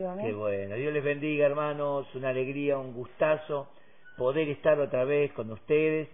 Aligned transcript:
Qué 0.00 0.32
bueno. 0.32 0.76
Dios 0.76 0.94
les 0.94 1.04
bendiga, 1.04 1.44
hermanos. 1.44 2.06
Una 2.14 2.30
alegría, 2.30 2.78
un 2.78 2.94
gustazo 2.94 3.68
poder 4.16 4.48
estar 4.48 4.80
otra 4.80 5.04
vez 5.04 5.30
con 5.32 5.50
ustedes. 5.50 6.08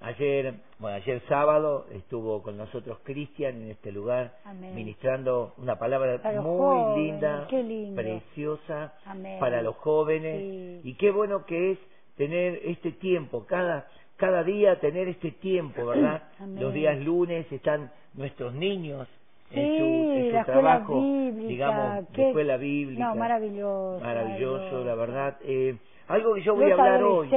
Ayer, 0.00 0.54
bueno, 0.80 0.96
ayer 0.96 1.22
sábado 1.28 1.86
estuvo 1.92 2.42
con 2.42 2.56
nosotros 2.56 2.98
Cristian 3.04 3.62
en 3.62 3.70
este 3.70 3.92
lugar, 3.92 4.38
Amén. 4.44 4.74
ministrando 4.74 5.52
una 5.58 5.78
palabra 5.78 6.20
Para 6.20 6.40
muy 6.40 6.58
jóvenes, 6.58 6.98
linda, 6.98 7.46
preciosa 7.94 8.94
Amén. 9.04 9.38
para 9.38 9.62
los 9.62 9.76
jóvenes. 9.76 10.82
Sí. 10.82 10.88
Y 10.90 10.94
qué 10.94 11.12
bueno 11.12 11.44
que 11.46 11.72
es 11.72 11.78
tener 12.16 12.60
este 12.64 12.90
tiempo, 12.92 13.46
cada, 13.46 13.88
cada 14.16 14.42
día 14.42 14.80
tener 14.80 15.06
este 15.06 15.30
tiempo, 15.32 15.86
¿verdad? 15.86 16.24
Amén. 16.40 16.60
Los 16.60 16.74
días 16.74 16.98
lunes 16.98 17.46
están 17.52 17.92
nuestros 18.14 18.54
niños 18.54 19.06
en 19.52 19.66
Sí, 19.66 19.78
su, 19.78 19.84
en 19.84 20.26
su 20.26 20.32
la 20.32 20.40
escuela 20.40 20.44
trabajo, 20.44 21.00
bíblica, 21.02 21.48
digamos, 21.48 22.08
qué- 22.12 22.22
de 22.22 22.28
escuela 22.28 22.56
bíblica. 22.56 23.04
No, 23.08 23.14
maravilloso. 23.16 24.00
Maravilloso, 24.04 24.84
la 24.84 24.94
verdad. 24.94 25.36
Eh, 25.42 25.76
algo 26.08 26.34
que 26.34 26.42
yo 26.42 26.54
voy 26.54 26.70
Los 26.70 26.78
a 26.78 26.82
hablar 26.82 27.02
hoy 27.04 27.28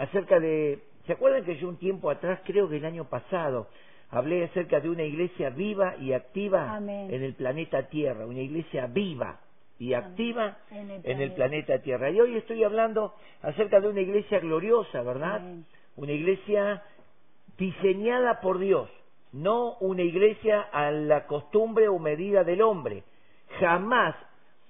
acerca 0.00 0.38
de... 0.40 0.78
¿Se 1.06 1.12
acuerdan 1.14 1.44
que 1.44 1.56
yo 1.56 1.68
un 1.68 1.78
tiempo 1.78 2.10
atrás, 2.10 2.40
creo 2.44 2.68
que 2.68 2.76
el 2.76 2.84
año 2.84 3.04
pasado, 3.08 3.68
hablé 4.10 4.44
acerca 4.44 4.80
de 4.80 4.90
una 4.90 5.02
iglesia 5.02 5.50
viva 5.50 5.96
y 5.96 6.12
activa 6.12 6.76
Amén. 6.76 7.12
en 7.12 7.22
el 7.22 7.34
planeta 7.34 7.88
Tierra? 7.88 8.26
Una 8.26 8.40
iglesia 8.40 8.86
viva 8.86 9.40
y 9.78 9.94
activa 9.94 10.58
En 10.70 10.90
el 10.90 11.00
en 11.04 11.20
el 11.20 11.32
planeta. 11.32 11.34
planeta 11.34 11.78
Tierra. 11.82 12.10
Y 12.10 12.20
hoy 12.20 12.36
estoy 12.36 12.62
hablando 12.64 13.14
acerca 13.42 13.80
de 13.80 13.88
una 13.88 14.00
iglesia 14.02 14.38
gloriosa, 14.40 15.02
¿verdad? 15.02 15.36
Amén. 15.36 15.64
Una 15.96 16.12
iglesia 16.12 16.82
diseñada 17.58 18.40
por 18.40 18.58
Dios, 18.58 18.88
no 19.32 19.76
una 19.80 20.02
iglesia 20.02 20.62
a 20.72 20.90
la 20.90 21.26
costumbre 21.26 21.88
o 21.88 21.98
medida 21.98 22.44
del 22.44 22.62
hombre. 22.62 23.04
Jamás 23.60 24.14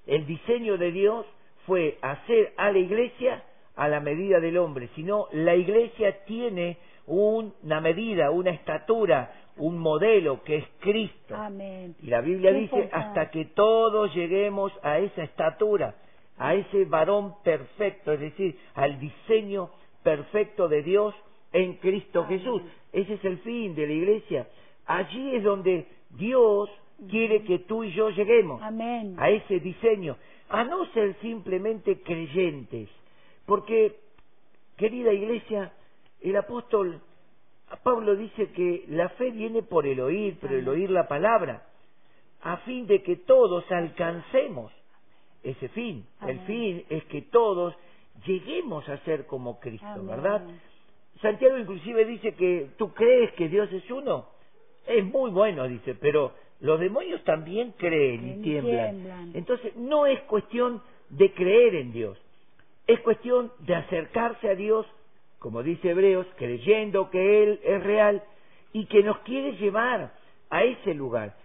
el 0.06 0.26
diseño 0.26 0.76
de 0.76 0.92
Dios 0.92 1.26
fue 1.66 1.98
hacer 2.02 2.52
a 2.56 2.70
la 2.72 2.78
iglesia 2.78 3.42
a 3.76 3.88
la 3.88 4.00
medida 4.00 4.40
del 4.40 4.58
hombre, 4.58 4.88
sino 4.94 5.28
la 5.32 5.54
iglesia 5.54 6.24
tiene 6.24 6.78
una 7.06 7.80
medida, 7.80 8.30
una 8.30 8.50
estatura, 8.50 9.32
un 9.56 9.78
modelo 9.78 10.42
que 10.42 10.56
es 10.56 10.64
Cristo. 10.80 11.34
Amén. 11.34 11.94
Y 12.02 12.06
la 12.06 12.20
Biblia 12.20 12.50
Qué 12.52 12.58
dice, 12.58 12.76
importante. 12.76 12.96
hasta 13.08 13.30
que 13.30 13.44
todos 13.46 14.14
lleguemos 14.14 14.72
a 14.82 14.98
esa 14.98 15.22
estatura, 15.22 15.94
a 16.38 16.54
ese 16.54 16.84
varón 16.84 17.34
perfecto, 17.42 18.12
es 18.12 18.20
decir, 18.20 18.58
al 18.74 18.98
diseño 19.00 19.70
perfecto 20.02 20.68
de 20.68 20.82
Dios 20.82 21.14
en 21.52 21.74
Cristo 21.74 22.24
Amén. 22.24 22.38
Jesús. 22.38 22.62
Ese 22.92 23.14
es 23.14 23.24
el 23.24 23.38
fin 23.38 23.74
de 23.74 23.86
la 23.86 23.92
iglesia. 23.92 24.48
Allí 24.86 25.36
es 25.36 25.44
donde 25.44 25.86
Dios 26.10 26.70
quiere 27.08 27.42
que 27.44 27.60
tú 27.60 27.84
y 27.84 27.92
yo 27.92 28.10
lleguemos, 28.10 28.60
Amén. 28.62 29.14
a 29.18 29.30
ese 29.30 29.60
diseño, 29.60 30.16
a 30.48 30.64
no 30.64 30.86
ser 30.92 31.16
simplemente 31.20 32.02
creyentes. 32.02 32.88
Porque, 33.46 33.96
querida 34.76 35.12
iglesia, 35.12 35.72
el 36.20 36.36
apóstol 36.36 37.00
Pablo 37.82 38.16
dice 38.16 38.50
que 38.52 38.84
la 38.88 39.08
fe 39.10 39.30
viene 39.30 39.62
por 39.62 39.86
el 39.86 40.00
oír, 40.00 40.36
pero 40.40 40.56
el 40.56 40.68
oír 40.68 40.90
la 40.90 41.06
palabra, 41.06 41.66
a 42.42 42.58
fin 42.58 42.86
de 42.86 43.02
que 43.02 43.16
todos 43.16 43.70
alcancemos 43.70 44.72
ese 45.42 45.68
fin. 45.68 46.04
El 46.26 46.40
fin 46.40 46.84
es 46.90 47.04
que 47.04 47.22
todos 47.22 47.74
lleguemos 48.26 48.88
a 48.88 48.98
ser 48.98 49.26
como 49.26 49.60
Cristo. 49.60 50.02
¿verdad? 50.02 50.42
Santiago 51.20 51.58
inclusive 51.58 52.04
dice 52.04 52.34
que 52.34 52.68
tú 52.76 52.92
crees 52.94 53.32
que 53.32 53.48
Dios 53.48 53.70
es 53.72 53.90
uno. 53.90 54.26
Es 54.86 55.04
muy 55.04 55.30
bueno, 55.30 55.68
dice, 55.68 55.94
pero 55.94 56.32
los 56.60 56.80
demonios 56.80 57.22
también 57.24 57.72
creen 57.76 58.28
y 58.28 58.42
tiemblan. 58.42 59.32
Entonces 59.34 59.76
no 59.76 60.06
es 60.06 60.20
cuestión 60.22 60.82
de 61.10 61.32
creer 61.32 61.74
en 61.74 61.92
Dios, 61.92 62.18
es 62.86 63.00
cuestión 63.00 63.52
de 63.60 63.74
acercarse 63.74 64.48
a 64.48 64.54
Dios, 64.54 64.86
como 65.38 65.62
dice 65.62 65.90
Hebreos, 65.90 66.26
creyendo 66.36 67.10
que 67.10 67.42
Él 67.42 67.60
es 67.62 67.82
real 67.82 68.22
y 68.72 68.86
que 68.86 69.02
nos 69.02 69.18
quiere 69.20 69.56
llevar 69.56 70.12
a 70.50 70.64
ese 70.64 70.94
lugar. 70.94 71.36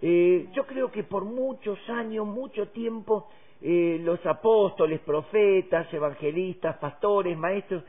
Eh, 0.00 0.48
yo 0.54 0.66
creo 0.66 0.90
que 0.92 1.02
por 1.02 1.24
muchos 1.24 1.78
años, 1.88 2.26
mucho 2.26 2.68
tiempo, 2.68 3.28
eh, 3.60 3.98
los 4.02 4.24
apóstoles, 4.26 5.00
profetas, 5.00 5.92
evangelistas, 5.92 6.76
pastores, 6.76 7.36
maestros, 7.36 7.82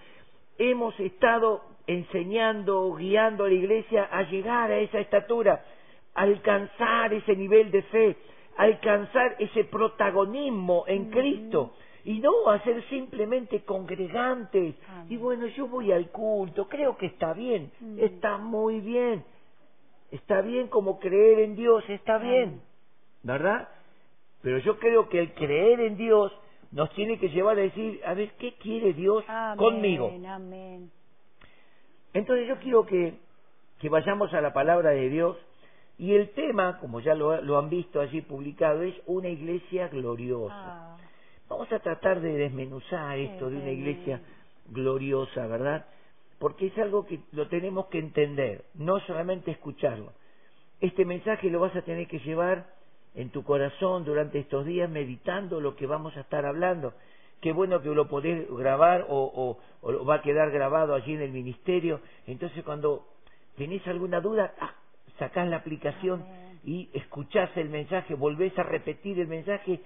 hemos 0.60 0.98
estado 1.00 1.62
enseñando, 1.88 2.94
guiando 2.96 3.46
a 3.46 3.48
la 3.48 3.54
iglesia 3.54 4.08
a 4.12 4.24
llegar 4.24 4.72
a 4.72 4.78
esa 4.78 5.00
estatura, 5.00 5.64
a 6.14 6.22
alcanzar 6.22 7.14
ese 7.14 7.36
nivel 7.36 7.72
de 7.72 7.82
fe, 7.84 8.18
a 8.58 8.64
alcanzar 8.64 9.36
ese 9.40 9.64
protagonismo 9.64 10.84
en 10.88 11.10
Cristo 11.10 11.74
y 12.04 12.20
no 12.20 12.50
a 12.50 12.60
ser 12.64 12.84
simplemente 12.90 13.62
congregantes. 13.64 14.76
Y 15.10 15.18
bueno, 15.18 15.48
yo 15.48 15.68
voy 15.68 15.92
al 15.92 16.10
culto, 16.10 16.68
creo 16.68 16.98
que 16.98 17.08
está 17.08 17.34
bien, 17.34 17.72
Mm. 17.80 18.00
está 18.00 18.38
muy 18.38 18.82
bien, 18.82 19.24
está 20.12 20.42
bien 20.42 20.68
como 20.68 21.00
creer 21.00 21.40
en 21.40 21.56
Dios, 21.56 21.84
está 21.90 22.18
bien. 22.18 22.62
¿verdad? 23.24 23.68
Pero 24.42 24.60
yo 24.60 24.80
creo 24.80 25.10
que 25.10 25.20
el 25.20 25.34
creer 25.34 25.82
en 25.82 25.98
Dios 25.98 26.32
nos 26.72 26.92
tiene 26.94 27.18
que 27.18 27.30
llevar 27.30 27.58
a 27.58 27.62
decir, 27.62 28.02
a 28.06 28.14
ver, 28.14 28.32
¿qué 28.38 28.54
quiere 28.56 28.94
Dios 28.94 29.24
Amén. 29.28 29.58
conmigo? 29.58 30.12
Amén. 30.28 30.92
Entonces 32.14 32.48
yo 32.48 32.58
quiero 32.60 32.86
que, 32.86 33.16
que 33.80 33.90
vayamos 33.90 34.34
a 34.34 34.42
la 34.42 34.54
palabra 34.54 34.92
de 34.92 35.10
Dios 35.10 35.38
y 35.98 36.14
el 36.14 36.30
tema, 36.30 36.80
como 36.80 37.02
ya 37.02 37.14
lo, 37.14 37.42
lo 37.42 37.58
han 37.58 37.70
visto 37.70 38.00
allí 38.00 38.22
publicado, 38.22 38.84
es 38.84 38.96
una 39.06 39.30
iglesia 39.30 39.90
gloriosa. 39.90 40.56
Ah, 40.56 40.98
Vamos 41.50 41.72
a 41.72 41.80
tratar 41.80 42.22
de 42.22 42.34
desmenuzar 42.38 43.18
esto 43.18 43.50
de 43.50 43.58
una 43.58 43.72
iglesia 43.72 44.22
gloriosa, 44.68 45.48
¿verdad? 45.48 45.88
Porque 46.38 46.68
es 46.68 46.78
algo 46.78 47.06
que 47.08 47.20
lo 47.32 47.48
tenemos 47.48 47.88
que 47.88 47.98
entender, 47.98 48.66
no 48.76 49.00
solamente 49.02 49.52
escucharlo. 49.52 50.14
Este 50.80 51.06
mensaje 51.06 51.50
lo 51.50 51.60
vas 51.60 51.76
a 51.76 51.82
tener 51.82 52.08
que 52.08 52.20
llevar 52.20 52.68
en 53.16 53.30
tu 53.30 53.44
corazón 53.44 54.06
durante 54.06 54.40
estos 54.40 54.66
días 54.66 54.90
meditando 54.90 55.60
lo 55.60 55.76
que 55.76 55.88
vamos 55.88 56.16
a 56.18 56.22
estar 56.22 56.46
hablando. 56.46 56.94
Qué 57.42 57.54
bueno 57.54 57.82
que 57.82 57.90
lo 57.90 58.08
podés 58.08 58.50
grabar 58.50 59.06
o, 59.10 59.58
o, 59.82 59.88
o 59.88 60.06
va 60.06 60.16
a 60.16 60.22
quedar 60.22 60.52
grabado 60.52 60.94
allí 60.94 61.14
en 61.14 61.22
el 61.22 61.32
ministerio. 61.32 62.02
Entonces 62.28 62.64
cuando 62.64 63.08
tenés 63.58 63.86
alguna 63.88 64.20
duda, 64.20 64.54
ah, 64.60 64.74
sacás 65.18 65.48
la 65.48 65.58
aplicación 65.58 66.24
y 66.64 66.90
escuchás 66.94 67.50
el 67.56 67.70
mensaje, 67.70 68.16
volvés 68.16 68.58
a 68.60 68.64
repetir 68.64 69.20
el 69.20 69.28
mensaje, 69.28 69.80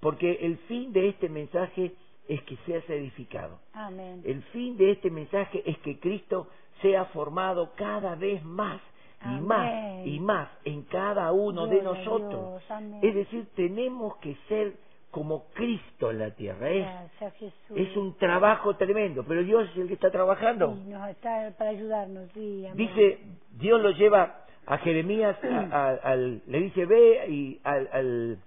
porque 0.00 0.32
el 0.42 0.58
fin 0.68 0.92
de 0.92 1.08
este 1.08 1.28
mensaje 1.28 1.92
es 2.28 2.42
que 2.42 2.56
seas 2.66 2.88
edificado. 2.90 3.60
Amén. 3.72 4.22
El 4.24 4.42
fin 4.44 4.76
de 4.76 4.92
este 4.92 5.10
mensaje 5.10 5.62
es 5.64 5.78
que 5.78 5.98
Cristo 6.00 6.48
sea 6.82 7.06
formado 7.06 7.72
cada 7.76 8.16
vez 8.16 8.44
más 8.44 8.80
y 9.22 9.28
Amén. 9.28 9.46
más 9.46 10.06
y 10.06 10.20
más 10.20 10.48
en 10.64 10.82
cada 10.84 11.32
uno 11.32 11.66
de 11.66 11.82
nosotros. 11.82 12.62
Es 13.02 13.14
decir, 13.14 13.46
tenemos 13.56 14.16
que 14.18 14.36
ser 14.48 14.74
como 15.10 15.46
Cristo 15.54 16.10
en 16.10 16.18
la 16.18 16.30
tierra. 16.32 16.70
Es, 16.70 16.84
Gracias, 17.18 17.54
es 17.74 17.96
un 17.96 18.16
trabajo 18.18 18.76
tremendo, 18.76 19.24
pero 19.26 19.42
Dios 19.42 19.68
es 19.70 19.76
el 19.78 19.88
que 19.88 19.94
está 19.94 20.10
trabajando. 20.10 20.74
Sí, 20.76 20.90
nos 20.90 21.08
está 21.08 21.52
para 21.56 21.70
ayudarnos, 21.70 22.28
sí. 22.34 22.66
Dice, 22.74 23.18
Dios 23.58 23.80
lo 23.80 23.90
lleva 23.90 24.44
a 24.66 24.78
Jeremías, 24.78 25.36
a- 25.44 25.68
a- 25.70 25.94
al, 26.12 26.42
le 26.46 26.60
dice, 26.60 26.84
ve 26.86 27.26
y 27.28 27.60
al, 27.64 27.88
al, 27.92 28.38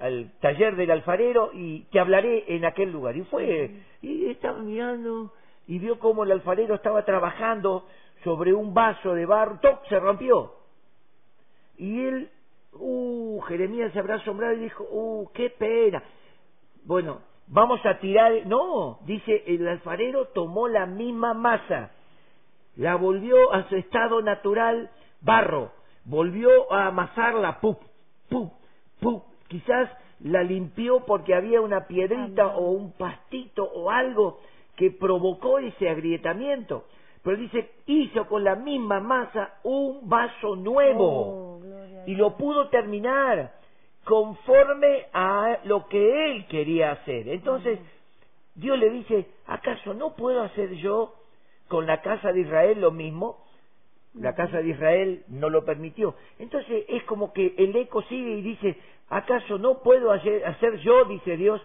al 0.00 0.32
taller 0.40 0.76
del 0.76 0.90
alfarero 0.90 1.50
y 1.54 1.84
te 1.92 1.98
hablaré 2.00 2.44
en 2.54 2.64
aquel 2.66 2.92
lugar. 2.92 3.16
Y 3.16 3.22
fue, 3.24 3.70
y 4.02 4.26
estaba 4.26 4.58
mirando 4.58 5.32
y 5.66 5.78
vio 5.78 5.98
cómo 5.98 6.24
el 6.24 6.32
alfarero 6.32 6.74
estaba 6.74 7.04
trabajando 7.04 7.86
sobre 8.24 8.52
un 8.52 8.74
vaso 8.74 9.14
de 9.14 9.26
barro, 9.26 9.58
¡toc! 9.60 9.86
se 9.88 9.98
rompió. 9.98 10.54
Y 11.76 12.00
él, 12.06 12.30
uh, 12.72 13.40
Jeremías 13.42 13.92
se 13.92 13.98
habrá 13.98 14.16
asombrado 14.16 14.54
y 14.54 14.60
dijo, 14.60 14.84
uh, 14.90 15.30
qué 15.32 15.50
pena. 15.50 16.02
Bueno, 16.84 17.20
vamos 17.46 17.84
a 17.84 17.98
tirar, 17.98 18.46
no, 18.46 19.00
dice, 19.06 19.44
el 19.46 19.66
alfarero 19.66 20.26
tomó 20.28 20.68
la 20.68 20.86
misma 20.86 21.34
masa, 21.34 21.90
la 22.76 22.96
volvió 22.96 23.52
a 23.52 23.68
su 23.68 23.76
estado 23.76 24.22
natural, 24.22 24.90
barro, 25.20 25.72
volvió 26.04 26.72
a 26.72 26.86
amasarla, 26.86 27.60
¡pup! 27.60 27.78
¡pup! 28.28 28.52
¡pup! 29.00 29.24
Quizás 29.48 29.90
la 30.20 30.42
limpió 30.42 31.04
porque 31.06 31.34
había 31.34 31.60
una 31.60 31.86
piedrita 31.86 32.48
o 32.48 32.70
un 32.70 32.92
pastito 32.92 33.64
o 33.64 33.90
algo 33.90 34.40
que 34.76 34.90
provocó 34.90 35.58
ese 35.58 35.88
agrietamiento. 35.88 36.84
Pero 37.22 37.36
dice, 37.36 37.70
hizo 37.86 38.26
con 38.26 38.44
la 38.44 38.56
misma 38.56 39.00
masa 39.00 39.58
un 39.62 40.08
vaso 40.08 40.56
nuevo 40.56 41.60
Oh, 41.60 41.60
y 42.06 42.14
lo 42.14 42.36
pudo 42.36 42.68
terminar 42.68 43.52
conforme 44.04 45.06
a 45.12 45.58
lo 45.64 45.86
que 45.88 46.26
él 46.26 46.46
quería 46.46 46.92
hacer. 46.92 47.28
Entonces, 47.28 47.78
Dios 48.54 48.78
le 48.78 48.90
dice, 48.90 49.26
¿acaso 49.46 49.94
no 49.94 50.16
puedo 50.16 50.42
hacer 50.42 50.74
yo 50.76 51.14
con 51.68 51.86
la 51.86 52.00
casa 52.00 52.32
de 52.32 52.40
Israel 52.40 52.80
lo 52.80 52.90
mismo? 52.90 53.44
la 54.14 54.34
casa 54.34 54.58
de 54.58 54.70
Israel 54.70 55.24
no 55.28 55.50
lo 55.50 55.64
permitió. 55.64 56.14
Entonces 56.38 56.84
es 56.88 57.02
como 57.04 57.32
que 57.32 57.54
el 57.56 57.74
eco 57.76 58.02
sigue 58.02 58.38
y 58.38 58.42
dice, 58.42 58.76
¿acaso 59.08 59.58
no 59.58 59.82
puedo 59.82 60.10
hacer, 60.12 60.44
hacer 60.46 60.78
yo, 60.78 61.04
dice 61.04 61.36
Dios, 61.36 61.60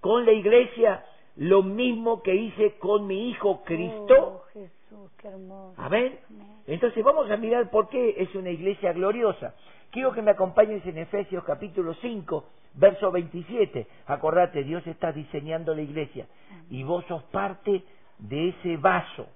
con 0.00 0.24
la 0.24 0.32
iglesia 0.32 1.04
lo 1.36 1.62
mismo 1.62 2.22
que 2.22 2.34
hice 2.34 2.72
con 2.78 3.06
mi 3.06 3.30
hijo 3.30 3.62
Cristo? 3.64 4.42
Oh, 4.54 4.60
Jesús, 4.94 5.10
qué 5.18 5.28
hermoso. 5.28 5.74
Amén. 5.76 6.18
entonces 6.66 7.02
vamos 7.02 7.28
a 7.30 7.36
mirar 7.36 7.68
por 7.70 7.88
qué 7.88 8.14
es 8.18 8.32
una 8.34 8.50
iglesia 8.50 8.92
gloriosa. 8.92 9.54
Quiero 9.90 10.12
que 10.12 10.22
me 10.22 10.30
acompañes 10.30 10.86
en 10.86 10.98
Efesios 10.98 11.42
capítulo 11.44 11.94
5, 11.94 12.44
verso 12.74 13.10
27. 13.10 13.88
Acordate, 14.06 14.62
Dios 14.62 14.86
está 14.86 15.10
diseñando 15.12 15.74
la 15.74 15.82
iglesia 15.82 16.26
y 16.70 16.84
vos 16.84 17.04
sos 17.06 17.22
parte 17.24 17.82
de 18.18 18.48
ese 18.50 18.76
vaso, 18.76 19.26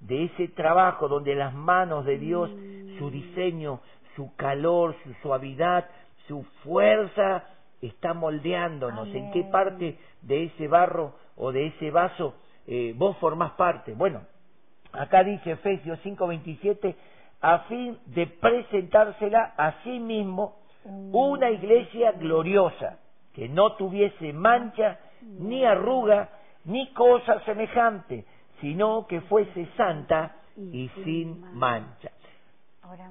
de 0.00 0.24
ese 0.24 0.48
trabajo 0.48 1.08
donde 1.08 1.34
las 1.34 1.52
manos 1.54 2.06
de 2.06 2.18
Dios, 2.18 2.50
su 2.98 3.10
diseño, 3.10 3.80
su 4.16 4.34
calor, 4.36 4.96
su 5.04 5.12
suavidad, 5.22 5.86
su 6.28 6.44
fuerza, 6.64 7.44
está 7.82 8.14
moldeándonos. 8.14 9.08
¿En 9.08 9.32
qué 9.32 9.44
parte 9.44 9.98
de 10.22 10.44
ese 10.44 10.66
barro 10.66 11.14
o 11.36 11.52
de 11.52 11.66
ese 11.66 11.90
vaso 11.90 12.34
eh, 12.66 12.94
vos 12.96 13.16
formás 13.18 13.52
parte? 13.52 13.92
Bueno, 13.92 14.22
acá 14.92 15.24
dice 15.24 15.52
Efesios 15.52 15.98
5:27, 16.02 16.94
a 17.40 17.60
fin 17.60 17.98
de 18.06 18.26
presentársela 18.26 19.54
a 19.56 19.82
sí 19.82 19.98
mismo 19.98 20.56
una 20.84 21.50
iglesia 21.50 22.12
gloriosa, 22.12 22.98
que 23.34 23.48
no 23.48 23.74
tuviese 23.76 24.32
mancha, 24.32 24.98
ni 25.22 25.64
arruga, 25.64 26.30
ni 26.64 26.92
cosa 26.92 27.40
semejante, 27.44 28.24
sino 28.60 29.06
que 29.06 29.20
fuese 29.22 29.68
santa 29.76 30.36
y 30.56 30.90
sin 31.04 31.54
mancha. 31.54 32.10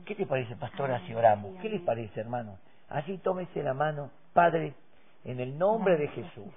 ¿Qué 0.05 0.15
te 0.15 0.25
parece, 0.25 0.55
pastora, 0.55 0.99
si 1.05 1.13
oramos? 1.13 1.55
¿Qué 1.61 1.69
les 1.69 1.81
parece, 1.81 2.19
hermano? 2.19 2.57
Así 2.89 3.17
tómese 3.19 3.61
la 3.63 3.73
mano, 3.73 4.09
Padre, 4.33 4.73
en 5.23 5.39
el 5.39 5.57
nombre 5.57 5.97
de 5.97 6.07
Jesús. 6.07 6.53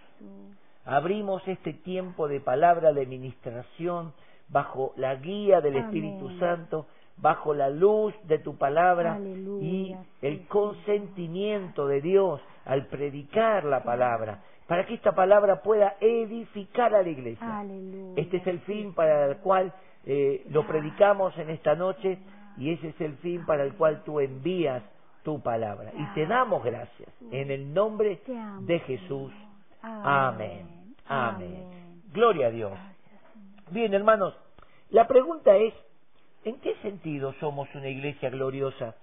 Abrimos 0.85 1.47
este 1.47 1.75
tiempo 1.75 2.29
de 2.29 2.41
palabra 2.41 2.93
de 2.93 3.07
ministración 3.07 4.15
bajo 4.51 4.93
la 4.97 5.15
guía 5.17 5.61
del 5.61 5.77
Amén. 5.77 5.85
Espíritu 5.87 6.31
Santo, 6.39 6.87
bajo 7.17 7.55
la 7.55 7.71
luz 7.71 8.15
de 8.25 8.39
tu 8.39 8.57
palabra 8.57 9.15
Aleluya, 9.15 9.67
y 9.67 9.97
el 10.23 10.47
consentimiento 10.47 11.87
de 11.87 12.01
Dios 12.01 12.41
al 12.65 12.87
predicar 12.87 13.65
la 13.65 13.83
palabra, 13.83 14.43
para 14.67 14.87
que 14.87 14.95
esta 14.95 15.13
palabra 15.13 15.63
pueda 15.63 15.97
edificar 16.01 16.95
a 16.95 17.03
la 17.03 17.09
iglesia. 17.09 17.59
Aleluya. 17.61 18.21
Este 18.21 18.39
es 18.39 18.47
el 18.47 18.61
fin 18.61 18.95
para 18.95 19.27
el 19.27 19.37
cual 19.39 19.73
eh, 20.07 20.47
lo 20.51 20.67
predicamos 20.67 21.37
en 21.39 21.51
esta 21.51 21.75
noche 21.75 22.19
y 22.57 22.73
ese 22.73 22.89
es 22.89 23.01
el 23.01 23.17
fin 23.17 23.45
para 23.45 23.65
el 23.65 23.75
cual 23.75 24.03
tú 24.05 24.21
envías 24.21 24.83
tu 25.23 25.41
palabra. 25.43 25.93
Y 25.97 26.05
te 26.15 26.27
damos 26.27 26.65
gracias 26.65 27.09
en 27.31 27.51
el 27.51 27.73
nombre 27.75 28.21
de 28.61 28.79
Jesús. 28.81 29.33
Amén. 29.83 30.95
Amén. 31.07 31.65
Gloria 32.13 32.49
a 32.49 32.51
Dios. 32.51 32.79
Bien, 33.71 33.95
hermanos, 33.95 34.35
la 34.91 35.07
pregunta 35.07 35.57
es, 35.57 35.73
¿en 36.45 36.61
qué 36.61 36.75
sentido 36.83 37.33
somos 37.41 37.69
una 37.75 37.89
iglesia 37.89 38.31
gloriosa? 38.31 38.97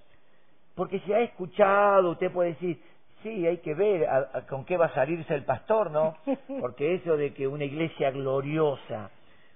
Porque 0.76 1.00
si 1.02 1.14
ha 1.14 1.22
escuchado, 1.22 2.12
usted 2.12 2.32
puede 2.32 2.50
decir, 2.50 2.80
sí, 3.24 3.48
hay 3.48 3.58
que 3.60 3.74
ver 3.74 4.06
a- 4.08 4.30
a- 4.34 4.46
con 4.46 4.66
qué 4.66 4.78
va 4.78 4.88
a 4.88 4.94
salirse 4.94 5.34
el 5.34 5.46
pastor, 5.46 5.90
¿no? 5.92 6.16
Porque 6.60 6.96
eso 6.96 7.16
de 7.18 7.34
que 7.34 7.48
una 7.48 7.64
iglesia 7.66 8.12
gloriosa, 8.12 9.10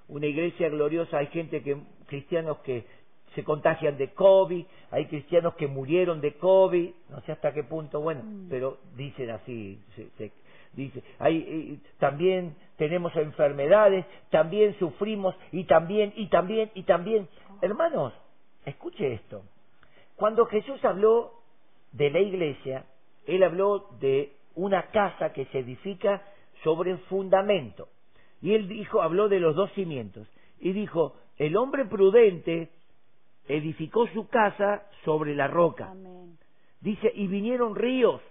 una 0.08 0.28
iglesia 0.28 0.69
gloriosa, 0.69 1.18
hay 1.19 1.28
gente 1.28 1.62
que, 1.62 1.78
cristianos 2.07 2.60
que 2.60 2.86
se 3.36 3.44
contagian 3.44 3.98
de 3.98 4.14
COVID, 4.14 4.66
hay 4.92 5.06
cristianos 5.07 5.56
que 5.56 5.68
murieron 5.68 6.22
de 6.22 6.34
COVID, 6.36 6.92
no 7.10 7.22
sé 7.22 7.31
hasta 7.34 7.54
qué 7.54 7.64
punto, 7.64 8.02
bueno, 8.02 8.24
Mm. 8.24 8.50
pero 8.50 8.78
dicen 8.96 9.30
así, 9.30 9.80
se- 9.96 10.10
se- 10.18 10.31
dice, 10.73 11.03
hay, 11.19 11.38
eh, 11.38 11.89
también 12.00 12.56
tenemos 12.77 13.15
enfermedades, 13.15 14.06
también 14.29 14.77
sufrimos 14.79 15.35
y 15.51 15.65
también, 15.65 16.13
y 16.15 16.27
también, 16.27 16.71
y 16.73 16.83
también. 16.83 17.27
Hermanos, 17.62 18.13
escuche 18.65 19.13
esto. 19.13 19.44
Cuando 20.15 20.45
Jesús 20.45 20.83
habló 20.85 21.33
de 21.91 22.09
la 22.09 22.19
iglesia, 22.19 22.85
él 23.25 23.44
habló 23.44 23.89
de 24.00 24.33
una 24.56 24.83
casa 24.91 25.33
que 25.33 25.45
se 25.45 25.59
edifica 25.59 26.21
sobre 26.63 26.97
fundamento. 26.97 27.88
Y 28.41 28.53
él 28.53 28.68
dijo, 28.68 29.01
habló 29.01 29.29
de 29.29 29.39
los 29.39 29.56
dos 29.56 29.71
cimientos. 29.73 30.27
Y 30.59 30.73
dijo, 30.73 31.15
el 31.38 31.56
hombre 31.57 31.85
prudente 31.85 32.69
edificó 33.47 34.07
su 34.07 34.27
casa 34.27 34.83
sobre 35.03 35.35
la 35.35 35.47
roca. 35.47 35.91
Amén. 35.91 36.38
Dice, 36.79 37.12
y 37.13 37.27
vinieron 37.27 37.75
ríos, 37.75 38.21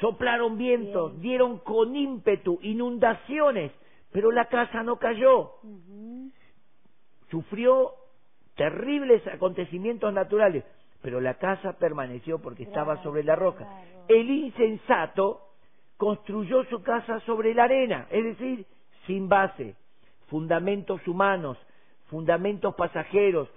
soplaron 0.00 0.58
vientos, 0.58 1.12
Bien. 1.12 1.22
dieron 1.22 1.58
con 1.58 1.94
ímpetu 1.96 2.58
inundaciones, 2.62 3.72
pero 4.12 4.30
la 4.30 4.46
casa 4.46 4.82
no 4.82 4.96
cayó. 4.96 5.52
Sufrió 7.30 7.92
terribles 8.54 9.26
acontecimientos 9.26 10.12
naturales, 10.12 10.64
pero 11.02 11.20
la 11.20 11.34
casa 11.34 11.74
permaneció 11.78 12.40
porque 12.40 12.64
estaba 12.64 13.02
sobre 13.02 13.22
la 13.22 13.36
roca. 13.36 13.64
claro. 13.64 14.04
El 14.08 14.30
insensato 14.30 15.40
construyó 15.96 16.64
su 16.64 16.82
casa 16.82 17.20
sobre 17.20 17.54
la 17.54 17.64
arena, 17.64 18.06
es 18.10 18.24
decir, 18.24 18.66
sin 19.06 19.28
base, 19.28 19.74
fundamentos 20.28 21.06
humanos, 21.08 21.58
fundamentos 22.06 22.74
pasajeros, 22.74 23.48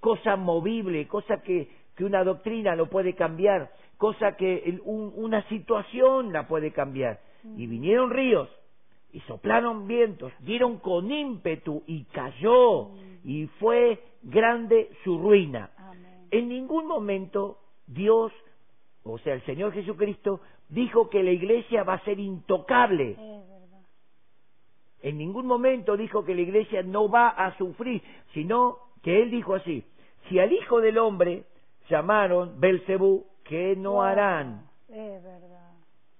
cosa 0.00 0.36
movible, 0.36 1.08
cosa 1.08 1.40
que, 1.42 1.68
que 1.96 2.04
una 2.04 2.22
doctrina 2.22 2.76
lo 2.76 2.86
puede 2.86 3.14
cambiar, 3.14 3.70
cosa 3.98 4.36
que 4.36 4.58
el- 4.66 4.80
un- 4.84 5.12
una 5.16 5.42
situación 5.48 6.32
la 6.32 6.46
puede 6.48 6.72
cambiar. 6.72 7.20
Y 7.56 7.66
vinieron 7.66 8.10
ríos, 8.10 8.48
y 9.12 9.20
soplaron 9.20 9.86
vientos, 9.86 10.32
dieron 10.40 10.78
con 10.78 11.10
ímpetu 11.10 11.82
y 11.86 12.04
cayó, 12.04 12.90
y 13.24 13.46
fue 13.60 14.02
grande 14.22 14.90
su 15.04 15.18
ruina. 15.18 15.70
Amén. 15.78 16.26
En 16.30 16.48
ningún 16.48 16.86
momento 16.86 17.58
Dios, 17.86 18.32
o 19.04 19.18
sea, 19.18 19.34
el 19.34 19.42
Señor 19.42 19.72
Jesucristo, 19.72 20.40
dijo 20.68 21.08
que 21.08 21.22
la 21.22 21.30
iglesia 21.30 21.84
va 21.84 21.94
a 21.94 22.04
ser 22.04 22.18
intocable. 22.18 23.16
En 25.02 25.18
ningún 25.18 25.46
momento 25.46 25.96
dijo 25.96 26.24
que 26.24 26.34
la 26.34 26.40
iglesia 26.40 26.82
no 26.82 27.08
va 27.08 27.28
a 27.28 27.56
sufrir, 27.58 28.02
sino 28.34 28.78
que 29.02 29.22
él 29.22 29.30
dijo 29.30 29.54
así, 29.54 29.84
si 30.28 30.40
al 30.40 30.52
Hijo 30.52 30.80
del 30.80 30.98
Hombre 30.98 31.44
llamaron 31.88 32.58
Belcebú, 32.58 33.24
¿qué 33.48 33.74
no 33.76 33.92
Wow. 33.92 34.02
harán 34.02 34.62
Es 34.88 35.22
verdad. 35.22 35.72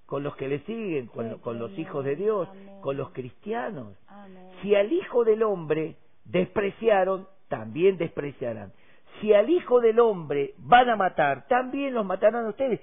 con 0.07 0.23
los 0.23 0.37
que 0.37 0.49
le 0.49 0.61
siguen, 0.61 1.07
con, 1.09 1.25
Sí, 1.25 1.31
lo- 1.33 1.41
con 1.41 1.59
los 1.59 1.77
hijos 1.79 2.05
de 2.05 2.17
Dios, 2.17 2.49
Amén. 2.49 2.81
con 2.81 2.97
los 2.97 3.11
cristianos? 3.11 3.95
Amén. 4.09 4.51
Si 4.63 4.75
al 4.75 4.93
Hijo 4.93 5.25
del 5.25 5.43
Hombre 5.43 5.97
despreciaron, 6.25 7.27
también 7.49 7.97
despreciarán. 7.97 8.73
Si 9.21 9.33
al 9.33 9.49
Hijo 9.51 9.81
del 9.81 9.99
Hombre 10.01 10.55
van 10.59 10.91
a 10.91 10.97
matar, 10.97 11.47
también 11.49 11.95
los 11.95 12.05
matarán 12.05 12.45
a 12.47 12.49
ustedes. 12.51 12.81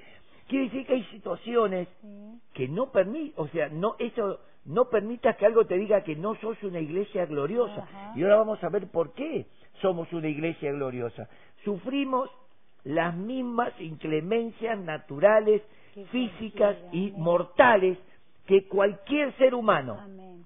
Quiere 0.48 0.66
decir 0.66 0.86
que 0.86 0.94
hay 0.94 1.04
situaciones 1.06 1.88
Sí. 2.02 2.40
que 2.54 2.68
no 2.68 2.92
permite, 2.92 3.34
o 3.40 3.48
sea, 3.48 3.70
no 3.70 3.96
eso 4.00 4.40
no 4.66 4.90
permitas 4.90 5.36
que 5.36 5.46
algo 5.46 5.66
te 5.66 5.78
diga 5.78 6.04
que 6.06 6.16
no 6.16 6.36
sos 6.36 6.62
una 6.64 6.80
iglesia 6.80 7.26
gloriosa. 7.26 7.82
Ajá. 7.84 8.14
Y 8.16 8.24
ahora 8.24 8.38
vamos 8.38 8.64
a 8.64 8.70
ver 8.70 8.88
por 8.88 9.12
qué 9.14 9.46
somos 9.82 10.12
una 10.14 10.30
iglesia 10.30 10.72
gloriosa. 10.72 11.28
Sufrimos 11.66 12.30
las 12.84 13.16
mismas 13.16 13.74
inclemencias 13.80 14.78
naturales, 14.80 15.62
Que 15.94 16.06
físicas 16.06 16.76
y 16.92 17.10
amén. 17.10 17.22
mortales 17.22 17.98
que 18.46 18.68
cualquier 18.68 19.34
ser 19.38 19.54
humano. 19.54 19.98
Amén. 20.00 20.44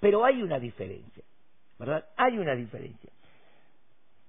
Pero 0.00 0.24
hay 0.24 0.42
una 0.42 0.58
diferencia, 0.58 1.22
¿verdad? 1.78 2.04
Hay 2.16 2.38
una 2.38 2.54
diferencia. 2.54 3.10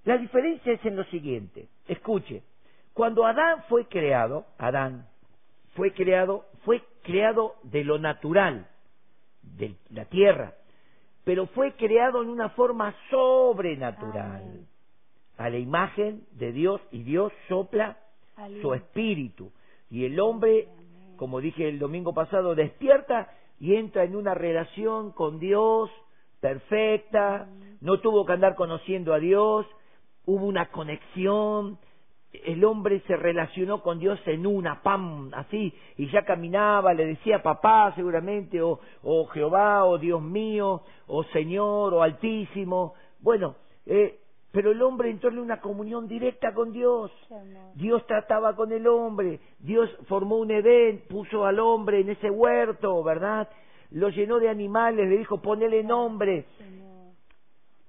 La 0.04 0.16
diferencia 0.18 0.72
es 0.72 0.84
en 0.84 0.96
lo 0.96 1.04
siguiente. 1.04 1.68
Escuche, 1.88 2.42
cuando 2.94 3.26
Adán 3.26 3.64
fue 3.68 3.86
creado, 3.88 4.46
Adán 4.56 5.06
fue 5.74 5.92
creado, 5.92 6.46
fue 6.64 6.82
creado 7.02 7.56
de 7.64 7.84
lo 7.84 7.98
natural, 7.98 8.68
de 9.42 9.74
la 9.90 10.04
tierra, 10.06 10.54
pero 11.24 11.46
fue 11.48 11.72
creado 11.72 12.22
en 12.22 12.28
una 12.28 12.50
forma 12.50 12.94
sobrenatural, 13.10 14.42
Amén. 14.42 14.66
A 15.36 15.50
la 15.50 15.58
imagen 15.58 16.24
de 16.32 16.52
Dios 16.52 16.80
y 16.90 17.02
Dios 17.02 17.32
sopla 17.48 17.98
su 18.60 18.74
espíritu. 18.74 19.52
Y 19.90 20.04
el 20.04 20.18
hombre, 20.20 20.68
Amén. 20.68 21.16
como 21.16 21.40
dije 21.40 21.68
el 21.68 21.78
domingo 21.78 22.12
pasado, 22.14 22.54
despierta 22.54 23.30
y 23.58 23.76
entra 23.76 24.04
en 24.04 24.16
una 24.16 24.34
relación 24.34 25.12
con 25.12 25.38
Dios 25.38 25.90
perfecta, 26.40 27.48
no 27.80 28.00
tuvo 28.00 28.24
que 28.26 28.32
andar 28.32 28.54
conociendo 28.54 29.14
a 29.14 29.18
Dios, 29.18 29.66
hubo 30.26 30.46
una 30.46 30.70
conexión, 30.70 31.78
el 32.44 32.64
hombre 32.64 33.00
se 33.06 33.16
relacionó 33.16 33.82
con 33.82 33.98
Dios 33.98 34.20
en 34.26 34.46
una, 34.46 34.82
pam, 34.82 35.30
así, 35.34 35.72
y 35.96 36.10
ya 36.10 36.24
caminaba, 36.24 36.92
le 36.92 37.06
decía 37.06 37.42
papá 37.42 37.92
seguramente, 37.94 38.60
o, 38.60 38.80
o 39.02 39.26
Jehová, 39.28 39.84
o 39.86 39.98
Dios 39.98 40.20
mío, 40.20 40.82
o 41.06 41.24
Señor, 41.24 41.94
o 41.94 42.02
Altísimo, 42.02 42.94
bueno, 43.20 43.56
eh, 43.86 44.18
pero 44.56 44.70
el 44.70 44.80
hombre 44.80 45.10
entró 45.10 45.28
en 45.28 45.38
una 45.38 45.60
comunión 45.60 46.08
directa 46.08 46.54
con 46.54 46.72
Dios. 46.72 47.12
Dios 47.74 48.06
trataba 48.06 48.56
con 48.56 48.72
el 48.72 48.86
hombre, 48.86 49.38
Dios 49.58 49.94
formó 50.08 50.36
un 50.36 50.50
Edén, 50.50 51.02
puso 51.10 51.44
al 51.44 51.58
hombre 51.58 52.00
en 52.00 52.08
ese 52.08 52.30
huerto, 52.30 53.04
¿verdad? 53.04 53.50
Lo 53.90 54.08
llenó 54.08 54.38
de 54.38 54.48
animales, 54.48 55.10
le 55.10 55.18
dijo, 55.18 55.42
ponele 55.42 55.84
nombre. 55.84 56.46
Señor. 56.56 57.12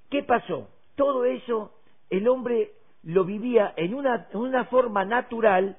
¿Qué 0.10 0.24
pasó? 0.24 0.68
Todo 0.98 1.24
eso 1.24 1.72
el 2.10 2.28
hombre 2.28 2.74
lo 3.04 3.24
vivía 3.24 3.74
en 3.78 3.94
una, 3.94 4.28
en 4.30 4.38
una 4.38 4.66
forma 4.66 5.06
natural, 5.06 5.78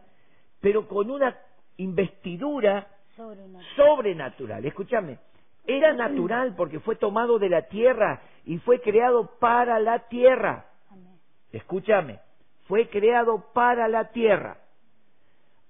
pero 0.63 0.89
con 0.89 1.11
una 1.11 1.37
investidura 1.77 2.89
Sobrenatural. 3.15 3.67
sobrenatural. 3.77 4.65
Escúchame, 4.65 5.19
era 5.67 5.93
natural 5.93 6.55
porque 6.57 6.81
fue 6.81 6.97
tomado 6.97 7.39
de 7.39 7.51
la 7.51 7.69
tierra 7.69 8.23
y 8.47 8.57
fue 8.57 8.81
creado 8.81 9.33
para 9.39 9.79
la 9.81 10.09
tierra. 10.09 10.65
Escúchame, 11.53 12.21
fue 12.67 12.89
creado 12.89 13.53
para 13.53 13.89
la 13.89 14.11
tierra. 14.11 14.59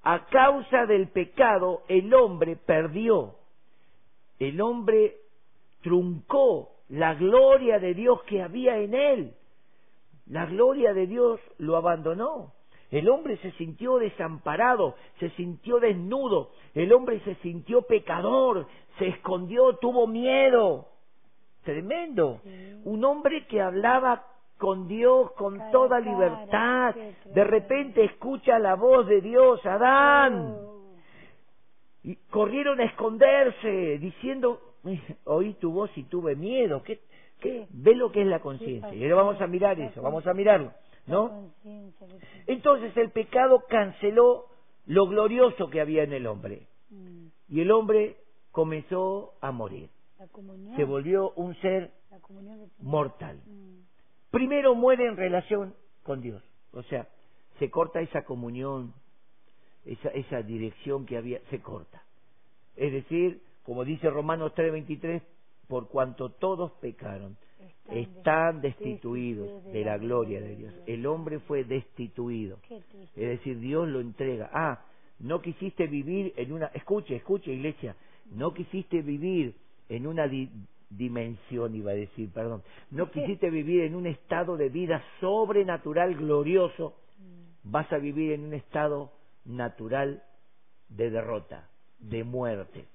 A 0.02 0.26
causa 0.26 0.86
del 0.86 1.08
pecado, 1.08 1.82
el 1.88 2.12
hombre 2.14 2.56
perdió. 2.56 3.36
El 4.38 4.60
hombre 4.60 5.16
truncó 5.82 6.70
la 6.88 7.14
gloria 7.14 7.78
de 7.78 7.94
Dios 7.94 8.22
que 8.24 8.42
había 8.42 8.78
en 8.78 8.94
él. 8.94 9.34
La 10.26 10.46
gloria 10.46 10.92
de 10.92 11.06
Dios 11.06 11.40
lo 11.58 11.76
abandonó. 11.76 12.52
El 12.90 13.08
hombre 13.08 13.36
se 13.38 13.52
sintió 13.52 13.98
desamparado, 13.98 14.94
se 15.20 15.28
sintió 15.30 15.78
desnudo, 15.78 16.52
el 16.74 16.92
hombre 16.92 17.20
se 17.20 17.34
sintió 17.36 17.82
pecador, 17.82 18.66
se 18.98 19.08
escondió, 19.08 19.76
tuvo 19.76 20.06
miedo. 20.06 20.88
Tremendo. 21.64 22.40
Un 22.84 23.04
hombre 23.04 23.46
que 23.46 23.60
hablaba 23.60 24.24
con 24.58 24.88
Dios 24.88 25.32
con 25.32 25.58
toda 25.70 26.00
libertad. 26.00 26.94
De 27.32 27.44
repente 27.44 28.04
escucha 28.04 28.58
la 28.58 28.74
voz 28.74 29.06
de 29.06 29.20
Dios, 29.20 29.64
Adán. 29.64 30.56
Oh, 30.58 30.94
Y 32.02 32.16
corrieron 32.30 32.80
a 32.80 32.84
esconderse, 32.84 33.98
diciendo, 33.98 34.60
oí 35.24 35.54
tu 35.54 35.70
voz 35.72 35.90
y 35.96 36.04
tuve 36.04 36.34
miedo. 36.36 36.82
¿Qué, 36.82 37.00
qué? 37.40 37.66
Ve 37.70 37.94
lo 37.94 38.10
que 38.12 38.22
es 38.22 38.26
la 38.26 38.40
conciencia. 38.40 38.92
Y 38.94 39.02
ahora 39.04 39.16
vamos 39.22 39.40
a 39.40 39.46
mirar 39.46 39.78
eso, 39.80 40.02
vamos 40.02 40.26
a 40.26 40.34
mirarlo, 40.34 40.72
¿no? 41.06 41.50
Entonces 42.46 42.96
el 42.96 43.10
pecado 43.10 43.64
canceló 43.68 44.46
lo 44.86 45.06
glorioso 45.06 45.68
que 45.70 45.80
había 45.80 46.02
en 46.02 46.12
el 46.12 46.26
hombre. 46.26 46.66
Mm, 46.90 47.26
Y 47.48 47.60
el 47.60 47.70
hombre 47.70 48.16
comenzó 48.50 49.34
a 49.40 49.52
morir. 49.52 49.88
Se 50.76 50.84
volvió 50.84 51.30
un 51.36 51.54
ser 51.60 51.92
mortal. 52.80 53.38
Primero 54.38 54.76
muere 54.76 55.04
en 55.06 55.16
relación 55.16 55.74
con 56.04 56.20
Dios. 56.20 56.40
O 56.72 56.84
sea, 56.84 57.08
se 57.58 57.70
corta 57.70 58.00
esa 58.00 58.24
comunión, 58.24 58.94
esa, 59.84 60.10
esa 60.10 60.42
dirección 60.42 61.06
que 61.06 61.16
había, 61.16 61.40
se 61.50 61.58
corta. 61.60 62.00
Es 62.76 62.92
decir, 62.92 63.40
como 63.64 63.84
dice 63.84 64.08
Romanos 64.08 64.52
3:23, 64.54 65.22
por 65.66 65.88
cuanto 65.88 66.30
todos 66.30 66.70
pecaron, 66.80 67.36
están 67.90 68.60
destituidos 68.60 69.64
de 69.72 69.84
la 69.84 69.98
gloria 69.98 70.40
de 70.40 70.54
Dios. 70.54 70.72
El 70.86 71.04
hombre 71.06 71.40
fue 71.40 71.64
destituido. 71.64 72.58
Es 73.16 73.28
decir, 73.28 73.58
Dios 73.58 73.88
lo 73.88 73.98
entrega. 73.98 74.50
Ah, 74.52 74.84
no 75.18 75.42
quisiste 75.42 75.88
vivir 75.88 76.32
en 76.36 76.52
una... 76.52 76.66
Escuche, 76.66 77.16
escuche, 77.16 77.52
iglesia. 77.52 77.96
No 78.30 78.54
quisiste 78.54 79.02
vivir 79.02 79.56
en 79.88 80.06
una 80.06 80.28
di- 80.28 80.48
dimensión, 80.90 81.74
iba 81.74 81.92
a 81.92 81.94
decir, 81.94 82.30
perdón. 82.32 82.62
No 82.90 83.10
quisiste 83.10 83.50
vivir 83.50 83.82
en 83.82 83.94
un 83.94 84.06
estado 84.06 84.56
de 84.56 84.68
vida 84.68 85.02
sobrenatural, 85.20 86.14
glorioso. 86.14 86.96
Mm, 87.18 87.70
Vas 87.70 87.92
a 87.92 87.98
vivir 87.98 88.32
en 88.32 88.44
un 88.44 88.54
estado 88.54 89.12
natural 89.44 90.22
de 90.88 91.10
derrota, 91.10 91.68
de 91.98 92.24
muerte. 92.24 92.86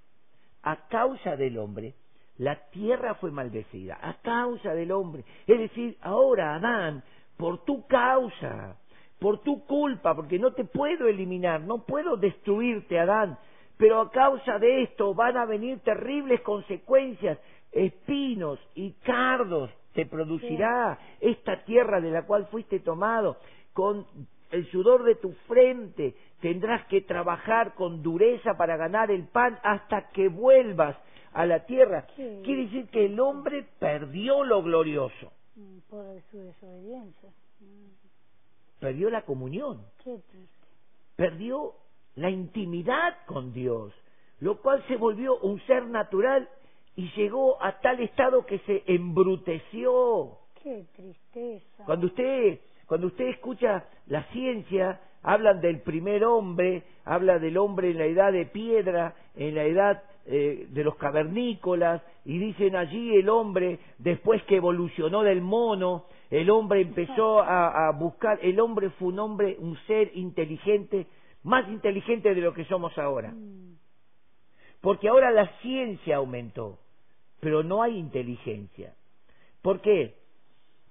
A 0.63 0.88
causa 0.88 1.35
del 1.35 1.57
hombre, 1.57 1.93
la 2.38 2.69
tierra 2.71 3.15
fue 3.15 3.31
maldecida. 3.31 3.97
A 4.01 4.15
causa 4.21 4.73
del 4.73 4.91
hombre. 4.91 5.23
Es 5.45 5.59
decir, 5.59 5.97
ahora, 6.01 6.55
Adán, 6.55 7.03
por 7.38 7.63
tu 7.63 7.85
causa, 7.88 8.77
por 9.19 9.39
tu 9.41 9.65
culpa, 9.65 10.15
porque 10.15 10.39
no 10.39 10.53
te 10.53 10.65
puedo 10.65 11.07
eliminar, 11.07 11.62
no 11.62 11.85
puedo 11.85 12.17
destruirte, 12.17 13.00
Adán, 13.00 13.38
pero 13.77 14.01
a 14.01 14.12
causa 14.12 14.59
de 14.59 14.83
esto 14.83 15.13
van 15.13 15.38
a 15.38 15.45
venir 15.45 15.79
terribles 15.79 16.41
consecuencias, 16.41 17.38
espinos 17.73 18.59
y 18.75 18.91
cardos 19.03 19.69
te 19.93 20.05
producirá 20.05 20.97
esta 21.19 21.63
tierra 21.65 22.01
de 22.01 22.11
la 22.11 22.25
cual 22.25 22.47
fuiste 22.47 22.79
tomado, 22.79 23.37
con 23.73 24.05
el 24.51 24.69
sudor 24.71 25.03
de 25.03 25.15
tu 25.15 25.31
frente 25.47 26.15
tendrás 26.39 26.85
que 26.87 27.01
trabajar 27.01 27.73
con 27.75 28.03
dureza 28.03 28.55
para 28.55 28.77
ganar 28.77 29.11
el 29.11 29.27
pan 29.27 29.59
hasta 29.63 30.09
que 30.09 30.27
vuelvas 30.27 30.95
a 31.33 31.45
la 31.45 31.65
tierra. 31.65 32.05
Sí. 32.15 32.41
Quiere 32.43 32.63
decir 32.63 32.87
que 32.89 33.05
el 33.05 33.19
hombre 33.19 33.65
perdió 33.79 34.43
lo 34.43 34.61
glorioso, 34.61 35.31
mm, 35.55 35.77
Por 35.89 36.21
su 36.29 36.37
desobediencia. 36.37 37.29
Mm, 37.59 38.79
perdió 38.79 39.09
la 39.09 39.23
comunión. 39.23 39.81
Qué 40.03 40.19
perdió 41.15 41.73
la 42.15 42.29
intimidad 42.29 43.17
con 43.25 43.53
Dios, 43.53 43.93
lo 44.39 44.61
cual 44.61 44.83
se 44.87 44.97
volvió 44.97 45.37
un 45.39 45.59
ser 45.65 45.85
natural 45.85 46.49
y 46.95 47.09
llegó 47.15 47.62
a 47.63 47.79
tal 47.79 48.00
estado 48.00 48.45
que 48.45 48.59
se 48.59 48.83
embruteció. 48.88 50.38
Qué 50.62 50.85
tristeza. 50.95 51.83
Cuando 51.85 52.07
usted, 52.07 52.59
cuando 52.85 53.07
usted 53.07 53.27
escucha 53.27 53.85
la 54.07 54.23
ciencia, 54.31 55.00
hablan 55.23 55.62
del 55.62 55.81
primer 55.81 56.23
hombre, 56.23 56.83
habla 57.05 57.39
del 57.39 57.57
hombre 57.57 57.91
en 57.91 57.97
la 57.97 58.05
edad 58.05 58.31
de 58.31 58.45
piedra, 58.45 59.15
en 59.35 59.55
la 59.55 59.63
edad 59.63 60.03
eh, 60.25 60.67
de 60.69 60.83
los 60.83 60.95
cavernícolas, 60.95 62.01
y 62.25 62.38
dicen 62.38 62.75
allí 62.75 63.15
el 63.15 63.27
hombre, 63.29 63.79
después 63.97 64.43
que 64.43 64.57
evolucionó 64.57 65.23
del 65.23 65.41
mono, 65.41 66.05
el 66.29 66.50
hombre 66.50 66.81
empezó 66.81 67.41
a, 67.41 67.88
a 67.88 67.91
buscar, 67.91 68.39
el 68.41 68.59
hombre 68.59 68.89
fue 68.91 69.09
un 69.09 69.19
hombre, 69.19 69.57
un 69.59 69.77
ser 69.88 70.12
inteligente, 70.15 71.07
más 71.43 71.67
inteligente 71.69 72.33
de 72.33 72.41
lo 72.41 72.53
que 72.53 72.65
somos 72.65 72.97
ahora. 72.97 73.31
Mm, 73.31 73.75
Porque 74.81 75.09
ahora 75.09 75.31
la 75.31 75.47
ciencia 75.62 76.17
aumentó, 76.17 76.79
pero 77.43 77.62
no 77.62 77.83
hay 77.83 77.97
inteligencia. 77.97 78.95
¿Por 79.62 79.81
qué? 79.81 80.15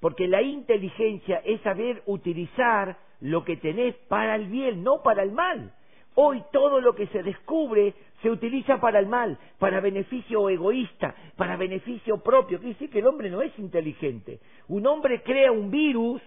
Porque 0.00 0.28
la 0.28 0.42
inteligencia 0.42 1.42
es 1.44 1.60
saber 1.62 2.02
utilizar 2.06 2.98
lo 3.20 3.44
que 3.44 3.56
tenés 3.56 3.94
para 4.08 4.34
el 4.34 4.46
bien, 4.46 4.84
no 4.84 5.02
para 5.02 5.22
el 5.22 5.32
mal. 5.32 5.72
Hoy 6.14 6.42
todo 6.52 6.80
lo 6.80 6.94
que 6.94 7.06
se 7.06 7.22
descubre 7.22 7.94
se 8.20 8.30
utiliza 8.30 8.78
para 8.80 8.98
el 8.98 9.06
mal, 9.06 9.38
para 9.58 9.80
beneficio 9.80 10.50
egoísta, 10.50 11.14
para 11.36 11.56
beneficio 11.56 12.18
propio. 12.22 12.58
Quiere 12.58 12.74
decir 12.74 12.90
que 12.90 12.98
el 12.98 13.06
hombre 13.06 13.30
no 13.30 13.40
es 13.40 13.58
inteligente. 13.58 14.40
Un 14.68 14.86
hombre 14.86 15.22
crea 15.22 15.50
un 15.50 15.70
virus 15.70 16.20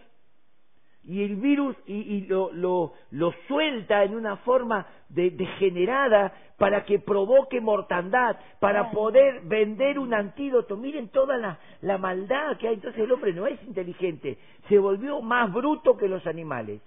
y 1.08 1.24
el 1.24 1.36
virus 1.36 1.76
y, 1.86 1.94
y 1.94 2.22
lo, 2.28 2.52
lo, 2.52 2.94
lo 3.12 3.32
suelta 3.48 4.04
en 4.04 4.16
una 4.16 4.38
forma 4.38 4.88
de- 5.10 5.32
degenerada 5.32 6.34
para 6.58 6.84
que 6.86 7.00
provoque 7.00 7.60
mortandad, 7.62 8.38
para 8.60 8.92
poder 8.92 9.42
vender 9.42 10.00
un 10.00 10.14
antídoto. 10.14 10.78
Miren 10.78 11.10
toda 11.10 11.38
la, 11.38 11.60
la 11.82 11.98
maldad 11.98 12.58
que 12.58 12.68
hay. 12.68 12.76
Entonces 12.76 13.02
el 13.02 13.12
hombre 13.12 13.34
no 13.34 13.46
es 13.46 13.62
inteligente, 13.64 14.38
se 14.68 14.80
volvió 14.80 15.22
más 15.22 15.52
bruto 15.54 15.96
que 15.98 16.08
los 16.08 16.26
animales. 16.26 16.82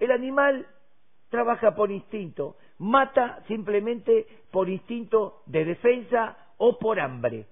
El 0.00 0.10
animal 0.10 0.66
trabaja 1.28 1.74
por 1.74 1.90
instinto, 1.90 2.56
mata 2.78 3.42
simplemente 3.46 4.26
por 4.50 4.68
instinto 4.68 5.42
de 5.46 5.64
defensa 5.64 6.36
o 6.58 6.78
por 6.78 6.98
hambre. 6.98 7.46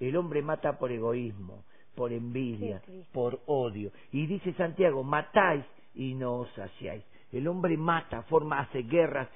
El 0.00 0.16
hombre 0.16 0.42
mata 0.42 0.78
por 0.78 0.92
egoísmo, 0.92 1.64
por 1.96 2.12
envidia, 2.12 2.80
por 3.12 3.40
odio. 3.46 3.90
Y 4.12 4.26
dice 4.26 4.52
Santiago, 4.52 5.02
matáis 5.02 5.64
y 5.94 6.14
no 6.14 6.36
os 6.40 6.50
saciáis. 6.50 7.02
El 7.32 7.48
hombre 7.48 7.76
mata, 7.76 8.22
forma, 8.22 8.60
hace 8.60 8.82
guerras, 8.82 9.28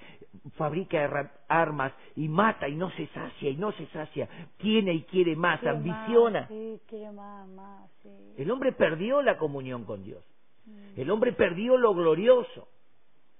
fabrica 0.56 1.32
armas 1.48 1.92
y 2.14 2.28
mata 2.28 2.68
y 2.68 2.76
no 2.76 2.90
se 2.92 3.08
sacia 3.08 3.50
y 3.50 3.56
no 3.56 3.72
se 3.72 3.86
sacia. 3.86 4.28
Tiene 4.58 4.94
y 4.94 5.02
quiere 5.02 5.34
más, 5.34 5.58
quiere 5.58 5.76
ambiciona. 5.76 6.40
Más, 6.42 6.48
sí, 6.48 6.80
quiere 6.86 7.10
más, 7.10 7.48
más, 7.48 7.90
sí. 8.02 8.10
El 8.36 8.50
hombre 8.50 8.72
perdió 8.72 9.22
la 9.22 9.36
comunión 9.38 9.84
con 9.84 10.04
Dios. 10.04 10.24
Mm, 10.66 11.00
El 11.00 11.10
hombre 11.10 11.32
perdió 11.32 11.76
lo 11.76 11.94
glorioso. 11.94 12.68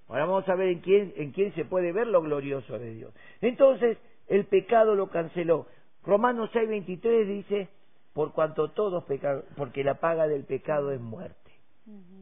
Ahora 0.09 0.25
vamos 0.25 0.49
a 0.49 0.55
ver 0.55 0.67
en 0.67 0.79
quién, 0.79 1.13
en 1.15 1.31
quién 1.31 1.53
se 1.55 1.63
puede 1.63 1.93
ver 1.93 2.07
lo 2.07 2.21
glorioso 2.21 2.77
de 2.77 2.93
Dios. 2.93 3.13
Entonces, 3.39 3.97
el 4.27 4.45
pecado 4.45 4.95
lo 4.95 5.07
canceló. 5.09 5.67
Romanos 6.03 6.49
6:23 6.53 7.25
dice, 7.25 7.69
por 8.13 8.33
cuanto 8.33 8.71
todos 8.71 9.03
pecaron, 9.05 9.43
porque 9.55 9.83
la 9.83 9.95
paga 9.95 10.27
del 10.27 10.43
pecado 10.43 10.91
es 10.91 10.99
muerte. 10.99 11.37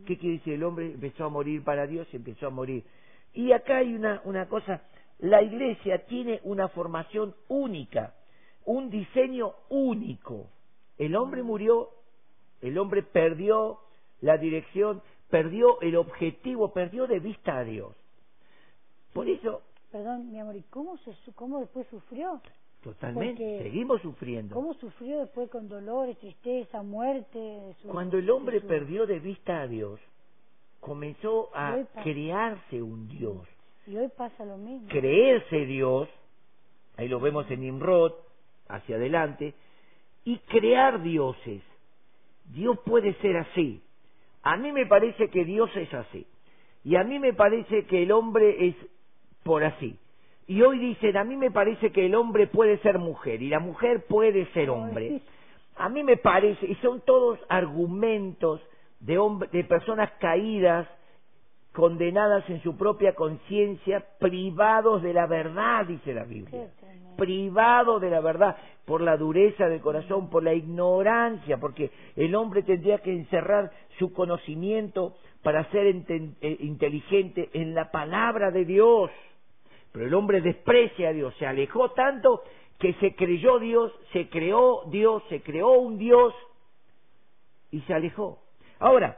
¿Qué 0.05 0.17
quiere 0.17 0.38
decir? 0.38 0.53
El 0.53 0.63
hombre 0.63 0.93
empezó 0.93 1.25
a 1.25 1.29
morir 1.29 1.63
para 1.63 1.88
Dios 1.88 2.08
y 2.12 2.17
empezó 2.17 2.48
a 2.48 2.50
morir. 2.50 2.84
Y 3.34 3.51
acá 3.51 3.77
hay 3.77 3.93
una, 3.93 4.22
una 4.25 4.48
cosa, 4.48 4.81
la 5.19 5.41
iglesia 5.41 6.05
tiene 6.05 6.39
una 6.43 6.69
formación 6.69 7.36
única, 7.48 8.15
un 8.65 8.89
diseño 8.89 9.53
único. 9.69 10.48
El 10.98 11.15
hombre 11.15 11.43
murió, 11.43 11.89
el 12.62 12.77
hombre 12.77 13.03
perdió 13.03 13.79
la 14.22 14.38
dirección, 14.38 15.01
perdió 15.29 15.79
el 15.81 15.96
objetivo, 15.96 16.74
perdió 16.74 17.08
de 17.08 17.19
vista 17.19 17.58
a 17.58 17.63
Dios. 17.63 17.96
Por 19.13 19.27
eso, 19.27 19.62
Perdón, 19.91 20.31
mi 20.31 20.39
amor, 20.39 20.55
¿y 20.55 20.62
cómo, 20.63 20.98
se, 21.00 21.15
cómo 21.34 21.60
después 21.60 21.88
sufrió? 21.88 22.41
Totalmente, 22.83 23.43
Porque- 23.43 23.63
seguimos 23.63 24.01
sufriendo. 24.01 24.55
¿Cómo 24.55 24.74
sufrió 24.75 25.19
después 25.19 25.50
con 25.50 25.67
dolores, 25.67 26.17
tristeza, 26.19 26.81
muerte? 26.81 27.75
su- 27.81 27.89
Cuando 27.89 28.17
el 28.17 28.29
hombre 28.29 28.62
su- 28.62 28.67
perdió 28.67 29.05
de 29.05 29.19
vista 29.19 29.62
a 29.62 29.67
Dios, 29.67 30.00
comenzó 30.79 31.50
a 31.53 31.77
crearse 32.03 32.81
un 32.81 33.07
Dios, 33.09 33.48
Y 33.86 33.98
hoy 33.98 34.07
pasa 34.15 34.45
lo 34.45 34.57
mismo. 34.57 34.88
creerse 34.88 35.65
Dios, 35.65 36.07
ahí 36.95 37.07
lo 37.07 37.19
vemos 37.19 37.50
en 37.51 37.62
Nimrod, 37.62 38.13
hacia 38.67 38.95
adelante, 38.95 39.53
y 40.24 40.38
crear 40.38 41.01
dioses. 41.01 41.62
Dios 42.53 42.79
puede 42.86 43.13
ser 43.15 43.38
así. 43.38 43.81
A 44.43 44.55
mí 44.57 44.71
me 44.71 44.86
parece 44.86 45.29
que 45.29 45.43
Dios 45.43 45.69
es 45.75 45.93
así. 45.93 46.25
Y 46.83 46.95
a 46.95 47.03
mí 47.03 47.19
me 47.19 47.33
parece 47.33 47.86
que 47.86 48.03
el 48.03 48.12
hombre 48.12 48.67
es 48.67 48.75
por 49.43 49.63
así. 49.63 49.98
Y 50.50 50.63
hoy 50.63 50.79
dicen, 50.79 51.15
a 51.15 51.24
mí 51.24 51.38
me 51.38 51.51
parece 51.51 51.91
que 51.91 52.08
el 52.08 52.15
hombre 52.15 52.48
puede 52.48 52.79
ser 52.79 52.98
mujer 52.98 53.39
y 53.44 53.50
la 53.50 53.60
mujer 53.60 54.06
puede 54.08 54.48
ser 54.48 54.72
hombre. 54.72 55.22
A 55.75 55.89
mí 55.89 56.03
me 56.03 56.18
parece, 56.18 56.65
y 56.65 56.74
son 56.77 57.01
todos 57.01 57.38
argumentos 57.50 58.60
de, 59.00 59.20
hombre, 59.20 59.48
de 59.51 59.63
personas 59.63 60.10
caídas, 60.20 60.88
condenadas 61.72 62.50
en 62.50 62.63
su 62.63 62.75
propia 62.75 63.13
conciencia, 63.13 64.03
privados 64.18 65.03
de 65.03 65.13
la 65.13 65.27
verdad, 65.27 65.86
dice 65.86 66.15
la 66.15 66.24
Biblia. 66.24 66.72
Privados 67.15 68.01
de 68.01 68.10
la 68.10 68.20
verdad, 68.20 68.58
por 68.86 69.01
la 69.01 69.18
dureza 69.18 69.68
del 69.70 69.82
corazón, 69.82 70.32
por 70.32 70.41
la 70.41 70.56
ignorancia, 70.56 71.60
porque 71.60 71.91
el 72.15 72.34
hombre 72.34 72.63
tendría 72.63 72.98
que 72.98 73.13
encerrar 73.13 73.72
su 74.00 74.12
conocimiento 74.13 75.13
para 75.44 75.70
ser 75.70 75.86
eh, 75.86 76.58
inteligente 76.62 77.50
en 77.53 77.75
la 77.75 77.91
palabra 77.91 78.50
de 78.50 78.65
Dios. 78.65 79.12
Pero 79.91 80.05
el 80.05 80.13
hombre 80.13 80.41
desprecia 80.41 81.10
a 81.10 81.13
Dios, 81.13 81.34
se 81.39 81.46
alejó 81.46 81.91
tanto 81.91 82.43
que 82.77 82.93
se 82.96 83.15
creyó 83.15 83.60
Dios, 83.60 83.91
se 84.13 84.29
creó 84.29 84.84
Dios, 84.88 85.24
se 85.29 85.41
creó 85.41 85.74
un 85.79 85.98
Dios 85.98 86.34
y 87.72 87.81
se 87.81 87.93
alejó. 87.93 88.39
Ahora, 88.79 89.17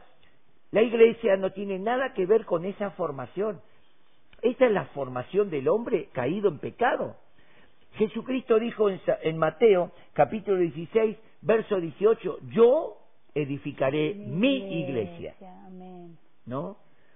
la 0.72 0.82
iglesia 0.82 1.38
no 1.38 1.52
tiene 1.52 1.78
nada 1.78 2.14
que 2.14 2.26
ver 2.26 2.46
con 2.46 2.66
esa 2.66 2.92
formación. 2.92 3.62
Esta 4.42 4.66
es 4.66 4.72
la 4.72 4.86
formación 4.86 5.50
del 5.50 5.68
hombre 5.68 6.10
caído 6.14 6.50
en 6.50 6.60
pecado. 6.60 7.16
Jesucristo 7.94 8.58
dijo 8.58 8.90
en, 8.90 9.38
Mateo 9.38 9.92
capítulo 10.14 10.58
16, 10.58 11.18
verso 11.42 11.80
18, 11.80 12.40
yo 12.50 12.98
edificaré 13.36 14.16
mi 14.16 14.82
iglesia. 14.82 15.36
Amén. 15.68 16.18
¿no? 16.46 16.62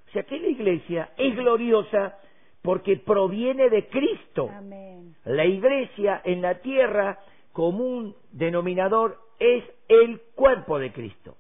O 0.08 0.12
sea 0.14 0.24
que 0.24 0.40
la 0.40 0.48
iglesia 0.48 1.12
es 1.18 1.36
gloriosa 1.36 2.18
porque 2.66 2.98
proviene 2.98 3.70
de 3.70 3.88
Cristo. 3.88 4.50
Amén. 4.52 5.16
La 5.24 5.46
iglesia 5.46 6.22
en 6.26 6.42
la 6.42 6.56
tierra, 6.56 7.20
común 7.54 8.16
denominador, 8.32 9.20
es 9.40 9.64
el 9.88 10.20
cuerpo 10.34 10.80
de 10.80 10.92
Cristo. 10.92 11.38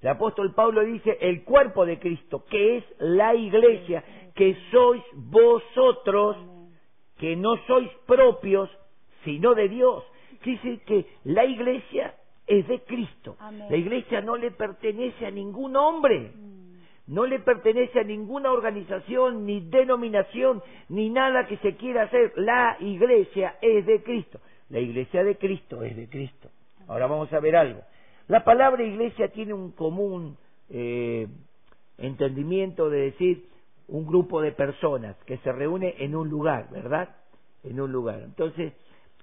El 0.00 0.08
apóstol 0.08 0.52
Pablo 0.52 0.84
dice 0.84 1.16
el 1.20 1.44
cuerpo 1.44 1.86
de 1.86 2.00
Cristo, 2.00 2.44
que 2.50 2.78
es 2.78 2.84
la 2.98 3.34
iglesia, 3.36 4.04
que 4.34 4.56
sois 4.72 5.02
vosotros, 5.14 6.36
que 7.18 7.36
no 7.36 7.56
sois 7.68 7.88
propios, 8.06 8.68
sino 9.24 9.54
de 9.54 9.68
Dios. 9.68 10.02
Dice 10.44 10.80
que 10.84 11.06
la 11.22 11.44
iglesia 11.44 12.16
es 12.48 12.66
de 12.66 12.80
Cristo. 12.80 13.36
Amén. 13.38 13.68
La 13.70 13.76
iglesia 13.76 14.20
no 14.20 14.36
le 14.36 14.50
pertenece 14.50 15.24
a 15.24 15.30
ningún 15.30 15.76
hombre. 15.76 16.32
No 17.12 17.26
le 17.26 17.40
pertenece 17.40 18.00
a 18.00 18.04
ninguna 18.04 18.50
organización, 18.50 19.44
ni 19.44 19.60
denominación, 19.60 20.62
ni 20.88 21.10
nada 21.10 21.46
que 21.46 21.58
se 21.58 21.76
quiera 21.76 22.04
hacer. 22.04 22.32
La 22.36 22.78
iglesia 22.80 23.56
es 23.60 23.84
de 23.84 24.02
Cristo. 24.02 24.40
La 24.70 24.80
iglesia 24.80 25.22
de 25.22 25.36
Cristo 25.36 25.82
es 25.82 25.94
de 25.94 26.08
Cristo. 26.08 26.48
Ahora 26.88 27.06
vamos 27.06 27.30
a 27.34 27.40
ver 27.40 27.54
algo. 27.54 27.82
La 28.28 28.44
palabra 28.44 28.82
iglesia 28.82 29.28
tiene 29.28 29.52
un 29.52 29.72
común 29.72 30.38
eh, 30.70 31.28
entendimiento 31.98 32.88
de 32.88 33.00
decir 33.10 33.44
un 33.88 34.06
grupo 34.06 34.40
de 34.40 34.52
personas 34.52 35.14
que 35.26 35.36
se 35.38 35.52
reúne 35.52 35.96
en 35.98 36.16
un 36.16 36.30
lugar, 36.30 36.70
¿verdad? 36.70 37.10
En 37.62 37.78
un 37.78 37.92
lugar. 37.92 38.20
Entonces, 38.22 38.72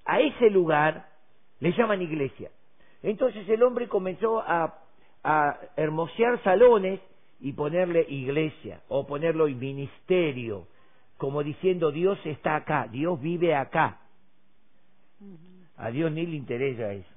a 0.05 0.19
ese 0.19 0.51
lugar 0.51 1.07
le 1.59 1.71
llaman 1.71 2.03
iglesia. 2.03 2.51
Entonces 3.01 3.49
el 3.49 3.63
hombre 3.63 3.87
comenzó 3.87 4.41
a, 4.41 4.75
a 5.23 5.59
hermosear 5.75 6.39
salones 6.43 6.99
y 7.39 7.53
ponerle 7.53 8.05
iglesia 8.09 8.81
o 8.87 9.07
ponerlo 9.07 9.47
en 9.47 9.59
ministerio, 9.59 10.67
como 11.17 11.43
diciendo 11.43 11.91
Dios 11.91 12.19
está 12.25 12.55
acá, 12.55 12.87
Dios 12.91 13.19
vive 13.21 13.55
acá. 13.55 13.99
A 15.77 15.91
Dios 15.91 16.11
ni 16.11 16.25
le 16.25 16.35
interesa 16.35 16.91
eso. 16.91 17.09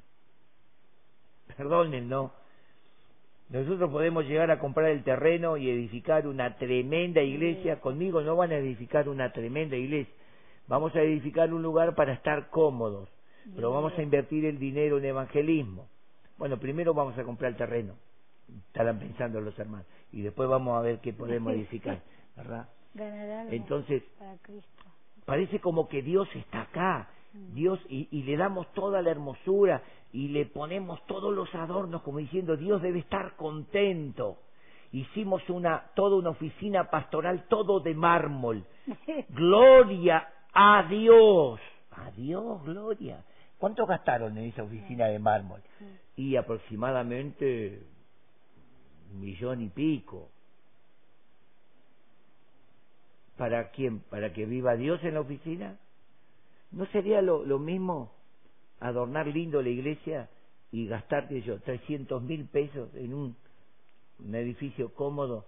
Perdonen, 1.57 2.09
¿no? 2.09 2.33
Nosotros 3.53 3.91
podemos 3.91 4.25
llegar 4.25 4.51
a 4.51 4.59
comprar 4.59 4.91
el 4.91 5.05
terreno 5.05 5.59
y 5.59 5.69
edificar 5.69 6.27
una 6.27 6.57
tremenda 6.57 7.21
iglesia. 7.21 7.81
Conmigo 7.81 8.23
no 8.23 8.35
van 8.35 8.51
a 8.51 8.57
edificar 8.57 9.09
una 9.11 9.31
tremenda 9.33 9.77
iglesia. 9.77 10.15
Vamos 10.69 10.95
a 10.97 11.03
edificar 11.03 11.53
un 11.53 11.63
lugar 11.63 11.95
para 11.95 12.15
estar 12.15 12.49
cómodos, 12.49 13.11
pero 13.55 13.71
vamos 13.71 13.93
a 13.99 14.03
invertir 14.03 14.47
el 14.47 14.59
dinero 14.59 14.97
en 14.99 15.05
evangelismo. 15.05 15.89
Bueno, 16.39 16.59
primero 16.59 16.95
vamos 16.95 17.19
a 17.19 17.25
comprar 17.25 17.51
el 17.51 17.59
terreno, 17.59 17.95
estarán 18.67 18.99
pensando 18.99 19.41
los 19.41 19.59
hermanos, 19.59 19.87
y 20.13 20.23
después 20.23 20.49
vamos 20.49 20.79
a 20.79 20.83
ver 20.83 21.01
qué 21.01 21.13
podemos 21.13 21.53
edificar, 21.55 22.01
¿verdad? 22.37 22.69
Entonces, 23.51 24.03
para 24.19 24.37
Cristo. 24.39 24.85
parece 25.25 25.61
como 25.61 25.89
que 25.89 26.03
Dios 26.03 26.29
está 26.35 26.63
acá, 26.63 27.09
Dios, 27.55 27.81
y, 27.89 28.09
y 28.11 28.25
le 28.25 28.37
damos 28.37 28.71
toda 28.75 29.01
la 29.01 29.11
hermosura 29.11 29.83
y 30.13 30.29
le 30.29 30.45
ponemos 30.45 31.05
todos 31.07 31.35
los 31.35 31.53
adornos 31.55 32.03
como 32.03 32.19
diciendo 32.19 32.57
Dios 32.57 32.83
debe 32.83 32.99
estar 32.99 33.35
contento. 33.37 34.39
Hicimos 34.93 35.49
una, 35.49 35.87
toda 35.95 36.17
una 36.17 36.31
oficina 36.31 36.91
pastoral, 36.91 37.47
todo 37.49 37.81
de 37.81 37.95
mármol. 37.95 38.65
Gloria 39.31 40.29
a 40.53 40.87
Dios. 40.89 41.61
A 41.93 42.11
Dios, 42.11 42.63
gloria. 42.65 43.23
¿Cuánto 43.59 43.87
gastaron 43.87 44.37
en 44.39 44.45
esa 44.45 44.63
oficina 44.63 45.07
de 45.07 45.19
mármol? 45.19 45.61
Y 46.17 46.37
aproximadamente 46.37 47.83
millón 49.13 49.63
y 49.63 49.69
pico. 49.69 50.31
¿Para 53.37 53.71
quién? 53.71 54.01
¿Para 54.01 54.33
que 54.33 54.47
viva 54.47 54.77
Dios 54.77 55.03
en 55.05 55.15
la 55.15 55.21
oficina? 55.21 55.79
¿No 56.71 56.87
sería 56.87 57.23
lo, 57.23 57.45
lo 57.45 57.59
mismo 57.59 58.13
adornar 58.81 59.27
lindo 59.27 59.63
la 59.63 59.69
iglesia 59.69 60.29
y 60.71 60.87
gastar, 60.87 61.29
sé 61.29 61.43
yo, 61.43 61.61
300 61.61 62.23
mil 62.23 62.47
pesos 62.47 62.95
en 62.95 63.15
un, 63.15 63.37
un 64.19 64.35
edificio 64.35 64.93
cómodo 64.95 65.47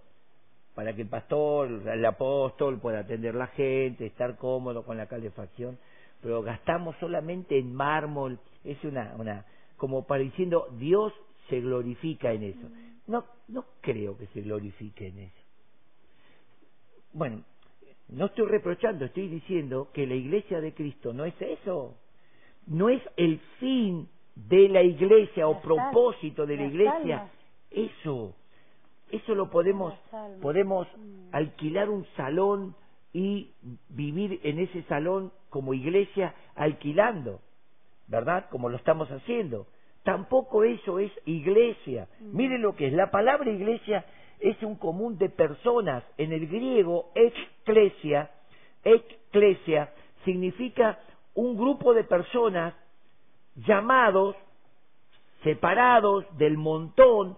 para 0.73 0.93
que 0.93 1.03
el 1.03 1.07
pastor, 1.07 1.87
el 1.87 2.05
apóstol 2.05 2.79
pueda 2.79 2.99
atender 2.99 3.33
la 3.33 3.47
gente, 3.47 4.05
estar 4.05 4.37
cómodo 4.37 4.83
con 4.83 4.97
la 4.97 5.07
calefacción? 5.07 5.77
Pero 6.21 6.41
gastamos 6.41 6.95
solamente 6.99 7.57
en 7.57 7.73
mármol, 7.73 8.39
es 8.63 8.83
una, 8.83 9.15
una, 9.17 9.45
como 9.77 10.05
para 10.05 10.23
diciendo, 10.23 10.67
Dios 10.77 11.13
se 11.49 11.61
glorifica 11.61 12.31
en 12.33 12.43
eso. 12.43 12.67
No, 13.07 13.25
no 13.47 13.65
creo 13.81 14.17
que 14.17 14.27
se 14.27 14.41
glorifique 14.41 15.07
en 15.07 15.19
eso. 15.19 15.41
Bueno, 17.13 17.43
no 18.09 18.25
estoy 18.25 18.47
reprochando, 18.47 19.05
estoy 19.05 19.27
diciendo 19.27 19.89
que 19.93 20.05
la 20.05 20.15
iglesia 20.15 20.59
de 20.61 20.73
Cristo 20.73 21.13
no 21.13 21.25
es 21.25 21.39
eso. 21.41 21.97
No 22.67 22.89
es 22.89 23.01
el 23.15 23.39
fin 23.59 24.09
de 24.35 24.69
la 24.69 24.81
iglesia 24.81 25.47
o 25.47 25.61
propósito 25.61 26.45
de 26.45 26.57
la 26.57 26.63
iglesia. 26.65 27.19
almas. 27.19 27.31
Eso. 27.71 28.35
Eso 29.11 29.35
lo 29.35 29.49
podemos, 29.49 29.93
podemos 30.41 30.87
Mm. 30.97 31.29
alquilar 31.31 31.89
un 31.89 32.05
salón 32.17 32.75
y 33.13 33.51
vivir 33.89 34.39
en 34.43 34.59
ese 34.59 34.83
salón 34.83 35.31
como 35.49 35.73
iglesia 35.73 36.35
alquilando, 36.55 37.39
¿verdad? 38.07 38.49
Como 38.49 38.67
lo 38.69 38.77
estamos 38.77 39.09
haciendo. 39.09 39.67
Tampoco 40.05 40.63
eso 40.63 40.99
es 40.99 41.11
iglesia. 41.25 42.07
Mm. 42.19 42.37
Miren 42.37 42.61
lo 42.61 42.75
que 42.75 42.87
es. 42.87 42.93
La 42.93 43.09
palabra 43.09 43.49
iglesia 43.49 44.05
es 44.39 44.61
un 44.61 44.75
común 44.75 45.17
de 45.17 45.29
personas. 45.29 46.03
En 46.19 46.31
el 46.31 46.45
griego, 46.45 47.09
ecclesia, 47.15 48.29
ecclesia 48.83 49.89
significa 50.23 50.99
un 51.33 51.57
grupo 51.57 51.95
de 51.95 52.03
personas 52.03 52.75
llamados, 53.55 54.35
separados 55.43 56.23
del 56.37 56.55
montón, 56.55 57.35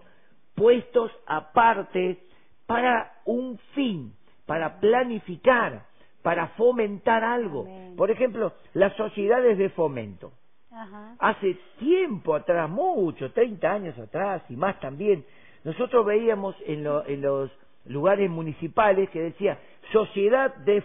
puestos 0.54 1.10
aparte 1.26 2.18
para 2.66 3.14
un 3.24 3.58
fin, 3.74 4.12
para 4.44 4.78
planificar, 4.78 5.86
para 6.20 6.48
fomentar 6.48 7.24
algo. 7.24 7.62
Amén. 7.62 7.96
Por 7.96 8.10
ejemplo, 8.10 8.52
las 8.74 8.94
sociedades 8.96 9.56
de 9.56 9.70
fomento. 9.70 10.32
Ajá. 10.70 11.14
Hace 11.18 11.56
tiempo 11.78 12.34
atrás, 12.34 12.68
mucho, 12.68 13.32
30 13.32 13.70
años 13.72 13.98
atrás 13.98 14.42
y 14.48 14.56
más 14.56 14.78
también, 14.80 15.24
Nosotros 15.64 16.06
veíamos 16.06 16.54
en, 16.66 16.84
lo- 16.84 17.04
en 17.06 17.20
los 17.20 17.50
lugares 17.86 18.30
municipales 18.30 19.10
que 19.10 19.20
decía 19.20 19.58
Sociedad 19.92 20.54
de, 20.56 20.82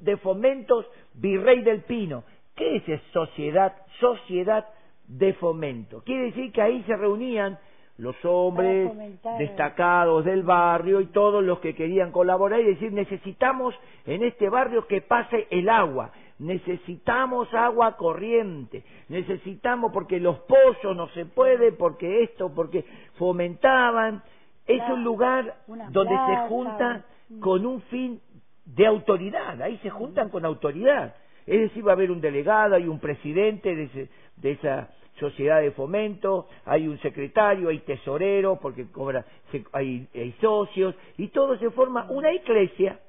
de 0.00 0.16
Fomentos 0.16 0.86
Virrey 1.14 1.62
del 1.62 1.82
Pino. 1.82 2.24
¿Qué 2.56 2.76
es 2.76 2.88
esa 2.88 3.04
sociedad? 3.12 3.76
Sociedad 4.00 4.66
de 5.06 5.34
Fomento. 5.34 6.02
Quiere 6.04 6.24
decir 6.26 6.52
que 6.52 6.62
ahí 6.62 6.82
se 6.84 6.96
reunían 6.96 7.58
los 7.98 8.16
hombres 8.24 8.90
destacados 9.38 10.24
del 10.24 10.42
barrio 10.42 11.00
y 11.00 11.06
todos 11.06 11.42
los 11.44 11.58
que 11.60 11.74
querían 11.74 12.12
colaborar 12.12 12.60
y 12.60 12.64
decir 12.64 12.92
necesitamos 12.92 13.74
en 14.06 14.22
este 14.22 14.48
barrio 14.48 14.86
que 14.86 15.00
pase 15.02 15.46
el 15.50 15.68
agua, 15.68 16.12
necesitamos 16.38 17.52
agua 17.54 17.96
corriente, 17.96 18.84
necesitamos 19.08 19.92
porque 19.92 20.20
los 20.20 20.38
pozos 20.40 20.96
no 20.96 21.08
se 21.08 21.26
puede, 21.26 21.72
porque 21.72 22.22
esto, 22.22 22.52
porque 22.54 22.84
fomentaban. 23.16 24.22
Es 24.66 24.82
un 24.90 25.02
lugar 25.04 25.54
donde 25.90 26.14
se 26.26 26.48
junta 26.48 27.04
mm. 27.30 27.40
con 27.40 27.64
un 27.66 27.80
fin 27.82 28.20
de 28.66 28.86
autoridad, 28.86 29.60
ahí 29.62 29.78
se 29.82 29.90
juntan 29.90 30.28
con 30.28 30.44
autoridad. 30.44 31.14
Es 31.46 31.60
decir, 31.60 31.86
va 31.86 31.92
a 31.92 31.94
haber 31.94 32.10
un 32.10 32.20
delegado, 32.20 32.74
hay 32.74 32.86
un 32.86 32.98
presidente 33.00 33.74
de, 33.74 33.84
ese- 33.84 34.08
de 34.36 34.50
esa 34.52 34.90
sociedad 35.18 35.60
de 35.62 35.70
fomento, 35.70 36.46
hay 36.66 36.86
un 36.86 36.98
secretario, 36.98 37.70
hay 37.70 37.78
tesorero, 37.78 38.58
porque 38.60 38.90
cobra, 38.90 39.24
se- 39.50 39.64
hay, 39.72 40.06
hay 40.14 40.32
socios, 40.40 40.94
y 41.16 41.28
todo 41.28 41.56
se 41.58 41.70
forma 41.70 42.06
una 42.10 42.30
iglesia. 42.32 43.00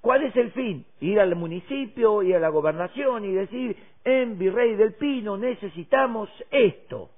¿Cuál 0.00 0.24
es 0.24 0.36
el 0.36 0.52
fin? 0.52 0.84
Ir 1.00 1.20
al 1.20 1.34
municipio, 1.34 2.22
ir 2.22 2.36
a 2.36 2.40
la 2.40 2.48
gobernación 2.48 3.24
y 3.24 3.32
decir, 3.32 3.76
en 4.04 4.38
Virrey 4.38 4.76
del 4.76 4.94
Pino 4.94 5.36
necesitamos 5.36 6.28
esto. 6.50 7.10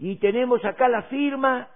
Y 0.00 0.16
tenemos 0.16 0.62
acá 0.64 0.88
la 0.88 1.04
firma 1.04 1.68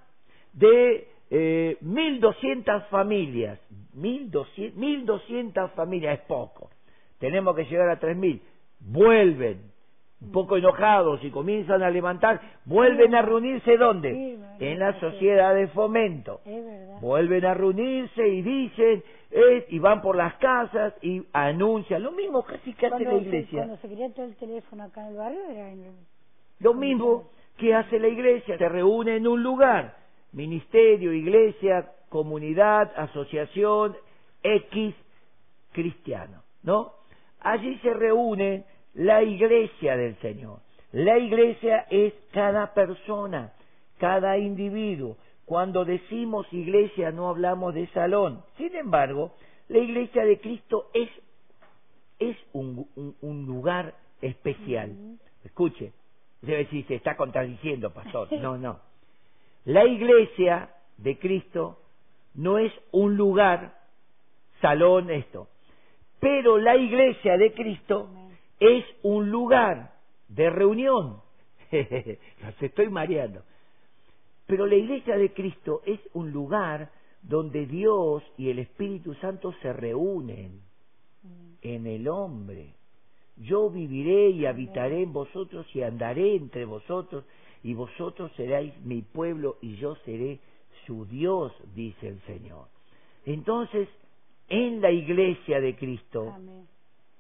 de 0.52 1.08
eh, 1.30 1.78
1.200 1.82 2.88
familias. 2.88 3.58
1.200 3.96 4.74
1.200 4.74 5.70
familias 5.70 6.18
es 6.18 6.26
poco. 6.26 6.70
Tenemos 7.18 7.56
que 7.56 7.64
llegar 7.64 7.88
a 7.88 7.98
3.000. 7.98 8.40
Vuelven, 8.80 9.69
un 10.22 10.32
poco 10.32 10.56
enojados 10.56 11.22
y 11.24 11.30
comienzan 11.30 11.82
a 11.82 11.90
levantar. 11.90 12.40
Vuelven 12.66 13.14
a 13.14 13.22
reunirse 13.22 13.76
¿dónde? 13.76 14.12
Sí, 14.12 14.38
En 14.64 14.78
la 14.78 14.98
sociedad 15.00 15.54
de 15.54 15.68
fomento. 15.68 16.40
Es. 16.44 17.00
Vuelven 17.00 17.44
a 17.46 17.54
reunirse 17.54 18.28
y 18.28 18.42
dicen, 18.42 19.02
eh, 19.30 19.66
y 19.70 19.78
van 19.78 20.02
por 20.02 20.16
las 20.16 20.34
casas 20.34 20.92
y 21.02 21.22
anuncian. 21.32 22.02
Lo 22.02 22.12
mismo 22.12 22.42
casi 22.42 22.74
que 22.74 22.86
hace 22.86 23.04
la 23.04 23.14
iglesia. 23.14 23.58
Cuando 23.60 23.76
se 23.78 23.88
quería 23.88 24.10
todo 24.12 24.26
el 24.26 24.36
teléfono 24.36 24.82
acá 24.84 25.02
en 25.02 25.08
el 25.08 25.16
barrio 25.16 25.40
era 25.50 25.70
en 25.70 25.84
el- 25.84 25.92
Lo 26.58 26.74
mismo 26.74 27.30
que 27.56 27.74
hace 27.74 27.98
la 27.98 28.08
iglesia, 28.08 28.58
se 28.58 28.68
reúne 28.68 29.16
en 29.16 29.26
un 29.26 29.42
lugar, 29.42 29.96
ministerio, 30.32 31.12
iglesia, 31.12 31.90
comunidad, 32.10 32.92
asociación, 32.96 33.96
X 34.42 34.94
cristiano, 35.72 36.42
¿no? 36.62 36.92
Allí 37.40 37.78
se 37.78 37.94
reúne 37.94 38.64
la 38.94 39.22
iglesia 39.22 39.96
del 39.96 40.16
Señor. 40.20 40.58
La 40.92 41.18
iglesia 41.18 41.86
es 41.90 42.12
cada 42.32 42.74
persona, 42.74 43.52
cada 43.98 44.38
individuo. 44.38 45.16
Cuando 45.44 45.84
decimos 45.84 46.46
iglesia 46.52 47.10
no 47.12 47.28
hablamos 47.28 47.74
de 47.74 47.86
salón. 47.88 48.42
Sin 48.56 48.74
embargo, 48.74 49.32
la 49.68 49.78
iglesia 49.78 50.24
de 50.24 50.38
Cristo 50.40 50.90
es, 50.94 51.08
es 52.18 52.36
un, 52.52 52.86
un- 52.96 53.16
un 53.20 53.46
lugar 53.46 53.94
especial. 54.20 54.90
Escuche, 55.44 55.92
debe 56.42 56.58
decir, 56.64 56.86
se 56.86 56.96
está 56.96 57.16
contradiciendo, 57.16 57.90
pastor. 57.92 58.28
No, 58.40 58.58
no. 58.58 58.80
La 59.64 59.84
iglesia 59.86 60.70
de 60.98 61.18
Cristo 61.18 61.78
no 62.34 62.58
es 62.58 62.72
un 62.92 63.16
lugar, 63.16 63.74
salón, 64.60 65.10
esto. 65.10 65.48
Pero 66.20 66.58
la 66.58 66.76
iglesia 66.76 67.36
de 67.36 67.52
Cristo. 67.52 68.08
Es 68.60 68.84
un 69.02 69.30
lugar 69.30 69.94
de 70.28 70.50
reunión. 70.50 71.20
Los 71.72 72.62
estoy 72.62 72.88
mareando. 72.90 73.42
Pero 74.46 74.66
la 74.66 74.76
iglesia 74.76 75.16
de 75.16 75.32
Cristo 75.32 75.82
es 75.86 76.00
un 76.14 76.30
lugar 76.30 76.90
donde 77.22 77.66
Dios 77.66 78.22
y 78.38 78.50
el 78.50 78.58
Espíritu 78.60 79.14
Santo 79.14 79.52
se 79.62 79.72
reúnen 79.72 80.60
Mm. 81.22 81.52
en 81.62 81.86
el 81.86 82.08
hombre. 82.08 82.72
Yo 83.36 83.68
viviré 83.70 84.30
y 84.30 84.46
habitaré 84.46 85.02
en 85.02 85.12
vosotros 85.12 85.66
y 85.74 85.82
andaré 85.82 86.34
entre 86.36 86.64
vosotros 86.64 87.24
y 87.62 87.74
vosotros 87.74 88.32
seréis 88.36 88.72
mi 88.84 89.02
pueblo 89.02 89.56
y 89.60 89.76
yo 89.76 89.96
seré 90.06 90.38
su 90.86 91.04
Dios, 91.06 91.52
dice 91.74 92.08
el 92.08 92.20
Señor. 92.22 92.68
Entonces, 93.26 93.88
en 94.48 94.80
la 94.80 94.90
iglesia 94.90 95.60
de 95.60 95.76
Cristo, 95.76 96.32
Amén. 96.34 96.66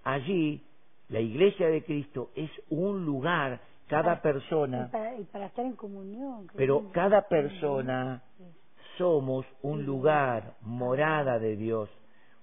allí, 0.04 0.62
la 1.10 1.20
iglesia 1.20 1.68
de 1.68 1.82
Cristo 1.84 2.30
es 2.34 2.50
un 2.70 3.04
lugar, 3.04 3.60
cada 3.88 4.14
Y 4.14 4.20
persona, 4.20 4.88
para, 4.90 5.16
y 5.18 5.24
para 5.24 5.46
estar 5.46 5.64
en 5.66 5.74
comunión. 5.74 6.46
pero 6.56 6.90
cada 6.92 7.22
persona 7.28 8.22
Sí. 8.38 8.44
somos 8.98 9.44
un 9.62 9.84
lugar, 9.84 10.54
morada 10.62 11.38
de 11.38 11.56
Dios, 11.56 11.88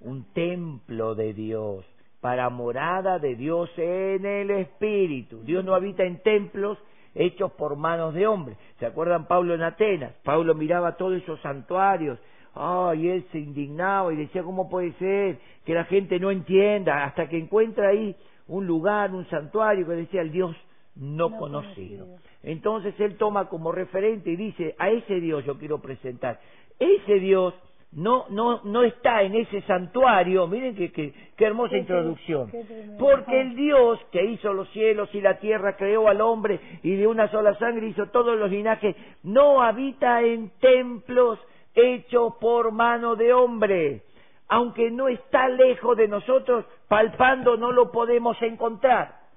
un 0.01 0.25
templo 0.33 1.15
de 1.15 1.33
Dios, 1.33 1.85
para 2.19 2.49
morada 2.49 3.19
de 3.19 3.35
Dios 3.35 3.69
en 3.77 4.25
el 4.25 4.51
Espíritu. 4.51 5.41
Dios 5.43 5.63
no 5.63 5.73
habita 5.73 6.03
en 6.03 6.21
templos 6.21 6.77
hechos 7.15 7.51
por 7.53 7.75
manos 7.77 8.13
de 8.13 8.27
hombres. 8.27 8.57
¿Se 8.79 8.85
acuerdan 8.85 9.27
Pablo 9.27 9.53
en 9.55 9.61
Atenas? 9.63 10.13
Pablo 10.23 10.53
miraba 10.53 10.97
todos 10.97 11.13
esos 11.21 11.39
santuarios. 11.41 12.19
Ay, 12.53 13.07
él 13.09 13.25
se 13.31 13.39
indignaba 13.39 14.11
y 14.13 14.17
decía, 14.17 14.43
¿cómo 14.43 14.67
puede 14.69 14.91
ser 14.93 15.39
que 15.63 15.73
la 15.73 15.85
gente 15.85 16.19
no 16.19 16.31
entienda? 16.31 17.05
Hasta 17.05 17.29
que 17.29 17.37
encuentra 17.37 17.89
ahí 17.89 18.15
un 18.47 18.65
lugar, 18.67 19.13
un 19.13 19.27
santuario 19.29 19.85
que 19.85 19.93
decía 19.93 20.21
el 20.21 20.31
Dios 20.31 20.55
no, 20.95 21.29
No 21.29 21.37
conocido. 21.37 22.05
conocido. 22.05 22.27
Entonces 22.43 22.99
él 22.99 23.17
toma 23.17 23.49
como 23.49 23.71
referente 23.71 24.31
y 24.31 24.35
dice, 24.35 24.75
a 24.79 24.89
ese 24.89 25.19
Dios 25.19 25.45
yo 25.45 25.57
quiero 25.57 25.79
presentar. 25.79 26.39
Ese 26.79 27.19
Dios 27.19 27.53
no, 27.91 28.25
no, 28.29 28.61
no 28.63 28.83
está 28.83 29.21
en 29.23 29.35
ese 29.35 29.61
santuario, 29.61 30.45
miren 30.47 30.75
qué, 30.75 30.91
qué 30.91 31.45
hermosa 31.45 31.71
Qué 31.71 31.79
introducción, 31.79 32.51
qué 32.51 32.63
porque 32.99 33.41
el 33.41 33.55
Dios 33.55 33.99
que 34.11 34.25
hizo 34.25 34.53
los 34.53 34.69
cielos 34.69 35.09
y 35.13 35.21
la 35.21 35.39
tierra, 35.39 35.77
creó 35.77 36.07
al 36.07 36.21
hombre 36.21 36.59
y 36.83 36.95
de 36.95 37.07
una 37.07 37.29
sola 37.29 37.57
sangre 37.57 37.87
hizo 37.87 38.07
todos 38.07 38.37
los 38.37 38.51
linajes, 38.51 38.95
no 39.23 39.61
habita 39.61 40.21
en 40.21 40.51
templos 40.59 41.39
hechos 41.73 42.33
por 42.41 42.71
mano 42.71 43.15
de 43.15 43.33
hombre. 43.33 44.01
Aunque 44.49 44.91
no 44.91 45.07
está 45.07 45.49
lejos 45.49 45.97
de 45.97 46.07
nosotros, 46.07 46.65
palpando 46.87 47.57
no 47.57 47.71
lo 47.71 47.91
podemos 47.91 48.41
encontrar 48.41 49.27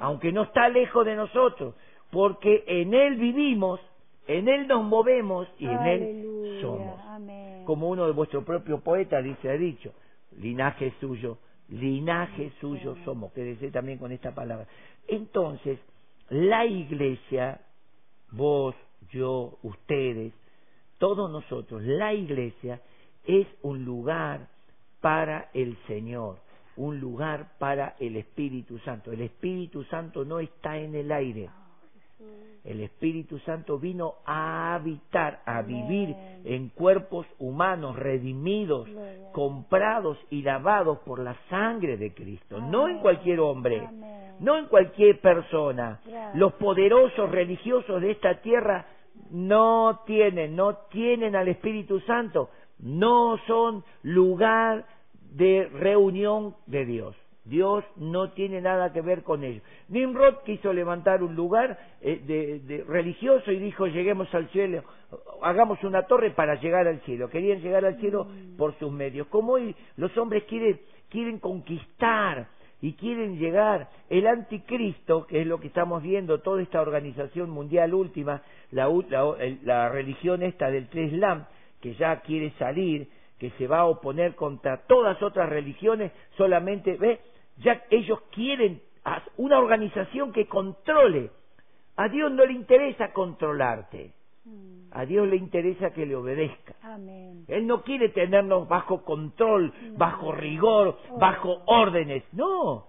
aunque 0.00 0.32
no 0.32 0.42
está 0.42 0.68
lejos 0.68 1.04
de 1.04 1.16
nosotros, 1.16 1.74
porque 2.10 2.64
en 2.66 2.94
Él 2.94 3.16
vivimos, 3.16 3.80
en 4.26 4.48
Él 4.48 4.66
nos 4.66 4.84
movemos 4.84 5.48
y 5.58 5.66
en 5.66 5.86
Él 5.86 6.58
somos. 6.60 7.00
Amén. 7.06 7.62
Como 7.64 7.88
uno 7.88 8.06
de 8.06 8.12
vuestros 8.12 8.44
propios 8.44 8.80
poetas 8.82 9.24
dice, 9.24 9.50
ha 9.50 9.56
dicho, 9.56 9.92
linaje 10.38 10.92
suyo, 11.00 11.38
linaje 11.68 12.52
suyo 12.60 12.96
somos, 13.04 13.32
quédese 13.32 13.70
también 13.70 13.98
con 13.98 14.12
esta 14.12 14.34
palabra. 14.34 14.66
Entonces, 15.08 15.78
la 16.28 16.64
iglesia, 16.64 17.60
vos, 18.32 18.74
yo, 19.10 19.58
ustedes, 19.62 20.32
todos 20.98 21.30
nosotros, 21.30 21.82
la 21.82 22.14
iglesia 22.14 22.80
es 23.26 23.46
un 23.62 23.84
lugar 23.84 24.48
para 25.00 25.50
el 25.54 25.76
Señor, 25.86 26.38
un 26.76 27.00
lugar 27.00 27.52
para 27.58 27.94
el 28.00 28.16
Espíritu 28.16 28.78
Santo. 28.80 29.12
El 29.12 29.22
Espíritu 29.22 29.84
Santo 29.84 30.24
no 30.24 30.40
está 30.40 30.78
en 30.78 30.94
el 30.94 31.12
aire. 31.12 31.48
El 32.64 32.80
Espíritu 32.80 33.38
Santo 33.40 33.78
vino 33.78 34.14
a 34.24 34.74
habitar, 34.74 35.40
a 35.46 35.62
vivir 35.62 36.16
en 36.44 36.70
cuerpos 36.70 37.24
humanos, 37.38 37.94
redimidos, 37.94 38.88
comprados 39.32 40.18
y 40.30 40.42
lavados 40.42 40.98
por 41.00 41.20
la 41.20 41.36
sangre 41.48 41.96
de 41.96 42.12
Cristo. 42.12 42.58
No 42.58 42.88
en 42.88 42.98
cualquier 42.98 43.38
hombre, 43.38 43.88
no 44.40 44.58
en 44.58 44.66
cualquier 44.66 45.20
persona. 45.20 46.00
Los 46.34 46.54
poderosos 46.54 47.30
religiosos 47.30 48.02
de 48.02 48.10
esta 48.10 48.40
tierra 48.40 48.86
no 49.30 50.00
tienen, 50.04 50.56
no 50.56 50.74
tienen 50.90 51.36
al 51.36 51.46
Espíritu 51.46 52.00
Santo, 52.00 52.50
no 52.78 53.38
son 53.46 53.84
lugar 54.02 54.86
de 55.32 55.68
reunión 55.72 56.54
de 56.66 56.84
Dios. 56.84 57.16
Dios 57.44 57.84
no 57.94 58.32
tiene 58.32 58.60
nada 58.60 58.92
que 58.92 59.00
ver 59.00 59.22
con 59.22 59.44
ellos. 59.44 59.62
Nimrod 59.88 60.38
quiso 60.44 60.72
levantar 60.72 61.22
un 61.22 61.36
lugar 61.36 61.78
eh, 62.00 62.20
de, 62.26 62.58
de 62.60 62.84
religioso 62.84 63.52
y 63.52 63.60
dijo, 63.60 63.86
lleguemos 63.86 64.34
al 64.34 64.48
cielo, 64.48 64.82
hagamos 65.42 65.82
una 65.84 66.02
torre 66.06 66.32
para 66.32 66.56
llegar 66.56 66.88
al 66.88 67.00
cielo. 67.02 67.30
Querían 67.30 67.60
llegar 67.60 67.84
al 67.84 68.00
cielo 68.00 68.26
por 68.58 68.76
sus 68.78 68.90
medios. 68.90 69.28
Como 69.28 69.52
hoy 69.52 69.76
los 69.96 70.16
hombres 70.18 70.42
quieren, 70.44 70.80
quieren 71.08 71.38
conquistar 71.38 72.48
y 72.80 72.94
quieren 72.94 73.38
llegar. 73.38 73.88
El 74.08 74.26
anticristo, 74.26 75.26
que 75.26 75.40
es 75.40 75.46
lo 75.46 75.60
que 75.60 75.68
estamos 75.68 76.02
viendo, 76.02 76.40
toda 76.40 76.62
esta 76.62 76.80
organización 76.80 77.50
mundial 77.50 77.94
última, 77.94 78.42
la, 78.70 78.88
la, 79.62 79.88
religión 79.88 80.42
esta 80.42 80.70
del 80.70 80.88
Islam, 80.92 81.46
que 81.80 81.94
ya 81.94 82.20
quiere 82.20 82.50
salir, 82.58 83.08
que 83.38 83.50
se 83.50 83.66
va 83.66 83.80
a 83.80 83.86
oponer 83.86 84.34
contra 84.34 84.86
todas 84.86 85.22
otras 85.22 85.48
religiones, 85.48 86.12
solamente, 86.36 86.96
ve, 86.96 87.20
ya 87.58 87.82
ellos 87.90 88.20
quieren 88.32 88.80
una 89.36 89.58
organización 89.58 90.32
que 90.32 90.46
controle. 90.46 91.30
A 91.96 92.08
Dios 92.08 92.30
no 92.32 92.44
le 92.44 92.52
interesa 92.52 93.12
controlarte. 93.12 94.12
Mm. 94.44 94.88
A 94.92 95.04
Dios 95.04 95.28
le 95.28 95.36
interesa 95.36 95.90
que 95.90 96.06
le 96.06 96.16
obedezca. 96.16 96.74
Él 97.48 97.66
no 97.66 97.82
quiere 97.82 98.08
tenernos 98.10 98.68
bajo 98.68 99.04
control, 99.04 99.72
bajo 99.96 100.32
rigor, 100.32 100.98
oh. 101.10 101.18
bajo 101.18 101.62
órdenes. 101.66 102.22
No. 102.32 102.86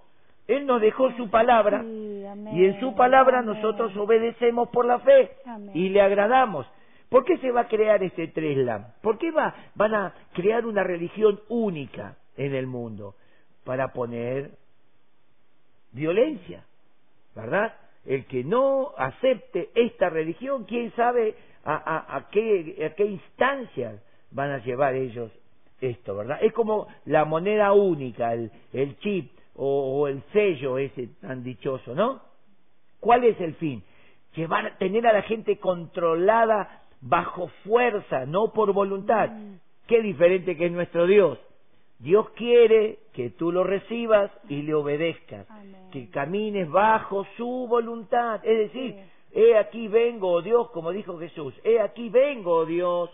Él 0.47 0.65
nos 0.65 0.79
dejó 0.79 1.11
su 1.17 1.29
palabra 1.29 1.83
y 1.83 2.65
en 2.65 2.79
su 2.79 2.95
palabra 2.95 3.41
nosotros 3.41 3.95
obedecemos 3.97 4.69
por 4.69 4.85
la 4.85 4.99
fe 4.99 5.31
y 5.73 5.89
le 5.89 6.01
agradamos. 6.01 6.65
¿Por 7.09 7.23
qué 7.25 7.37
se 7.37 7.51
va 7.51 7.61
a 7.61 7.67
crear 7.67 8.03
este 8.03 8.27
Treslam? 8.27 8.85
¿Por 9.01 9.17
qué 9.17 9.31
va, 9.31 9.55
van 9.75 9.95
a 9.95 10.13
crear 10.33 10.65
una 10.65 10.83
religión 10.83 11.39
única 11.47 12.17
en 12.35 12.53
el 12.53 12.67
mundo? 12.67 13.15
Para 13.63 13.93
poner 13.93 14.51
violencia, 15.91 16.65
¿verdad? 17.35 17.73
El 18.05 18.25
que 18.25 18.43
no 18.43 18.93
acepte 18.97 19.69
esta 19.75 20.09
religión, 20.09 20.65
quién 20.65 20.93
sabe 20.95 21.35
a, 21.65 22.27
qué, 22.31 22.85
a 22.85 22.95
qué 22.95 23.05
instancias 23.05 24.01
van 24.31 24.51
a 24.51 24.59
llevar 24.59 24.95
ellos 24.95 25.31
esto, 25.81 26.15
¿verdad? 26.15 26.39
Es 26.41 26.53
como 26.53 26.87
la 27.05 27.25
moneda 27.25 27.73
única, 27.73 28.33
el, 28.33 28.51
el 28.73 28.97
chip 28.99 29.31
o, 29.55 30.07
el 30.07 30.23
sello 30.31 30.77
ese 30.77 31.07
tan 31.21 31.43
dichoso, 31.43 31.95
¿no? 31.95 32.21
¿Cuál 32.99 33.23
es 33.23 33.39
el 33.41 33.55
fin? 33.55 33.83
Llevar, 34.35 34.65
a 34.65 34.77
tener 34.77 35.05
a 35.07 35.13
la 35.13 35.23
gente 35.23 35.57
controlada 35.57 36.83
bajo 37.01 37.47
fuerza, 37.63 38.25
no 38.25 38.53
por 38.53 38.73
voluntad. 38.73 39.29
Mm. 39.29 39.59
Qué 39.87 40.01
diferente 40.01 40.57
que 40.57 40.65
es 40.65 40.71
nuestro 40.71 41.07
Dios. 41.07 41.39
Dios 41.99 42.29
quiere 42.31 42.99
que 43.13 43.31
tú 43.31 43.51
lo 43.51 43.63
recibas 43.63 44.31
y 44.49 44.61
le 44.61 44.75
obedezcas, 44.75 45.47
que 45.91 46.09
camines 46.11 46.69
bajo 46.69 47.25
su 47.37 47.67
voluntad. 47.67 48.39
Es 48.43 48.71
decir, 48.71 48.95
he 49.31 49.57
aquí 49.57 49.87
vengo, 49.87 50.31
oh 50.31 50.41
Dios, 50.41 50.69
como 50.71 50.91
dijo 50.91 51.17
Jesús, 51.17 51.55
he 51.63 51.79
aquí 51.79 52.09
vengo, 52.09 52.51
oh 52.51 52.65
Dios, 52.65 53.09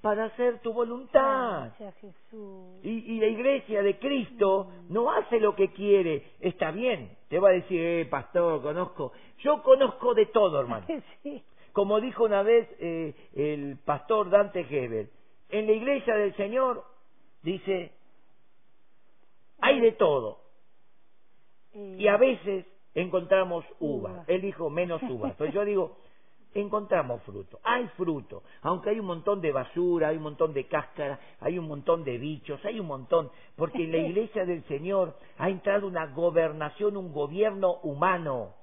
para 0.00 0.26
hacer 0.26 0.60
tu 0.60 0.72
voluntad. 0.72 1.72
Y, 2.84 3.14
y, 3.16 3.18
la 3.18 3.26
iglesia 3.26 3.82
de 3.82 3.98
Cristo 3.98 4.68
mm. 4.70 4.92
no 4.92 5.10
hace 5.10 5.40
lo 5.40 5.56
que 5.56 5.72
quiere. 5.72 6.22
Está 6.40 6.70
bien, 6.70 7.10
te 7.28 7.40
va 7.40 7.48
a 7.48 7.52
decir, 7.52 7.80
eh, 7.80 8.06
pastor, 8.08 8.62
conozco. 8.62 9.12
Yo 9.38 9.62
conozco 9.64 10.14
de 10.14 10.26
todo, 10.26 10.60
hermano. 10.60 10.86
Como 11.78 12.00
dijo 12.00 12.24
una 12.24 12.42
vez 12.42 12.68
eh, 12.80 13.14
el 13.36 13.78
pastor 13.84 14.30
Dante 14.30 14.66
Hebel, 14.68 15.10
en 15.48 15.68
la 15.68 15.72
iglesia 15.74 16.16
del 16.16 16.34
Señor, 16.34 16.82
dice, 17.44 17.92
hay 19.60 19.78
de 19.78 19.92
todo. 19.92 20.40
Y 21.72 22.08
a 22.08 22.16
veces 22.16 22.66
encontramos 22.96 23.64
uva. 23.78 24.24
Él 24.26 24.40
dijo 24.40 24.68
menos 24.70 25.00
uva. 25.04 25.28
Entonces 25.28 25.54
yo 25.54 25.64
digo, 25.64 25.98
encontramos 26.52 27.22
fruto. 27.22 27.60
Hay 27.62 27.86
fruto. 27.96 28.42
Aunque 28.62 28.90
hay 28.90 28.98
un 28.98 29.06
montón 29.06 29.40
de 29.40 29.52
basura, 29.52 30.08
hay 30.08 30.16
un 30.16 30.24
montón 30.24 30.52
de 30.54 30.66
cáscara, 30.66 31.20
hay 31.38 31.60
un 31.60 31.68
montón 31.68 32.02
de 32.02 32.18
bichos, 32.18 32.58
hay 32.64 32.80
un 32.80 32.88
montón. 32.88 33.30
Porque 33.54 33.84
en 33.84 33.92
la 33.92 33.98
iglesia 34.08 34.44
del 34.44 34.64
Señor 34.64 35.16
ha 35.36 35.48
entrado 35.48 35.86
una 35.86 36.06
gobernación, 36.06 36.96
un 36.96 37.12
gobierno 37.12 37.74
humano. 37.84 38.57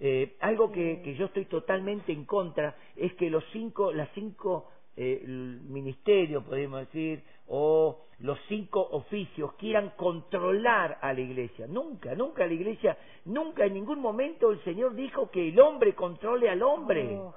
Eh, 0.00 0.36
algo 0.40 0.70
que, 0.70 1.02
que, 1.02 1.14
yo 1.14 1.26
estoy 1.26 1.46
totalmente 1.46 2.12
en 2.12 2.24
contra 2.24 2.76
es 2.94 3.12
que 3.14 3.28
los 3.30 3.44
cinco, 3.52 3.92
las 3.92 4.08
cinco 4.14 4.68
eh, 5.00 5.22
ministerios, 5.26 6.42
podemos 6.44 6.80
decir, 6.80 7.22
o 7.46 8.00
los 8.18 8.36
cinco 8.48 8.80
oficios 8.80 9.52
quieran 9.54 9.92
controlar 9.96 10.98
a 11.00 11.12
la 11.12 11.20
iglesia. 11.20 11.66
Nunca, 11.68 12.14
nunca 12.16 12.46
la 12.46 12.52
iglesia, 12.52 12.98
nunca 13.24 13.64
en 13.64 13.74
ningún 13.74 14.00
momento 14.00 14.50
el 14.50 14.62
Señor 14.64 14.94
dijo 14.94 15.30
que 15.30 15.50
el 15.50 15.60
hombre 15.60 15.94
controle 15.94 16.50
al 16.50 16.62
hombre. 16.62 17.16
Oh, 17.16 17.34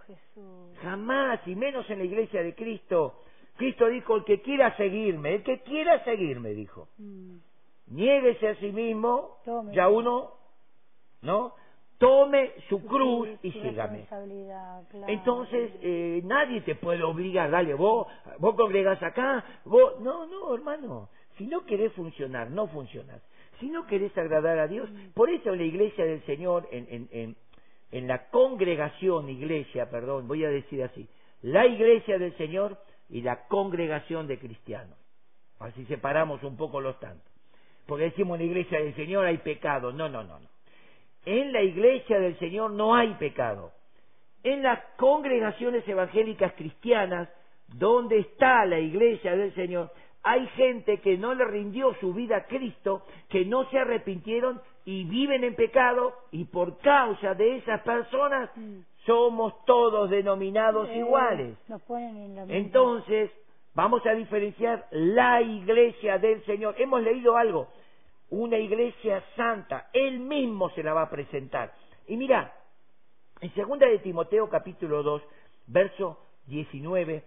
Jamás, 0.81 1.47
y 1.47 1.55
menos 1.55 1.87
en 1.91 1.99
la 1.99 2.05
iglesia 2.05 2.41
de 2.41 2.55
Cristo. 2.55 3.19
Cristo 3.57 3.87
dijo, 3.87 4.15
el 4.15 4.23
que 4.23 4.41
quiera 4.41 4.75
seguirme, 4.75 5.35
el 5.35 5.43
que 5.43 5.61
quiera 5.61 6.03
seguirme, 6.03 6.53
dijo. 6.53 6.87
Mm. 6.97 7.37
Niéguese 7.87 8.47
a 8.47 8.55
sí 8.55 8.71
mismo, 8.71 9.37
ya 9.71 9.87
uno, 9.87 10.31
¿no? 11.21 11.53
Tome 12.01 12.53
su 12.67 12.83
cruz 12.83 13.29
y 13.43 13.51
sígame. 13.51 14.07
Entonces, 15.07 15.71
eh, 15.83 16.21
nadie 16.23 16.61
te 16.61 16.73
puede 16.73 17.03
obligar, 17.03 17.51
dale, 17.51 17.75
vos, 17.75 18.07
vos 18.39 18.55
congregás 18.55 19.01
acá, 19.03 19.45
vos, 19.65 20.01
no, 20.01 20.25
no, 20.25 20.55
hermano, 20.55 21.09
si 21.37 21.45
no 21.45 21.63
querés 21.63 21.93
funcionar, 21.93 22.49
no 22.49 22.65
funcionas. 22.65 23.21
Si 23.59 23.69
no 23.69 23.85
querés 23.85 24.17
agradar 24.17 24.57
a 24.57 24.67
Dios, 24.67 24.89
mm. 24.89 25.11
por 25.13 25.29
eso 25.29 25.55
la 25.55 25.61
iglesia 25.61 26.03
del 26.03 26.25
Señor, 26.25 26.67
en, 26.71 26.87
en, 26.89 27.07
en, 27.11 27.35
en 27.91 28.07
la 28.07 28.29
congregación, 28.29 29.29
iglesia, 29.29 29.91
perdón, 29.91 30.27
voy 30.27 30.43
a 30.43 30.49
decir 30.49 30.81
así, 30.81 31.07
la 31.43 31.67
iglesia 31.67 32.17
del 32.17 32.35
Señor 32.37 32.79
y 33.09 33.21
la 33.21 33.47
congregación 33.47 34.25
de 34.25 34.39
cristianos. 34.39 34.97
Así 35.59 35.85
separamos 35.85 36.41
un 36.41 36.57
poco 36.57 36.81
los 36.81 36.99
tantos. 36.99 37.31
Porque 37.85 38.05
decimos 38.05 38.39
en 38.39 38.47
la 38.47 38.51
iglesia 38.51 38.79
del 38.79 38.95
Señor 38.95 39.25
hay 39.25 39.37
pecado. 39.37 39.91
No, 39.91 40.09
no, 40.09 40.23
no, 40.23 40.39
no. 40.39 40.50
En 41.25 41.53
la 41.53 41.61
iglesia 41.61 42.19
del 42.19 42.37
Señor 42.39 42.71
no 42.71 42.95
hay 42.95 43.13
pecado. 43.15 43.71
En 44.43 44.63
las 44.63 44.79
congregaciones 44.97 45.87
evangélicas 45.87 46.53
cristianas, 46.53 47.29
donde 47.67 48.19
está 48.19 48.65
la 48.65 48.79
iglesia 48.79 49.35
del 49.35 49.53
Señor, 49.53 49.91
hay 50.23 50.45
gente 50.49 50.99
que 50.99 51.17
no 51.17 51.33
le 51.33 51.45
rindió 51.45 51.93
su 51.99 52.13
vida 52.13 52.37
a 52.37 52.45
Cristo, 52.45 53.03
que 53.29 53.45
no 53.45 53.69
se 53.69 53.79
arrepintieron 53.79 54.61
y 54.85 55.03
viven 55.03 55.43
en 55.43 55.55
pecado, 55.55 56.13
y 56.31 56.45
por 56.45 56.79
causa 56.79 57.35
de 57.35 57.57
esas 57.57 57.81
personas 57.81 58.49
mm. 58.55 58.79
somos 59.05 59.63
todos 59.65 60.09
denominados 60.09 60.89
eh, 60.89 60.97
iguales. 60.97 61.55
Entonces, 62.47 63.31
vamos 63.75 64.05
a 64.05 64.13
diferenciar 64.13 64.87
la 64.91 65.41
iglesia 65.41 66.17
del 66.17 66.43
Señor. 66.45 66.75
Hemos 66.79 67.01
leído 67.03 67.37
algo 67.37 67.67
una 68.31 68.57
iglesia 68.57 69.23
santa, 69.35 69.89
él 69.93 70.19
mismo 70.19 70.69
se 70.71 70.83
la 70.83 70.93
va 70.93 71.03
a 71.03 71.09
presentar. 71.09 71.73
Y 72.07 72.17
mira, 72.17 72.53
en 73.41 73.53
segunda 73.53 73.87
de 73.87 73.99
Timoteo 73.99 74.49
capítulo 74.49 75.03
2, 75.03 75.21
verso 75.67 76.17
19, 76.47 77.23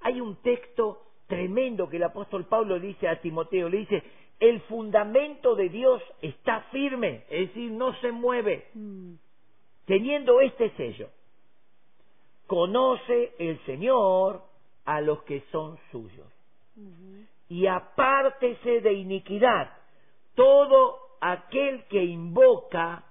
hay 0.00 0.20
un 0.20 0.36
texto 0.42 1.02
tremendo 1.28 1.88
que 1.88 1.96
el 1.96 2.02
apóstol 2.02 2.46
Pablo 2.46 2.80
dice 2.80 3.08
a 3.08 3.20
Timoteo, 3.20 3.68
le 3.68 3.78
dice, 3.78 4.02
el 4.40 4.60
fundamento 4.62 5.54
de 5.54 5.68
Dios 5.68 6.02
está 6.22 6.62
firme, 6.72 7.24
es 7.28 7.48
decir, 7.48 7.70
no 7.70 7.94
se 8.00 8.10
mueve, 8.10 8.66
mm. 8.74 9.14
teniendo 9.84 10.40
este 10.40 10.70
sello. 10.70 11.08
Conoce 12.46 13.34
el 13.38 13.64
Señor 13.64 14.42
a 14.84 15.00
los 15.00 15.22
que 15.22 15.42
son 15.52 15.78
suyos. 15.92 16.26
Y 17.48 17.66
apártese 17.66 18.80
de 18.80 18.92
iniquidad 18.92 19.77
todo 20.38 21.00
aquel 21.20 21.82
que 21.86 22.00
invoca 22.00 23.02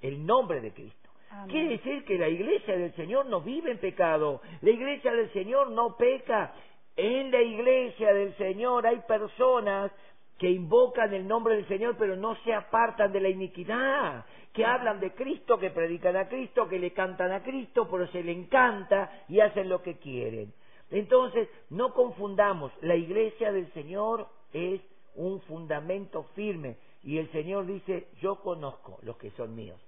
el 0.00 0.26
nombre 0.26 0.60
de 0.60 0.72
Cristo. 0.72 1.10
Quiere 1.46 1.68
decir 1.68 2.04
que 2.04 2.18
la 2.18 2.28
iglesia 2.28 2.76
del 2.76 2.92
Señor 2.96 3.26
no 3.26 3.40
vive 3.40 3.70
en 3.70 3.78
pecado, 3.78 4.40
la 4.62 4.70
iglesia 4.70 5.12
del 5.12 5.32
Señor 5.32 5.70
no 5.70 5.96
peca. 5.96 6.54
En 6.96 7.30
la 7.30 7.40
iglesia 7.40 8.12
del 8.12 8.36
Señor 8.36 8.84
hay 8.84 8.98
personas 9.06 9.92
que 10.38 10.50
invocan 10.50 11.14
el 11.14 11.28
nombre 11.28 11.54
del 11.54 11.68
Señor 11.68 11.94
pero 11.96 12.16
no 12.16 12.34
se 12.42 12.52
apartan 12.52 13.12
de 13.12 13.20
la 13.20 13.28
iniquidad, 13.28 14.24
que 14.52 14.66
hablan 14.66 14.98
de 14.98 15.12
Cristo, 15.12 15.60
que 15.60 15.70
predican 15.70 16.16
a 16.16 16.26
Cristo, 16.28 16.68
que 16.68 16.80
le 16.80 16.90
cantan 16.90 17.30
a 17.30 17.44
Cristo, 17.44 17.86
pero 17.88 18.08
se 18.08 18.24
le 18.24 18.32
encanta 18.32 19.22
y 19.28 19.38
hacen 19.38 19.68
lo 19.68 19.82
que 19.82 19.98
quieren. 19.98 20.52
Entonces, 20.90 21.48
no 21.70 21.94
confundamos, 21.94 22.72
la 22.80 22.96
iglesia 22.96 23.52
del 23.52 23.72
Señor 23.72 24.26
es 24.52 24.80
un 25.16 25.40
fundamento 25.42 26.24
firme. 26.34 26.76
Y 27.02 27.18
el 27.18 27.30
Señor 27.32 27.66
dice, 27.66 28.08
yo 28.20 28.36
conozco 28.40 28.98
los 29.02 29.16
que 29.16 29.30
son 29.32 29.54
míos. 29.54 29.80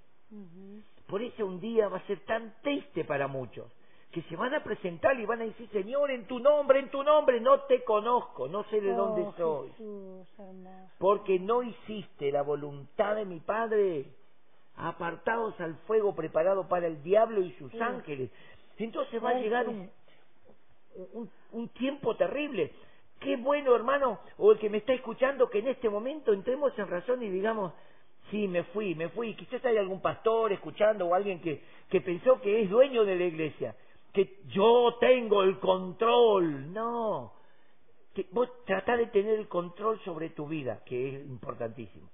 Por 1.07 1.23
eso 1.23 1.47
un 1.47 1.59
día 1.61 1.89
va 1.89 1.99
a 1.99 2.07
ser 2.07 2.21
tan 2.27 2.55
triste 2.63 3.05
para 3.05 3.29
muchos, 3.29 3.67
que 4.13 4.23
se 4.23 4.37
van 4.37 4.55
a 4.55 4.63
presentar 4.63 5.19
y 5.19 5.25
van 5.25 5.41
a 5.41 5.45
decir, 5.45 5.69
Señor, 5.71 6.11
en 6.11 6.27
tu 6.27 6.39
nombre, 6.39 6.81
en 6.81 6.91
tu 6.91 7.03
nombre, 7.03 7.41
no 7.41 7.61
te 7.63 7.83
conozco, 7.83 8.47
no 8.47 8.65
sé 8.65 8.81
de 8.81 8.93
dónde 8.93 9.23
oh, 9.23 9.35
soy. 9.37 9.73
porque 10.99 11.39
no 11.39 11.63
hiciste 11.63 12.31
la 12.31 12.43
voluntad 12.43 13.17
de 13.17 13.25
mi 13.25 13.41
Padre, 13.41 14.07
apartados 14.77 15.59
al 15.61 15.77
fuego 15.87 16.15
preparado 16.15 16.69
para 16.69 16.87
el 16.87 17.03
diablo 17.03 17.41
y 17.41 17.53
sus 17.53 17.75
ángeles. 17.81 18.31
Entonces 18.77 19.23
va 19.23 19.31
a 19.31 19.41
llegar 19.41 19.67
un, 19.69 19.91
un 21.53 21.69
tiempo 21.71 22.17
terrible. 22.17 22.73
Qué 23.21 23.37
bueno, 23.37 23.75
hermano, 23.75 24.21
o 24.37 24.53
el 24.53 24.59
que 24.59 24.71
me 24.71 24.79
está 24.79 24.93
escuchando, 24.93 25.51
que 25.51 25.59
en 25.59 25.69
este 25.69 25.89
momento 25.89 26.33
entremos 26.33 26.79
en 26.79 26.89
razón 26.89 27.23
y 27.23 27.29
digamos, 27.29 27.73
Sí, 28.31 28.47
me 28.47 28.65
fui, 28.65 28.95
me 28.95 29.09
fui. 29.09 29.35
Quizás 29.35 29.65
hay 29.65 29.77
algún 29.77 30.01
pastor 30.01 30.53
escuchando 30.53 31.07
o 31.07 31.15
alguien 31.15 31.41
que, 31.41 31.63
que 31.89 32.01
pensó 32.01 32.41
que 32.41 32.63
es 32.63 32.71
dueño 32.71 33.05
de 33.05 33.17
la 33.17 33.25
iglesia, 33.25 33.75
que 34.13 34.41
yo 34.49 34.97
tengo 35.01 35.43
el 35.43 35.59
control. 35.59 36.73
No, 36.73 37.33
que 38.15 38.27
vos 38.33 38.49
tratá 38.67 38.97
de 38.97 39.07
tener 39.07 39.39
el 39.39 39.49
control 39.49 39.99
sobre 40.01 40.31
tu 40.31 40.47
vida, 40.47 40.83
que 40.85 41.09
es 41.09 41.27
importantísimo. 41.27 42.11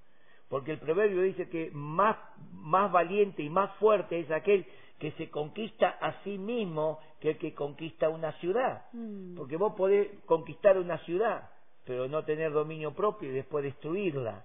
Porque 0.49 0.73
el 0.73 0.79
proverbio 0.79 1.23
dice 1.23 1.49
que 1.49 1.71
más, 1.73 2.17
más 2.53 2.93
valiente 2.93 3.43
y 3.43 3.51
más 3.51 3.75
fuerte 3.77 4.21
es 4.21 4.31
aquel 4.31 4.67
que 4.99 5.13
se 5.13 5.31
conquista 5.31 5.89
a 5.89 6.23
sí 6.23 6.39
mismo 6.39 6.99
que 7.21 7.31
el 7.31 7.39
que 7.39 7.55
conquista 7.55 8.09
una 8.09 8.33
ciudad. 8.41 8.85
Mm. 8.93 9.37
Porque 9.37 9.57
vos 9.57 9.75
podés 9.75 10.09
conquistar 10.27 10.79
una 10.79 10.99
ciudad, 10.99 11.51
pero 11.85 12.09
no 12.09 12.25
tener 12.25 12.53
dominio 12.53 12.93
propio 12.95 13.31
y 13.31 13.33
después 13.33 13.65
destruirla. 13.65 14.45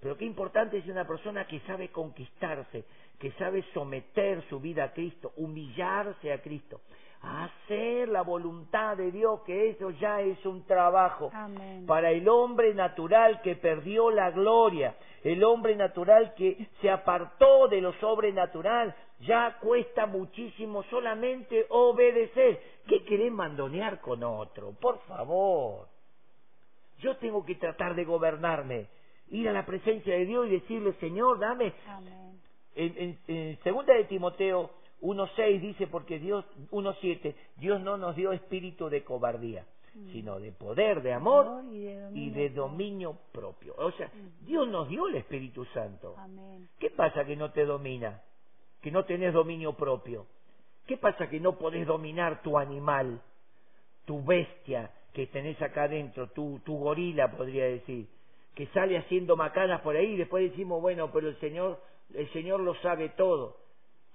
Pero 0.00 0.16
qué 0.16 0.24
importante 0.24 0.78
es 0.78 0.86
una 0.86 1.06
persona 1.06 1.46
que 1.46 1.60
sabe 1.60 1.90
conquistarse, 1.90 2.84
que 3.20 3.30
sabe 3.32 3.64
someter 3.72 4.42
su 4.48 4.58
vida 4.58 4.84
a 4.84 4.92
Cristo, 4.92 5.32
humillarse 5.36 6.32
a 6.32 6.42
Cristo, 6.42 6.80
hacer 7.22 8.08
la 8.08 8.22
voluntad 8.22 8.96
de 8.96 9.10
Dios, 9.12 9.40
que 9.46 9.70
eso 9.70 9.90
ya 9.90 10.20
es 10.20 10.44
un 10.44 10.64
trabajo 10.66 11.30
Amén. 11.32 11.86
para 11.86 12.10
el 12.10 12.28
hombre 12.28 12.74
natural 12.74 13.40
que 13.42 13.54
perdió 13.56 14.10
la 14.10 14.30
gloria, 14.30 14.96
el 15.22 15.42
hombre 15.44 15.76
natural 15.76 16.34
que 16.34 16.66
se 16.80 16.90
apartó 16.90 17.68
de 17.68 17.80
lo 17.80 17.92
sobrenatural, 17.94 18.94
ya 19.20 19.56
cuesta 19.60 20.06
muchísimo 20.06 20.82
solamente 20.84 21.66
obedecer. 21.70 22.60
¿Qué 22.88 23.04
querés 23.04 23.30
mandonear 23.30 24.00
con 24.00 24.24
otro? 24.24 24.72
Por 24.80 24.98
favor. 25.02 25.86
Yo 26.98 27.16
tengo 27.18 27.44
que 27.44 27.54
tratar 27.54 27.94
de 27.94 28.04
gobernarme, 28.04 28.86
ir 29.30 29.48
a 29.48 29.52
la 29.52 29.64
presencia 29.64 30.14
de 30.14 30.26
Dios 30.26 30.46
y 30.48 30.50
decirle, 30.50 30.92
Señor, 30.94 31.38
dame. 31.38 31.72
Amén. 31.88 32.40
En, 32.74 32.94
en- 32.96 33.18
en 33.28 33.58
segunda 33.62 33.94
de 33.94 34.04
Timoteo 34.04 34.70
1.6 35.02 35.60
dice, 35.60 35.86
porque 35.88 36.18
Dios, 36.18 36.44
1.7, 36.70 37.34
Dios 37.56 37.80
no 37.80 37.96
nos 37.96 38.14
dio 38.14 38.32
espíritu 38.32 38.88
de 38.88 39.02
cobardía, 39.02 39.66
sino 40.12 40.38
de 40.38 40.52
poder, 40.52 41.02
de 41.02 41.12
amor 41.12 41.46
Amor 41.46 41.64
y 42.14 42.30
de 42.30 42.46
y 42.46 42.48
dominio 42.48 42.48
de 42.48 42.50
propio. 42.50 42.62
dominio 42.62 43.18
propio. 43.32 43.74
O 43.78 43.90
sea, 43.92 44.10
Dios 44.40 44.68
nos 44.68 44.88
dio 44.88 45.08
el 45.08 45.16
Espíritu 45.16 45.64
Santo. 45.66 46.14
Amén. 46.18 46.68
¿Qué 46.78 46.90
pasa 46.90 47.24
que 47.24 47.36
no 47.36 47.50
te 47.50 47.64
domina? 47.64 48.22
Que 48.80 48.90
no 48.90 49.04
tenés 49.04 49.34
dominio 49.34 49.74
propio. 49.74 50.26
¿Qué 50.86 50.96
pasa 50.96 51.28
que 51.28 51.40
no 51.40 51.58
podés 51.58 51.86
dominar 51.86 52.42
tu 52.42 52.56
animal, 52.56 53.20
tu 54.04 54.22
bestia 54.22 54.90
que 55.12 55.26
tenés 55.26 55.60
acá 55.60 55.84
adentro, 55.84 56.28
tu, 56.30 56.60
tu 56.64 56.78
gorila, 56.78 57.30
podría 57.30 57.64
decir, 57.66 58.08
que 58.54 58.66
sale 58.68 58.96
haciendo 58.98 59.36
macanas 59.36 59.80
por 59.82 59.96
ahí 59.96 60.12
y 60.12 60.16
después 60.16 60.50
decimos, 60.50 60.80
bueno, 60.80 61.10
pero 61.12 61.28
el 61.28 61.38
Señor, 61.40 61.80
el 62.14 62.30
Señor 62.32 62.60
lo 62.60 62.74
sabe 62.76 63.10
todo. 63.10 63.61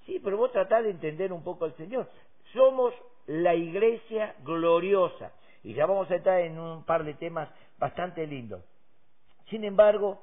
Sí, 0.08 0.20
pero 0.24 0.38
vos 0.38 0.52
tratás 0.52 0.84
de 0.84 0.90
entender 0.90 1.32
un 1.32 1.44
poco 1.44 1.66
al 1.66 1.76
Señor. 1.76 2.10
Somos 2.54 2.94
la 3.28 3.54
iglesia 3.54 4.36
gloriosa. 4.44 5.34
Y 5.64 5.74
ya 5.74 5.86
vamos 5.86 6.10
a 6.10 6.16
entrar 6.16 6.40
en 6.40 6.58
un 6.58 6.84
par 6.86 7.04
de 7.04 7.14
temas 7.14 7.50
bastante 7.78 8.26
lindos. 8.26 8.64
Sin 9.50 9.66
embargo, 9.66 10.22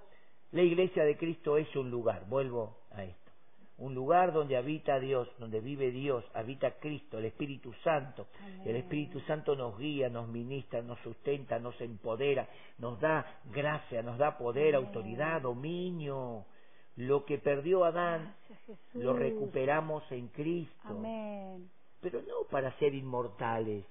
la 0.52 0.62
iglesia 0.62 1.04
de 1.04 1.16
Cristo 1.18 1.58
es 1.58 1.74
un 1.76 1.90
lugar, 1.90 2.24
vuelvo 2.28 2.78
a 2.92 3.04
esto, 3.04 3.32
un 3.78 3.94
lugar 3.94 4.32
donde 4.32 4.56
habita 4.56 5.00
Dios, 5.00 5.28
donde 5.38 5.60
vive 5.60 5.90
Dios, 5.90 6.24
habita 6.32 6.78
Cristo, 6.78 7.18
el 7.18 7.26
Espíritu 7.26 7.72
Santo. 7.82 8.26
El 8.64 8.76
Espíritu 8.76 9.20
Santo 9.20 9.54
nos 9.54 9.78
guía, 9.78 10.08
nos 10.08 10.28
ministra, 10.28 10.80
nos 10.80 10.98
sustenta, 11.00 11.58
nos 11.58 11.78
empodera, 11.80 12.48
nos 12.78 12.98
da 13.00 13.40
gracia, 13.52 14.02
nos 14.02 14.16
da 14.16 14.38
poder, 14.38 14.76
Amén. 14.76 14.86
autoridad, 14.86 15.42
dominio. 15.42 16.46
Lo 16.96 17.24
que 17.24 17.38
perdió 17.38 17.84
Adán 17.84 18.34
Gracias, 18.48 18.78
lo 18.94 19.14
recuperamos 19.14 20.04
en 20.12 20.28
Cristo, 20.28 20.74
Amén. 20.84 21.68
pero 22.00 22.22
no 22.22 22.44
para 22.50 22.76
ser 22.78 22.94
inmortales, 22.94 23.84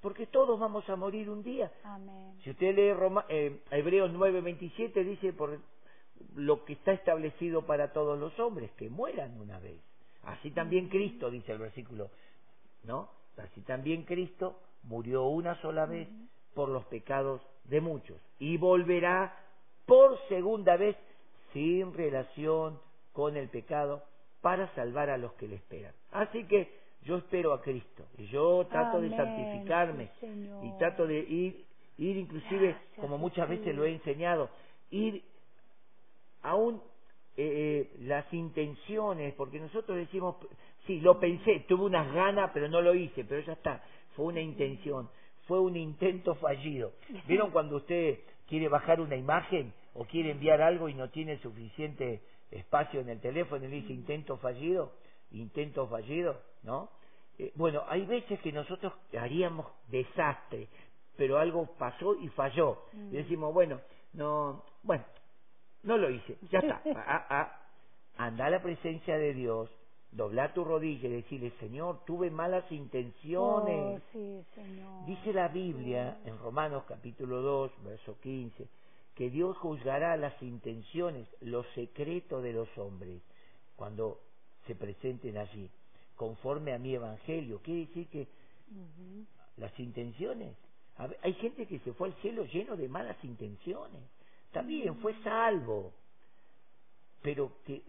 porque 0.00 0.26
todos 0.26 0.58
vamos 0.58 0.88
a 0.88 0.96
morir 0.96 1.28
un 1.28 1.42
día. 1.42 1.70
Amén. 1.84 2.38
Si 2.42 2.50
usted 2.50 2.74
lee 2.74 2.92
Roma, 2.94 3.26
eh, 3.28 3.60
Hebreos 3.70 4.10
9:27 4.12 5.04
dice 5.04 5.32
por 5.32 5.58
lo 6.36 6.64
que 6.64 6.72
está 6.74 6.92
establecido 6.92 7.62
para 7.66 7.92
todos 7.92 8.18
los 8.18 8.38
hombres, 8.40 8.70
que 8.72 8.88
mueran 8.88 9.38
una 9.40 9.58
vez. 9.58 9.80
Así 10.24 10.50
también 10.50 10.88
Cristo, 10.88 11.30
dice 11.30 11.52
el 11.52 11.58
versículo, 11.58 12.10
¿no? 12.84 13.08
Así 13.36 13.60
también 13.62 14.02
Cristo 14.04 14.58
murió 14.84 15.24
una 15.24 15.60
sola 15.60 15.86
vez 15.86 16.08
por 16.54 16.68
los 16.68 16.84
pecados 16.86 17.40
de 17.64 17.80
muchos 17.80 18.16
y 18.38 18.56
volverá 18.56 19.36
por 19.86 20.18
segunda 20.28 20.76
vez 20.76 20.96
sin 21.52 21.94
relación 21.94 22.78
con 23.12 23.36
el 23.36 23.48
pecado 23.48 24.02
para 24.40 24.72
salvar 24.74 25.10
a 25.10 25.18
los 25.18 25.32
que 25.34 25.48
le 25.48 25.56
esperan. 25.56 25.92
Así 26.12 26.44
que 26.44 26.70
yo 27.02 27.16
espero 27.16 27.52
a 27.52 27.62
Cristo 27.62 28.04
y 28.16 28.26
yo 28.26 28.66
trato 28.70 29.00
de 29.00 29.10
santificarme 29.10 30.10
Señor. 30.20 30.64
y 30.64 30.78
trato 30.78 31.06
de 31.06 31.18
ir, 31.18 31.64
ir 31.96 32.16
inclusive, 32.16 32.68
Gracias, 32.68 33.00
como 33.00 33.18
muchas 33.18 33.48
veces 33.48 33.74
lo 33.74 33.84
he 33.84 33.92
enseñado, 33.92 34.50
ir 34.90 35.22
aún 36.42 36.80
eh, 37.36 37.90
las 38.00 38.32
intenciones, 38.32 39.34
porque 39.34 39.60
nosotros 39.60 39.96
decimos, 39.96 40.36
sí, 40.86 41.00
lo 41.00 41.18
pensé, 41.20 41.64
tuve 41.68 41.84
unas 41.84 42.12
ganas, 42.12 42.50
pero 42.52 42.68
no 42.68 42.80
lo 42.80 42.94
hice, 42.94 43.24
pero 43.24 43.40
ya 43.40 43.52
está, 43.52 43.82
fue 44.16 44.26
una 44.26 44.40
intención, 44.40 45.08
fue 45.46 45.60
un 45.60 45.76
intento 45.76 46.34
fallido. 46.36 46.92
¿Vieron 47.26 47.50
cuando 47.50 47.76
usted 47.76 48.18
quiere 48.48 48.68
bajar 48.68 49.00
una 49.00 49.16
imagen 49.16 49.72
o 49.94 50.04
quiere 50.04 50.30
enviar 50.30 50.62
algo 50.62 50.88
y 50.88 50.94
no 50.94 51.10
tiene 51.10 51.38
suficiente 51.38 52.22
espacio 52.50 53.00
en 53.00 53.08
el 53.08 53.20
teléfono 53.20 53.64
y 53.66 53.68
dice 53.68 53.92
intento 53.92 54.36
fallido? 54.38 54.92
Intento 55.30 55.86
fallido, 55.88 56.40
¿no? 56.62 56.90
Eh, 57.38 57.52
bueno, 57.54 57.82
hay 57.88 58.04
veces 58.04 58.40
que 58.40 58.52
nosotros 58.52 58.92
haríamos 59.18 59.66
desastre, 59.88 60.68
pero 61.16 61.38
algo 61.38 61.66
pasó 61.78 62.14
y 62.16 62.28
falló. 62.28 62.84
Y 62.92 63.16
decimos, 63.16 63.52
bueno, 63.54 63.80
no, 64.12 64.64
bueno, 64.82 65.04
no 65.82 65.96
lo 65.96 66.10
hice, 66.10 66.36
ya 66.50 66.58
está. 66.60 66.82
Ah, 66.96 67.26
ah, 67.30 67.60
anda 68.16 68.46
a 68.46 68.50
la 68.50 68.62
presencia 68.62 69.16
de 69.16 69.34
Dios, 69.34 69.70
dobla 70.10 70.52
tu 70.52 70.64
rodilla 70.64 71.08
y 71.08 71.12
decirle, 71.12 71.52
Señor, 71.60 72.04
tuve 72.04 72.30
malas 72.30 72.70
intenciones. 72.72 74.00
Oh, 74.00 74.12
sí, 74.12 74.44
Señor. 74.54 75.06
Dice 75.06 75.32
la 75.32 75.48
Biblia 75.48 76.18
en 76.24 76.38
Romanos 76.38 76.84
capítulo 76.88 77.40
2, 77.42 77.84
verso 77.84 78.18
15, 78.20 78.66
que 79.18 79.30
Dios 79.30 79.56
juzgará 79.58 80.16
las 80.16 80.40
intenciones, 80.44 81.26
los 81.40 81.66
secretos 81.74 82.40
de 82.40 82.52
los 82.52 82.68
hombres, 82.78 83.20
cuando 83.74 84.20
se 84.68 84.76
presenten 84.76 85.36
allí, 85.38 85.68
conforme 86.14 86.72
a 86.72 86.78
mi 86.78 86.94
evangelio. 86.94 87.60
Quiere 87.60 87.86
decir 87.86 88.06
que 88.10 88.28
las 89.56 89.76
intenciones. 89.80 90.56
Ver, 90.96 91.18
hay 91.22 91.34
gente 91.34 91.66
que 91.66 91.80
se 91.80 91.92
fue 91.94 92.08
al 92.08 92.14
cielo 92.22 92.44
lleno 92.44 92.76
de 92.76 92.88
malas 92.88 93.16
intenciones. 93.24 94.00
Bien, 94.64 94.96
fue 94.98 95.20
salvo, 95.24 95.92
pero 97.20 97.52
te, 97.66 97.82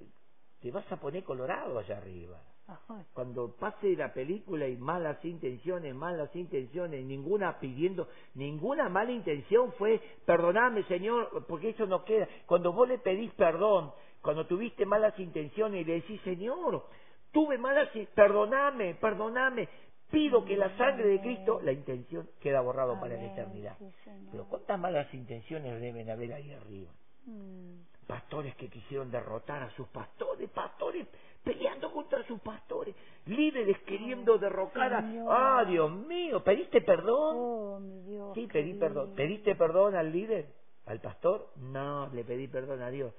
te 0.62 0.72
vas 0.72 0.92
a 0.92 1.00
poner 1.00 1.24
colorado 1.24 1.78
allá 1.78 1.98
arriba. 1.98 2.42
Ajá. 2.70 3.04
Cuando 3.14 3.56
pase 3.56 3.96
la 3.96 4.14
película 4.14 4.68
y 4.68 4.78
malas 4.78 5.24
intenciones, 5.26 5.96
malas 5.96 6.36
intenciones, 6.36 7.04
ninguna 7.04 7.60
pidiendo, 7.60 8.08
ninguna 8.36 8.90
mala 8.90 9.12
intención 9.12 9.74
fue, 9.74 10.00
perdoname 10.26 10.84
Señor, 10.84 11.46
porque 11.48 11.70
eso 11.70 11.88
no 11.88 12.06
queda. 12.06 12.28
Cuando 12.46 12.72
vos 12.72 12.88
le 12.88 13.00
pedís 13.00 13.32
perdón, 13.34 13.92
cuando 14.22 14.46
tuviste 14.46 14.86
malas 14.86 15.18
intenciones 15.20 15.82
y 15.82 15.86
le 15.86 15.94
decís, 15.96 16.22
Señor, 16.22 16.86
tuve 17.32 17.58
malas, 17.58 17.90
perdoname, 18.14 18.96
perdoname, 18.96 19.68
pido 20.12 20.46
que 20.46 20.56
la 20.56 20.76
sangre 20.78 21.08
de 21.08 21.22
Cristo, 21.22 21.62
la 21.64 21.72
intención 21.72 22.30
queda 22.40 22.62
borrado 22.62 23.00
para 23.00 23.16
la 23.16 23.26
eternidad. 23.26 23.78
sí. 23.80 24.12
Pero 24.32 24.46
¿cuántas 24.46 24.80
malas 24.80 25.12
intenciones 25.14 25.82
deben 25.82 26.10
haber 26.10 26.34
ahí 26.34 26.52
arriba? 26.52 26.92
Mm. 27.26 27.82
pastores 28.08 28.56
que 28.56 28.70
quisieron 28.70 29.12
derrotar 29.12 29.62
a 29.62 29.70
sus 29.76 29.88
pastores, 29.90 30.50
pastores 30.50 31.06
peleando 31.44 31.92
contra 31.92 32.24
sus 32.28 32.40
pastores, 32.42 32.96
líderes 33.26 33.78
queriendo 33.84 34.38
derrocar 34.38 34.94
a... 34.94 35.04
¡Ah, 35.30 35.66
Dios 35.66 35.92
mío! 35.92 36.44
¿Pediste 36.44 36.82
perdón? 36.82 37.36
Oh, 37.38 37.80
mi 37.80 38.02
Dios. 38.04 38.34
Sí, 38.36 38.48
pedí 38.48 38.74
perdón. 38.76 39.14
¿Pediste 39.16 39.56
perdón 39.56 39.96
al 39.96 40.12
líder? 40.12 40.48
¿Al 40.86 41.00
pastor? 41.02 41.50
No, 41.58 42.08
le 42.14 42.24
pedí 42.24 42.48
perdón 42.48 42.82
a 42.82 42.90
Dios. 42.90 43.14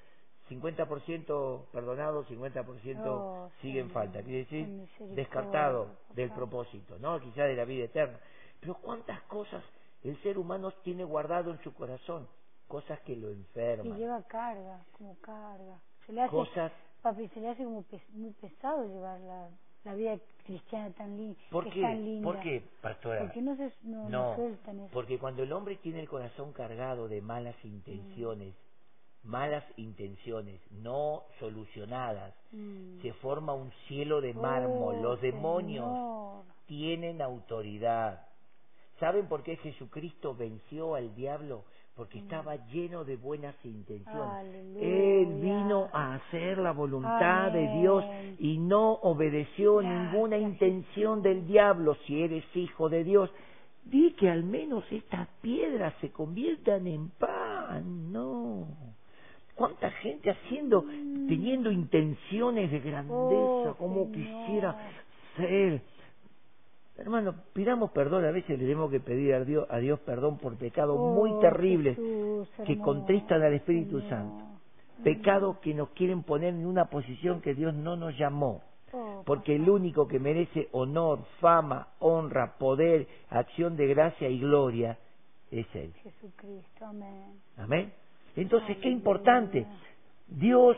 50% 0.51 1.67
perdonado, 1.73 2.25
50% 2.27 3.03
Oh, 3.07 3.51
sigue 3.63 3.81
en 3.81 3.91
falta. 3.91 4.23
Quiere 4.23 4.39
decir, 4.41 4.67
descartado 5.15 5.89
del 6.15 6.31
propósito, 6.33 6.99
¿no? 6.99 7.21
Quizá 7.21 7.45
de 7.45 7.55
la 7.55 7.65
vida 7.65 7.85
eterna. 7.85 8.19
Pero 8.61 8.75
cuántas 8.75 9.23
cosas 9.23 9.63
el 10.03 10.21
ser 10.23 10.39
humano 10.39 10.73
tiene 10.83 11.05
guardado 11.05 11.51
en 11.53 11.59
su 11.63 11.73
corazón, 11.75 12.27
cosas 12.67 12.99
que 13.01 13.15
lo 13.17 13.31
Y 13.31 13.35
enferman. 13.35 13.97
lleva 13.97 14.23
carga, 14.25 14.85
como 14.93 15.19
carga. 15.21 15.79
Se 16.07 16.13
le 16.13 16.23
hace, 16.23 16.31
Cosas 16.31 16.73
papi, 17.03 17.29
se 17.29 17.41
le 17.41 17.49
hace 17.51 17.65
como 17.65 17.83
pes- 17.85 18.09
muy 18.15 18.31
pesado 18.33 18.85
llevar 18.85 19.21
la, 19.21 19.49
la 19.85 19.95
vida 19.95 20.19
cristiana 20.47 20.91
tan, 20.93 21.17
li 21.17 21.37
¿Por 21.51 21.71
qué? 21.71 21.81
tan 21.83 22.05
linda. 22.05 22.25
¿Por 22.33 22.41
qué, 22.41 22.63
pastora? 22.81 23.21
Porque 23.21 23.43
no 23.43 23.57
se 23.57 23.73
no, 23.83 24.09
no 24.09 24.11
No, 24.11 24.37
sueltan 24.37 24.81
eso. 24.81 24.91
porque 24.93 25.19
cuando 25.19 25.43
el 25.43 25.53
hombre 25.53 25.77
tiene 25.77 26.01
el 26.01 26.09
corazón 26.09 26.53
cargado 26.53 27.09
de 27.09 27.21
malas 27.21 27.57
intenciones, 27.65 28.55
malas 29.23 29.65
intenciones 29.77 30.61
no 30.71 31.25
solucionadas, 31.39 32.35
Mm. 32.53 33.01
se 33.03 33.13
forma 33.15 33.53
un 33.55 33.71
cielo 33.87 34.21
de 34.21 34.35
mármol. 34.35 34.97
Oh, 34.99 35.03
Los 35.03 35.21
demonios 35.21 35.85
Señor. 35.87 36.45
tienen 36.67 37.23
autoridad. 37.23 38.27
¿Saben 38.99 39.29
por 39.29 39.43
qué 39.43 39.57
Jesucristo 39.57 40.35
venció 40.35 40.95
al 40.95 41.15
diablo? 41.15 41.65
Porque 42.01 42.19
estaba 42.21 42.57
lleno 42.69 43.05
de 43.05 43.17
buenas 43.17 43.55
intenciones. 43.63 44.17
Mm. 44.17 44.31
Aleluya. 44.31 44.87
Él 44.87 45.27
vino 45.43 45.89
a 45.93 46.15
hacer 46.15 46.57
la 46.57 46.73
voluntad 46.73 47.53
de 47.53 47.69
Dios 47.79 48.03
y 48.39 48.57
no 48.57 48.93
obedeció 49.03 49.77
Gracias, 49.77 50.11
ninguna 50.11 50.39
intención 50.39 51.21
del 51.21 51.47
diablo. 51.47 51.95
Si 52.07 52.23
eres 52.23 52.43
hijo 52.57 52.89
de 52.89 53.05
Dios, 53.05 53.31
di 53.85 54.13
que 54.13 54.31
al 54.31 54.45
menos 54.45 54.83
estas 54.91 55.29
piedras 55.43 55.93
se 56.01 56.11
conviertan 56.11 56.87
en 56.87 57.11
pan. 57.11 58.11
No. 58.11 58.67
¿Cuánta 59.55 59.91
gente 59.91 60.31
haciendo, 60.31 60.81
teniendo 61.29 61.71
intenciones 61.71 62.71
de 62.71 62.81
grandeza, 62.81 63.15
Oh, 63.15 63.75
como 63.79 64.07
Señor. 64.07 64.13
quisiera 64.13 64.79
ser? 65.37 65.83
Hermano, 67.01 67.35
pidamos 67.55 67.91
perdón, 67.93 68.27
a 68.27 68.31
veces 68.31 68.51
le 68.51 68.59
tenemos 68.59 68.91
que 68.91 69.01
pedir 69.01 69.35
a 69.35 69.43
Dios, 69.45 69.67
a 69.71 69.79
Dios 69.79 69.99
perdón 70.01 70.37
por 70.39 70.57
pecados 70.57 70.99
muy 70.99 71.31
Oh, 71.31 71.39
terribles 71.41 71.97
Jesús, 71.97 72.49
que 72.67 72.79
contristan 72.79 73.43
al 73.43 73.55
Espíritu 73.55 74.01
Señor. 74.01 74.11
Santo. 74.11 74.45
Pecados 75.03 75.59
que 75.61 75.73
nos 75.73 75.89
quieren 75.91 76.23
poner 76.23 76.51
en 76.51 76.67
una 76.67 76.85
posición 76.87 77.41
que 77.41 77.55
Dios 77.55 77.73
no 77.75 77.97
nos 77.97 78.17
llamó. 78.19 78.63
Oh, 78.93 79.23
Porque 79.25 79.57
el 79.57 79.69
único 79.71 80.07
que 80.09 80.19
merece 80.19 80.69
honor, 80.73 81.21
fama, 81.41 81.89
honra, 82.01 82.59
poder, 82.59 83.07
acción 83.31 83.77
de 83.77 83.87
gracia 83.87 84.29
y 84.29 84.39
gloria 84.41 84.99
es 85.51 85.67
Él. 85.75 85.93
Jesucristo, 86.03 86.85
amén. 86.85 87.41
Amén. 87.57 87.93
Entonces, 88.37 88.77
qué 88.79 88.91
importante. 88.91 89.67
Dios 90.29 90.77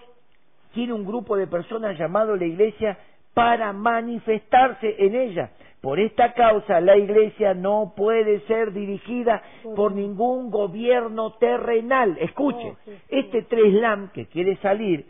tiene 0.72 0.92
un 0.92 1.04
grupo 1.04 1.36
de 1.36 1.46
personas 1.48 1.98
llamado 1.98 2.36
la 2.36 2.44
iglesia 2.44 2.96
para 3.34 3.72
manifestarse 3.72 4.94
en 4.98 5.14
ella. 5.16 5.50
Por 5.82 5.98
esta 5.98 6.32
causa 6.32 6.80
la 6.80 6.96
iglesia 6.96 7.54
no 7.54 7.92
puede 7.96 8.40
ser 8.46 8.72
dirigida 8.72 9.42
Por- 9.74 9.92
ningún 9.92 10.48
gobierno 10.50 11.32
terrenal. 11.34 12.16
Escuche, 12.20 12.76
Oh, 12.86 12.90
este 13.08 13.42
Treslam 13.42 14.10
que 14.12 14.26
quiere 14.26 14.56
salir 14.58 15.04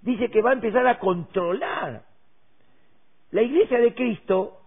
dice 0.00 0.30
que 0.30 0.40
va 0.40 0.50
a 0.50 0.54
empezar 0.54 0.86
a 0.86 1.00
controlar. 1.00 2.02
La 3.32 3.42
iglesia 3.42 3.78
de 3.80 3.94
Cristo, 3.94 4.58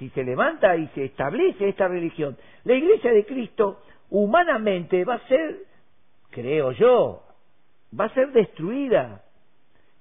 si 0.00 0.10
se 0.10 0.24
levanta 0.24 0.76
y 0.76 0.88
se 0.88 1.04
establece 1.04 1.68
esta 1.68 1.86
religión, 1.86 2.36
la 2.64 2.74
iglesia 2.74 3.12
de 3.12 3.24
Cristo 3.24 3.82
humanamente 4.10 5.04
va 5.04 5.14
a 5.14 5.28
ser, 5.28 5.58
creo 6.30 6.72
yo, 6.72 7.22
va 7.98 8.06
a 8.06 8.14
ser 8.14 8.32
destruida. 8.32 9.22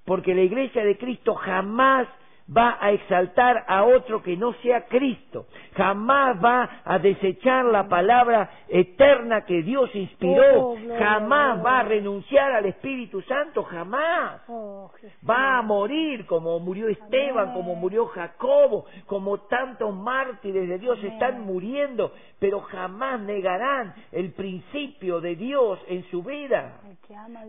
Porque 0.05 0.33
la 0.33 0.41
iglesia 0.41 0.83
de 0.83 0.97
Cristo 0.97 1.35
jamás 1.35 2.07
va 2.45 2.77
a 2.79 2.91
exaltar 2.91 3.63
a 3.67 3.83
otro 3.83 4.21
que 4.21 4.35
no 4.35 4.53
sea 4.61 4.85
Cristo. 4.85 5.45
Jamás 5.75 6.43
va 6.43 6.81
a 6.83 6.99
desechar 6.99 7.65
la 7.65 7.87
palabra 7.87 8.49
eterna 8.67 9.45
que 9.45 9.61
Dios 9.63 9.89
inspiró. 9.93 10.71
Oh, 10.71 10.77
jamás 10.97 11.63
va 11.65 11.79
a 11.79 11.83
renunciar 11.83 12.51
al 12.51 12.65
Espíritu 12.65 13.21
Santo. 13.21 13.63
Jamás. 13.63 14.41
Oh. 14.47 14.91
Va 15.27 15.57
a 15.57 15.61
morir 15.61 16.25
como 16.25 16.59
murió 16.59 16.89
Esteban, 16.89 17.53
como 17.53 17.75
murió 17.75 18.07
Jacobo, 18.07 18.85
como 19.05 19.39
tantos 19.41 19.93
mártires 19.95 20.67
de 20.67 20.77
Dios 20.77 21.01
están 21.03 21.41
muriendo, 21.45 22.11
pero 22.39 22.59
jamás 22.61 23.19
negarán 23.21 23.93
el 24.11 24.31
principio 24.33 25.21
de 25.21 25.35
Dios 25.35 25.79
en 25.87 26.03
su 26.11 26.23
vida. 26.23 26.79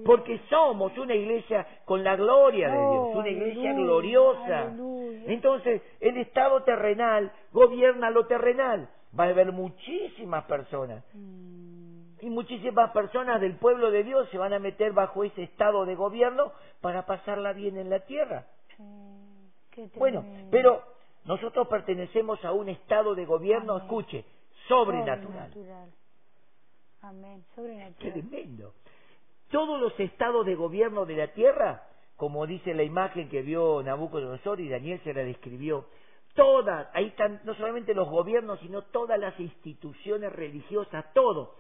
Porque 0.05 0.41
somos 0.49 0.97
una 0.99 1.15
iglesia 1.15 1.67
con 1.85 2.05
la 2.05 2.17
gloria 2.17 2.69
de 2.69 2.79
Dios, 2.79 2.85
Oh, 2.95 3.19
una 3.19 3.29
iglesia 3.29 3.71
aleluya, 3.71 3.85
gloriosa. 3.85 4.73
Entonces, 5.27 5.83
el 6.01 6.17
estado 6.19 6.63
terrenal 6.63 7.33
gobierna 7.53 8.11
lo 8.11 8.27
terrenal. 8.27 8.89
Va 9.19 9.25
a 9.25 9.29
haber 9.29 9.53
muchísimas 9.53 10.45
personas 10.45 11.05
Mm, 11.15 12.17
y 12.21 12.31
muchísimas 12.31 12.91
personas 12.93 13.41
del 13.41 13.57
pueblo 13.57 13.91
de 13.91 14.03
Dios 14.03 14.29
se 14.31 14.39
van 14.39 14.53
a 14.53 14.59
meter 14.59 14.93
bajo 14.93 15.25
ese 15.25 15.43
estado 15.43 15.85
de 15.85 15.95
gobierno 15.95 16.53
para 16.81 17.07
pasarla 17.07 17.53
bien 17.53 17.77
en 17.77 17.91
la 17.91 18.01
tierra. 18.01 18.47
Bueno, 19.97 20.25
pero 20.51 20.83
nosotros 21.25 21.69
pertenecemos 21.69 22.45
a 22.45 22.53
un 22.53 22.69
estado 22.69 23.15
de 23.15 23.25
gobierno, 23.25 23.75
Amén. 23.75 23.85
escuche, 23.85 24.25
sobrenatural. 24.69 25.53
Sobrenatural. 25.53 25.91
Amén, 27.03 27.45
sobrenatural. 27.55 28.13
Tremendo. 28.13 28.73
Todos 29.51 29.81
los 29.81 29.99
estados 30.01 30.47
de 30.47 30.55
gobierno 30.55 31.05
de 31.05 31.17
la 31.17 31.29
tierra, 31.29 31.83
como 32.17 32.47
dice 32.47 32.75
la 32.75 32.83
imagen 32.83 33.29
que 33.29 33.43
vio 33.43 33.83
Nabucodonosor 33.83 34.61
y 34.61 34.69
Daniel 34.69 35.01
se 35.03 35.15
la 35.15 35.25
describió, 35.25 35.87
todas, 36.35 36.89
ahí 36.95 37.07
están 37.07 37.41
no 37.45 37.55
solamente 37.55 37.95
los 37.95 38.09
gobiernos, 38.09 38.61
sino 38.61 38.83
todas 38.83 39.19
las 39.19 39.39
instituciones 39.41 40.33
religiosas, 40.33 41.13
todo 41.13 41.55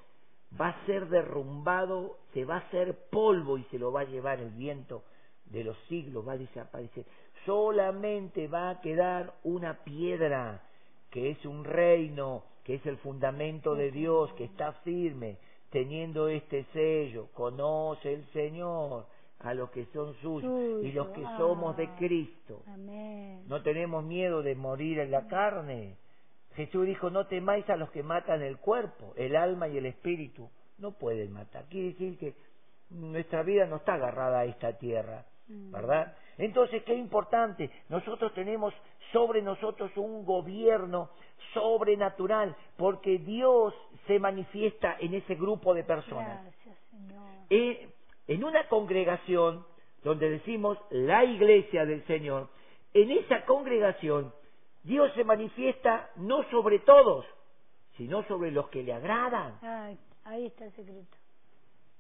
va 0.61 0.68
a 0.68 0.86
ser 0.86 1.09
derrumbado, 1.09 2.18
se 2.32 2.44
va 2.44 2.57
a 2.57 2.59
hacer 2.59 3.09
polvo 3.11 3.59
y 3.59 3.64
se 3.64 3.78
lo 3.78 3.92
va 3.92 4.02
a 4.02 4.05
llevar 4.05 4.40
el 4.40 4.50
viento 4.50 5.02
de 5.46 5.64
los 5.64 5.76
siglos, 5.88 6.26
va 6.26 6.32
a 6.32 6.38
desaparecer. 6.38 7.05
Solamente 7.44 8.48
va 8.48 8.70
a 8.70 8.80
quedar 8.80 9.34
una 9.42 9.84
piedra, 9.84 10.62
que 11.11 11.30
es 11.30 11.44
un 11.44 11.64
reino, 11.64 12.44
que 12.62 12.76
es 12.76 12.86
el 12.86 12.96
fundamento 12.98 13.74
de 13.74 13.90
Dios, 13.90 14.32
que 14.34 14.44
está 14.44 14.72
firme, 14.84 15.38
teniendo 15.70 16.28
este 16.28 16.64
sello, 16.72 17.28
conoce 17.34 18.14
el 18.14 18.24
Señor 18.32 19.07
a 19.45 19.55
los 19.55 19.70
que 19.70 19.86
son 19.86 20.14
suyos 20.20 20.82
y 20.82 20.92
los 20.92 21.09
que 21.09 21.22
somos 21.36 21.76
de 21.76 21.86
ah. 21.86 21.97
Cristo. 21.99 22.62
Amén. 22.66 23.45
No 23.47 23.62
tenemos 23.62 24.05
miedo 24.05 24.42
de 24.42 24.55
morir 24.55 24.99
en 24.99 25.11
la 25.11 25.26
carne. 25.26 25.97
Jesús 26.55 26.86
dijo, 26.86 27.11
no 27.11 27.26
temáis 27.26 27.68
a 27.68 27.76
los 27.76 27.90
que 27.90 28.03
matan 28.03 28.42
el 28.42 28.59
cuerpo, 28.59 29.12
el 29.16 29.36
alma 29.36 29.68
y 29.68 29.78
el 29.78 29.86
espíritu. 29.86 30.49
No 30.78 30.92
pueden 30.92 31.32
matar. 31.32 31.64
Quiere 31.68 31.88
decir 31.88 32.18
que 32.18 32.34
nuestra 32.90 33.42
vida 33.42 33.66
no 33.66 33.76
está 33.76 33.95
agarrada 33.95 34.40
a 34.40 34.45
esta 34.45 34.72
tierra, 34.78 35.24
Mm. 35.49 35.72
¿verdad? 35.72 36.16
Entonces, 36.38 36.82
qué 36.84 36.95
importante, 36.95 37.70
nosotros 37.88 38.32
tenemos 38.34 38.74
sobre 39.12 39.42
nosotros 39.42 39.90
un 39.97 40.24
gobierno 40.24 41.11
sobrenatural, 41.53 42.57
porque 42.76 43.18
Dios 43.18 43.74
se 44.07 44.18
manifiesta 44.18 44.97
en 44.99 45.14
ese 45.14 45.34
grupo 45.34 45.74
de 45.74 45.84
personas. 45.84 46.42
Gracias, 46.42 46.76
Señor. 46.90 47.22
Eh, 47.51 47.88
en 48.28 48.44
una 48.44 48.68
congregación 48.68 49.66
donde 50.02 50.30
decimos 50.30 50.78
la 50.90 51.24
iglesia 51.24 51.84
del 51.86 52.04
Señor, 52.06 52.48
en 52.92 53.10
esa 53.10 53.44
congregación 53.44 54.32
Dios 54.82 55.10
se 55.14 55.24
manifiesta 55.24 56.10
no 56.16 56.42
sobre 56.50 56.78
todos, 56.80 57.24
sino 57.96 58.22
sobre 58.24 58.50
los 58.50 58.68
que 58.68 58.82
le 58.82 58.92
agradan. 58.92 59.58
Ah, 59.62 59.90
ahí 60.24 60.46
está 60.46 60.66
el 60.66 60.72
secreto. 60.72 61.16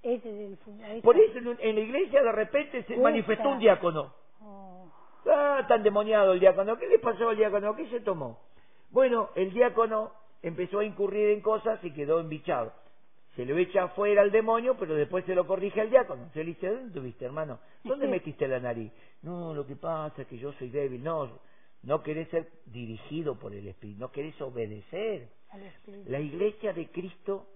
Ese 0.02 0.28
es 0.28 0.50
el 0.50 0.56
fun- 0.58 0.82
ahí 0.84 1.00
Por 1.00 1.16
eso 1.18 1.38
en, 1.38 1.56
en 1.60 1.74
la 1.76 1.80
iglesia 1.80 2.22
de 2.22 2.32
repente 2.32 2.82
se 2.84 2.96
manifestó 2.98 3.48
un 3.48 3.58
diácono. 3.58 4.12
Oh, 4.42 4.86
Ah, 5.26 5.64
tan 5.66 5.82
demoniado 5.82 6.34
el 6.34 6.40
diácono. 6.40 6.76
¿Qué 6.76 6.86
le 6.86 6.98
pasó 6.98 7.30
al 7.30 7.36
diácono? 7.38 7.74
¿Qué 7.74 7.88
se 7.88 8.00
tomó? 8.00 8.38
Bueno, 8.90 9.30
el 9.34 9.54
diácono 9.54 10.12
empezó 10.42 10.80
a 10.80 10.84
incurrir 10.84 11.30
en 11.30 11.40
cosas 11.40 11.82
y 11.82 11.90
quedó 11.94 12.20
embichado. 12.20 12.72
Se 13.36 13.44
lo 13.44 13.56
echa 13.58 13.84
afuera 13.84 14.22
al 14.22 14.30
demonio, 14.30 14.76
pero 14.78 14.94
después 14.94 15.24
se 15.24 15.34
lo 15.34 15.46
corrige 15.46 15.80
al 15.80 15.90
diácono. 15.90 16.30
Se 16.32 16.40
le 16.40 16.46
dice, 16.46 16.68
¿dónde 16.68 16.94
tuviste, 16.94 17.24
hermano? 17.24 17.58
¿Dónde 17.82 18.06
metiste 18.06 18.46
la 18.46 18.60
nariz? 18.60 18.92
No, 19.22 19.52
lo 19.52 19.66
que 19.66 19.74
pasa 19.74 20.22
es 20.22 20.28
que 20.28 20.38
yo 20.38 20.52
soy 20.52 20.68
débil. 20.70 21.02
No, 21.02 21.40
no 21.82 22.02
querés 22.02 22.28
ser 22.28 22.48
dirigido 22.66 23.38
por 23.38 23.52
el 23.52 23.66
Espíritu, 23.66 24.00
no 24.00 24.12
querés 24.12 24.40
obedecer. 24.40 25.28
La 26.06 26.20
iglesia 26.20 26.72
de 26.72 26.88
Cristo 26.88 27.46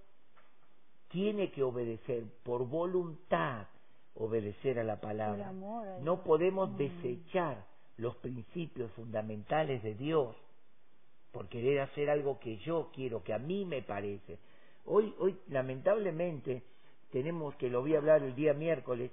tiene 1.08 1.50
que 1.50 1.62
obedecer 1.62 2.24
por 2.42 2.66
voluntad, 2.66 3.66
obedecer 4.14 4.78
a 4.78 4.84
la 4.84 5.00
palabra. 5.00 5.52
No 6.02 6.22
podemos 6.22 6.76
desechar 6.76 7.64
los 7.96 8.16
principios 8.16 8.90
fundamentales 8.92 9.82
de 9.82 9.94
Dios 9.94 10.36
por 11.32 11.48
querer 11.48 11.80
hacer 11.80 12.10
algo 12.10 12.38
que 12.38 12.56
yo 12.58 12.90
quiero, 12.94 13.22
que 13.22 13.32
a 13.32 13.38
mí 13.38 13.64
me 13.64 13.82
parece. 13.82 14.38
Hoy, 14.90 15.14
hoy 15.18 15.36
lamentablemente, 15.48 16.62
tenemos 17.12 17.54
que 17.56 17.68
lo 17.68 17.82
voy 17.82 17.94
a 17.94 17.98
hablar 17.98 18.22
el 18.22 18.34
día 18.34 18.54
miércoles, 18.54 19.10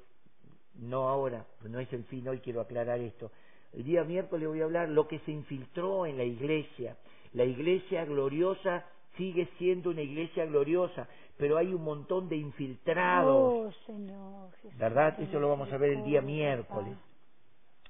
no 0.75 1.09
ahora, 1.09 1.45
no 1.67 1.79
es 1.79 1.91
el 1.91 2.05
fin, 2.05 2.27
hoy 2.27 2.39
quiero 2.39 2.61
aclarar 2.61 2.99
esto. 2.99 3.31
El 3.73 3.83
día 3.83 4.05
miércoles 4.05 4.47
voy 4.47 4.61
a 4.61 4.65
hablar 4.65 4.87
lo 4.87 5.07
que 5.07 5.19
se 5.19 5.31
infiltró 5.31 6.05
en 6.05 6.17
la 6.17 6.23
iglesia. 6.23 6.95
La 7.33 7.43
iglesia 7.43 8.05
gloriosa 8.05 8.85
sigue 9.17 9.49
siendo 9.57 9.89
una 9.89 10.01
iglesia 10.01 10.45
gloriosa, 10.45 11.09
pero 11.37 11.57
hay 11.57 11.73
un 11.73 11.83
montón 11.83 12.29
de 12.29 12.37
infiltrados. 12.37 13.35
Oh, 13.35 13.71
Señor 13.85 14.51
Jesús. 14.61 14.77
¿Verdad? 14.77 15.19
Eso 15.19 15.39
lo 15.41 15.49
vamos 15.49 15.71
a 15.73 15.77
ver 15.77 15.91
el 15.91 16.05
día 16.05 16.21
miércoles. 16.21 16.95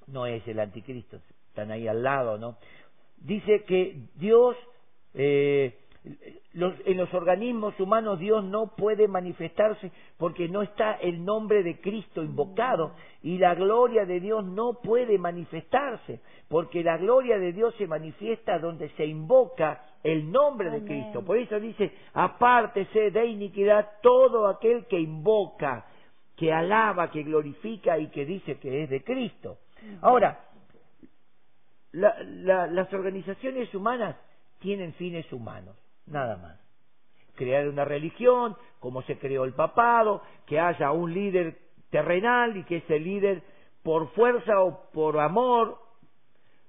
No 0.08 0.26
es 0.26 0.46
el 0.48 0.58
anticristo, 0.58 1.20
están 1.48 1.70
ahí 1.70 1.86
al 1.86 2.02
lado, 2.02 2.36
¿no? 2.36 2.58
Dice 3.16 3.64
que 3.64 4.08
Dios, 4.16 4.56
eh, 5.14 5.78
los, 6.52 6.74
en 6.86 6.96
los 6.96 7.12
organismos 7.12 7.78
humanos 7.78 8.18
Dios 8.18 8.44
no 8.44 8.74
puede 8.76 9.08
manifestarse 9.08 9.90
porque 10.16 10.48
no 10.48 10.62
está 10.62 10.94
el 10.94 11.24
nombre 11.24 11.62
de 11.62 11.80
Cristo 11.80 12.22
invocado. 12.22 12.94
Y 13.22 13.38
la 13.38 13.54
gloria 13.54 14.06
de 14.06 14.20
Dios 14.20 14.44
no 14.44 14.80
puede 14.82 15.18
manifestarse 15.18 16.20
porque 16.48 16.82
la 16.82 16.96
gloria 16.96 17.38
de 17.38 17.52
Dios 17.52 17.74
se 17.76 17.86
manifiesta 17.86 18.58
donde 18.58 18.88
se 18.90 19.04
invoca 19.04 19.84
el 20.02 20.30
nombre 20.30 20.70
de 20.70 20.84
Cristo. 20.84 21.24
Por 21.24 21.36
eso 21.36 21.58
dice, 21.60 21.92
apártese 22.14 23.10
de 23.10 23.26
iniquidad 23.26 23.90
todo 24.00 24.46
aquel 24.46 24.86
que 24.86 24.98
invoca, 24.98 25.86
que 26.36 26.52
alaba, 26.52 27.10
que 27.10 27.22
glorifica 27.22 27.98
y 27.98 28.08
que 28.08 28.24
dice 28.24 28.58
que 28.58 28.84
es 28.84 28.90
de 28.90 29.02
Cristo. 29.02 29.58
Ahora, 30.00 30.40
las 31.92 32.92
organizaciones 32.92 33.74
humanas 33.74 34.16
tienen 34.60 34.94
fines 34.94 35.30
humanos 35.32 35.76
nada 36.06 36.36
más. 36.36 36.60
Crear 37.34 37.68
una 37.68 37.84
religión, 37.84 38.56
como 38.80 39.02
se 39.02 39.18
creó 39.18 39.44
el 39.44 39.52
papado, 39.52 40.22
que 40.46 40.58
haya 40.58 40.92
un 40.92 41.12
líder 41.12 41.58
terrenal 41.90 42.56
y 42.56 42.64
que 42.64 42.78
ese 42.78 42.98
líder, 42.98 43.42
por 43.82 44.10
fuerza 44.12 44.62
o 44.62 44.90
por 44.92 45.18
amor, 45.20 45.78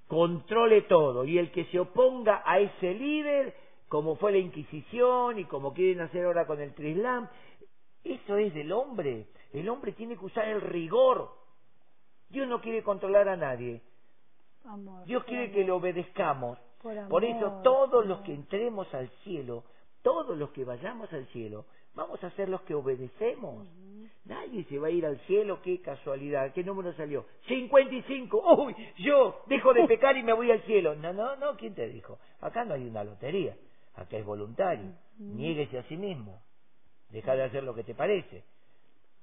controle 0.07 0.83
todo. 0.83 1.25
Y 1.25 1.38
el 1.38 1.51
que 1.51 1.65
se 1.65 1.79
oponga 1.79 2.41
a 2.45 2.59
ese 2.59 2.93
líder, 2.93 3.55
como 3.88 4.15
fue 4.15 4.31
la 4.31 4.39
Inquisición 4.39 5.39
y 5.39 5.45
como 5.45 5.73
quieren 5.73 6.01
hacer 6.01 6.25
ahora 6.25 6.45
con 6.45 6.59
el 6.59 6.73
Trislam, 6.73 7.27
eso 8.03 8.38
es 8.38 8.53
del 8.53 8.71
hombre. 8.71 9.27
El 9.53 9.69
hombre 9.69 9.93
tiene 9.93 10.17
que 10.17 10.25
usar 10.25 10.47
el 10.47 10.61
rigor. 10.61 11.29
Dios 12.29 12.47
no 12.47 12.61
quiere 12.61 12.83
controlar 12.83 13.27
a 13.29 13.38
nadie. 13.38 13.81
Dios 15.05 15.23
quiere 15.23 15.51
que 15.51 15.63
le 15.63 15.71
obedezcamos. 15.71 16.59
Por, 17.09 17.25
eso 17.25 17.61
todos 17.63 18.05
los 18.05 18.21
que 18.21 18.33
entremos 18.33 18.93
al 18.93 19.09
cielo, 19.23 19.63
todos 20.01 20.38
los 20.38 20.51
que 20.51 20.63
vayamos 20.63 21.11
al 21.11 21.25
cielo, 21.27 21.65
vamos 21.95 22.23
a 22.23 22.29
ser 22.31 22.49
los 22.49 22.61
que 22.61 22.75
obedecemos. 22.75 23.67
Nadie 24.25 24.63
se 24.65 24.79
va 24.79 24.88
a 24.88 24.91
ir 24.91 25.05
al 25.05 25.19
cielo, 25.21 25.61
qué 25.61 25.81
casualidad, 25.81 26.53
qué 26.53 26.63
número 26.63 26.93
salió. 26.93 27.25
55, 27.47 28.55
uy, 28.57 28.75
yo 28.99 29.41
dejo 29.47 29.73
de 29.73 29.85
pecar 29.88 30.15
y 30.17 30.23
me 30.23 30.33
voy 30.33 30.51
al 30.51 30.61
cielo. 30.63 30.95
No, 30.95 31.11
no, 31.13 31.35
no, 31.35 31.57
¿quién 31.57 31.75
te 31.75 31.88
dijo? 31.88 32.19
Acá 32.39 32.63
no 32.63 32.73
hay 32.73 32.85
una 32.85 33.03
lotería, 33.03 33.57
acá 33.95 34.17
es 34.17 34.25
voluntario. 34.25 34.93
Niéguese 35.17 35.79
a 35.79 35.83
sí 35.83 35.97
mismo, 35.97 36.41
deja 37.09 37.35
de 37.35 37.43
hacer 37.43 37.63
lo 37.63 37.73
que 37.73 37.83
te 37.83 37.95
parece. 37.95 38.43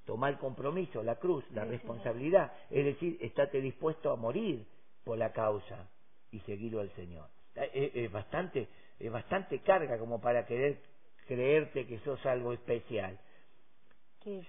Toma 0.04 0.28
el 0.28 0.36
compromiso, 0.36 1.02
la 1.02 1.16
cruz, 1.16 1.44
la 1.52 1.64
responsabilidad, 1.64 2.52
es 2.68 2.84
decir, 2.84 3.16
estate 3.22 3.62
dispuesto 3.62 4.10
a 4.10 4.16
morir 4.16 4.66
por 5.02 5.16
la 5.16 5.32
causa 5.32 5.88
y 6.30 6.40
seguirlo 6.40 6.80
al 6.80 6.90
Señor 6.90 7.34
es, 7.55 8.11
bastante, 8.11 8.68
es 8.98 9.11
bastante 9.11 9.61
carga 9.61 9.98
como 9.98 10.20
para 10.20 10.46
querer 10.46 10.80
creerte 11.26 11.86
que 11.86 11.98
sos 12.00 12.24
algo 12.26 12.52
especial. 12.52 13.18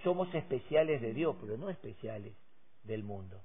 Somos 0.03 0.33
especiales 0.33 1.01
de 1.01 1.13
Dios, 1.13 1.35
pero 1.41 1.57
no 1.57 1.69
especiales 1.69 2.33
del 2.83 3.03
mundo. 3.03 3.41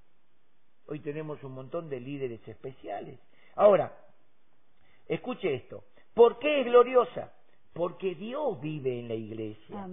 Hoy 0.86 1.00
tenemos 1.00 1.42
un 1.42 1.52
montón 1.52 1.88
de 1.88 2.00
líderes 2.00 2.46
especiales. 2.46 3.18
Ahora, 3.56 3.96
escuche 5.08 5.54
esto. 5.54 5.84
¿Por 6.14 6.38
qué 6.38 6.60
es 6.60 6.66
gloriosa? 6.66 7.32
Porque 7.72 8.14
Dios 8.14 8.60
vive 8.60 9.00
en 9.00 9.08
la 9.08 9.14
iglesia. 9.14 9.86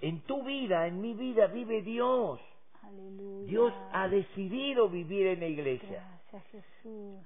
En 0.00 0.20
tu 0.22 0.42
vida, 0.42 0.86
en 0.86 1.00
mi 1.00 1.14
vida, 1.14 1.46
vive 1.46 1.82
Dios. 1.82 2.40
Dios 3.46 3.72
ha 3.92 4.08
decidido 4.08 4.88
vivir 4.88 5.28
en 5.28 5.40
la 5.40 5.46
iglesia. 5.46 6.20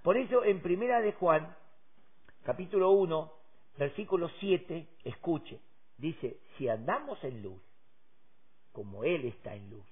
Por 0.02 0.16
eso 0.16 0.44
en 0.44 0.60
Primera 0.60 1.00
de 1.00 1.12
Juan, 1.12 1.54
capítulo 2.42 2.90
1, 2.90 3.32
versículo 3.78 4.28
7, 4.40 4.86
escuche, 5.04 5.60
dice, 5.96 6.38
si 6.56 6.68
andamos 6.68 7.22
en 7.24 7.42
luz, 7.42 7.62
como 8.72 9.04
Él 9.04 9.24
está 9.24 9.54
en 9.54 9.70
luz, 9.70 9.86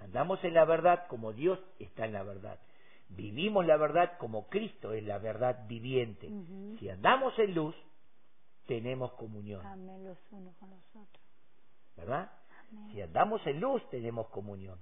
andamos 0.00 0.42
en 0.44 0.54
la 0.54 0.64
verdad 0.64 1.06
como 1.08 1.32
Dios 1.32 1.58
está 1.78 2.04
en 2.04 2.12
la 2.12 2.22
verdad, 2.22 2.58
vivimos 3.08 3.64
la 3.66 3.76
verdad 3.76 4.18
como 4.18 4.48
Cristo 4.48 4.92
es 4.92 5.04
la 5.04 5.18
verdad 5.18 5.66
viviente, 5.66 6.28
si 6.78 6.88
andamos 6.88 7.38
en 7.38 7.54
luz, 7.54 7.74
tenemos 8.66 9.12
comunión. 9.12 9.62
los 10.04 10.18
unos 10.30 10.54
con 10.56 10.70
los 10.70 10.88
otros. 10.90 11.24
¿Verdad? 11.96 12.30
Si 12.92 13.00
andamos 13.00 13.46
en 13.46 13.60
luz, 13.60 13.82
tenemos 13.90 14.26
comunión. 14.28 14.78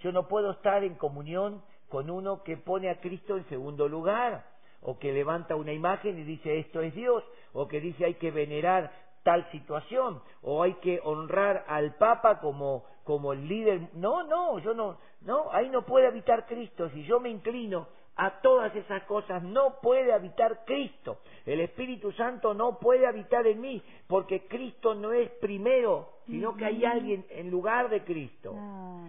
Yo 0.00 0.10
no 0.10 0.26
puedo 0.26 0.50
estar 0.50 0.82
en 0.82 0.94
comunión 0.96 1.62
con 1.92 2.08
uno 2.08 2.42
que 2.42 2.56
pone 2.56 2.88
a 2.88 3.00
Cristo 3.02 3.36
en 3.36 3.44
segundo 3.50 3.86
lugar, 3.86 4.46
o 4.80 4.98
que 4.98 5.12
levanta 5.12 5.56
una 5.56 5.74
imagen 5.74 6.18
y 6.18 6.22
dice 6.22 6.58
esto 6.58 6.80
es 6.80 6.94
Dios, 6.94 7.22
o 7.52 7.68
que 7.68 7.82
dice 7.82 8.06
hay 8.06 8.14
que 8.14 8.30
venerar 8.30 8.90
tal 9.22 9.46
situación, 9.50 10.22
o 10.40 10.62
hay 10.62 10.72
que 10.76 11.00
honrar 11.04 11.66
al 11.68 11.94
Papa 11.96 12.40
como, 12.40 12.86
como 13.04 13.34
el 13.34 13.46
líder. 13.46 13.90
No, 13.92 14.22
no, 14.22 14.58
yo 14.60 14.72
no, 14.72 14.96
no, 15.20 15.52
ahí 15.52 15.68
no 15.68 15.82
puede 15.82 16.06
habitar 16.06 16.46
Cristo. 16.46 16.88
Si 16.88 17.04
yo 17.04 17.20
me 17.20 17.28
inclino 17.28 17.86
a 18.16 18.40
todas 18.40 18.74
esas 18.74 19.02
cosas, 19.02 19.42
no 19.42 19.78
puede 19.82 20.14
habitar 20.14 20.64
Cristo. 20.64 21.18
El 21.44 21.60
Espíritu 21.60 22.10
Santo 22.12 22.54
no 22.54 22.78
puede 22.78 23.06
habitar 23.06 23.46
en 23.46 23.60
mí, 23.60 23.82
porque 24.06 24.46
Cristo 24.46 24.94
no 24.94 25.12
es 25.12 25.28
primero, 25.42 26.08
sino 26.26 26.56
que 26.56 26.64
hay 26.64 26.86
alguien 26.86 27.26
en 27.28 27.50
lugar 27.50 27.90
de 27.90 28.02
Cristo. 28.02 28.54
Ah. 28.56 29.08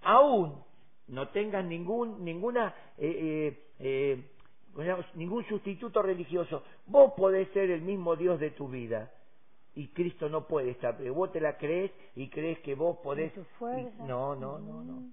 Aún 0.00 0.71
no 1.08 1.28
tengas 1.28 1.64
ningún, 1.64 2.24
ninguna, 2.24 2.74
eh, 2.98 3.56
eh, 3.78 4.22
eh, 4.76 5.04
ningún 5.14 5.44
sustituto 5.46 6.02
religioso. 6.02 6.62
Vos 6.86 7.12
podés 7.16 7.48
ser 7.52 7.70
el 7.70 7.82
mismo 7.82 8.16
Dios 8.16 8.40
de 8.40 8.50
tu 8.50 8.68
vida. 8.68 9.12
Y 9.74 9.88
Cristo 9.88 10.28
no 10.28 10.46
puede 10.46 10.70
estar, 10.70 10.98
pero 10.98 11.14
vos 11.14 11.32
te 11.32 11.40
la 11.40 11.56
crees 11.56 11.90
y 12.14 12.28
crees 12.28 12.58
que 12.60 12.74
vos 12.74 12.98
podés. 12.98 13.32
no, 14.06 14.36
no, 14.36 14.58
no, 14.58 14.84
no. 14.84 15.12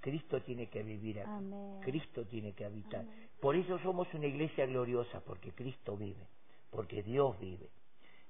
Cristo 0.00 0.40
tiene 0.42 0.68
que 0.68 0.82
vivir 0.82 1.20
aquí. 1.20 1.50
Cristo 1.82 2.26
tiene 2.26 2.52
que 2.52 2.64
habitar. 2.64 3.04
Por 3.40 3.56
eso 3.56 3.78
somos 3.80 4.12
una 4.14 4.26
iglesia 4.26 4.66
gloriosa, 4.66 5.20
porque 5.20 5.50
Cristo 5.52 5.96
vive, 5.96 6.26
porque 6.70 7.02
Dios 7.02 7.38
vive. 7.40 7.68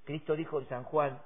Cristo 0.04 0.36
dijo 0.36 0.60
en 0.60 0.68
San 0.68 0.84
Juan, 0.84 1.20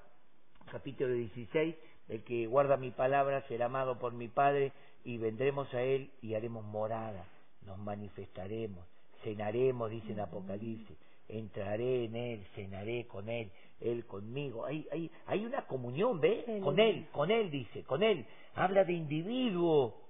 capítulo 0.73 1.13
16, 1.13 1.77
el 2.09 2.25
que 2.25 2.47
guarda 2.47 2.77
mi 2.77 2.91
palabra 2.91 3.43
será 3.47 3.67
amado 3.67 3.99
por 3.99 4.13
mi 4.13 4.27
Padre 4.29 4.73
y 5.05 5.19
vendremos 5.19 5.73
a 5.75 5.83
Él 5.83 6.11
y 6.23 6.35
haremos 6.35 6.65
morada, 6.65 7.25
nos 7.67 7.79
manifestaremos, 7.79 8.85
cenaremos, 9.23 9.91
dice 9.91 10.13
en 10.13 10.21
Apocalipsis, 10.21 10.97
entraré 11.29 12.05
en 12.05 12.17
Él, 12.17 12.45
cenaré 12.55 13.07
con 13.07 13.29
Él, 13.29 13.51
Él 13.81 14.05
conmigo. 14.07 14.65
Hay, 14.65 14.87
hay, 14.93 15.11
hay 15.27 15.45
una 15.45 15.67
comunión, 15.67 16.21
¿ve? 16.21 16.61
Con 16.63 16.79
Él, 16.79 17.07
con 17.13 17.31
Él, 17.31 17.51
dice, 17.51 17.85
con 17.85 18.03
Él. 18.03 18.27
Habla 18.55 18.85
de 18.85 18.93
individuo. 18.93 20.01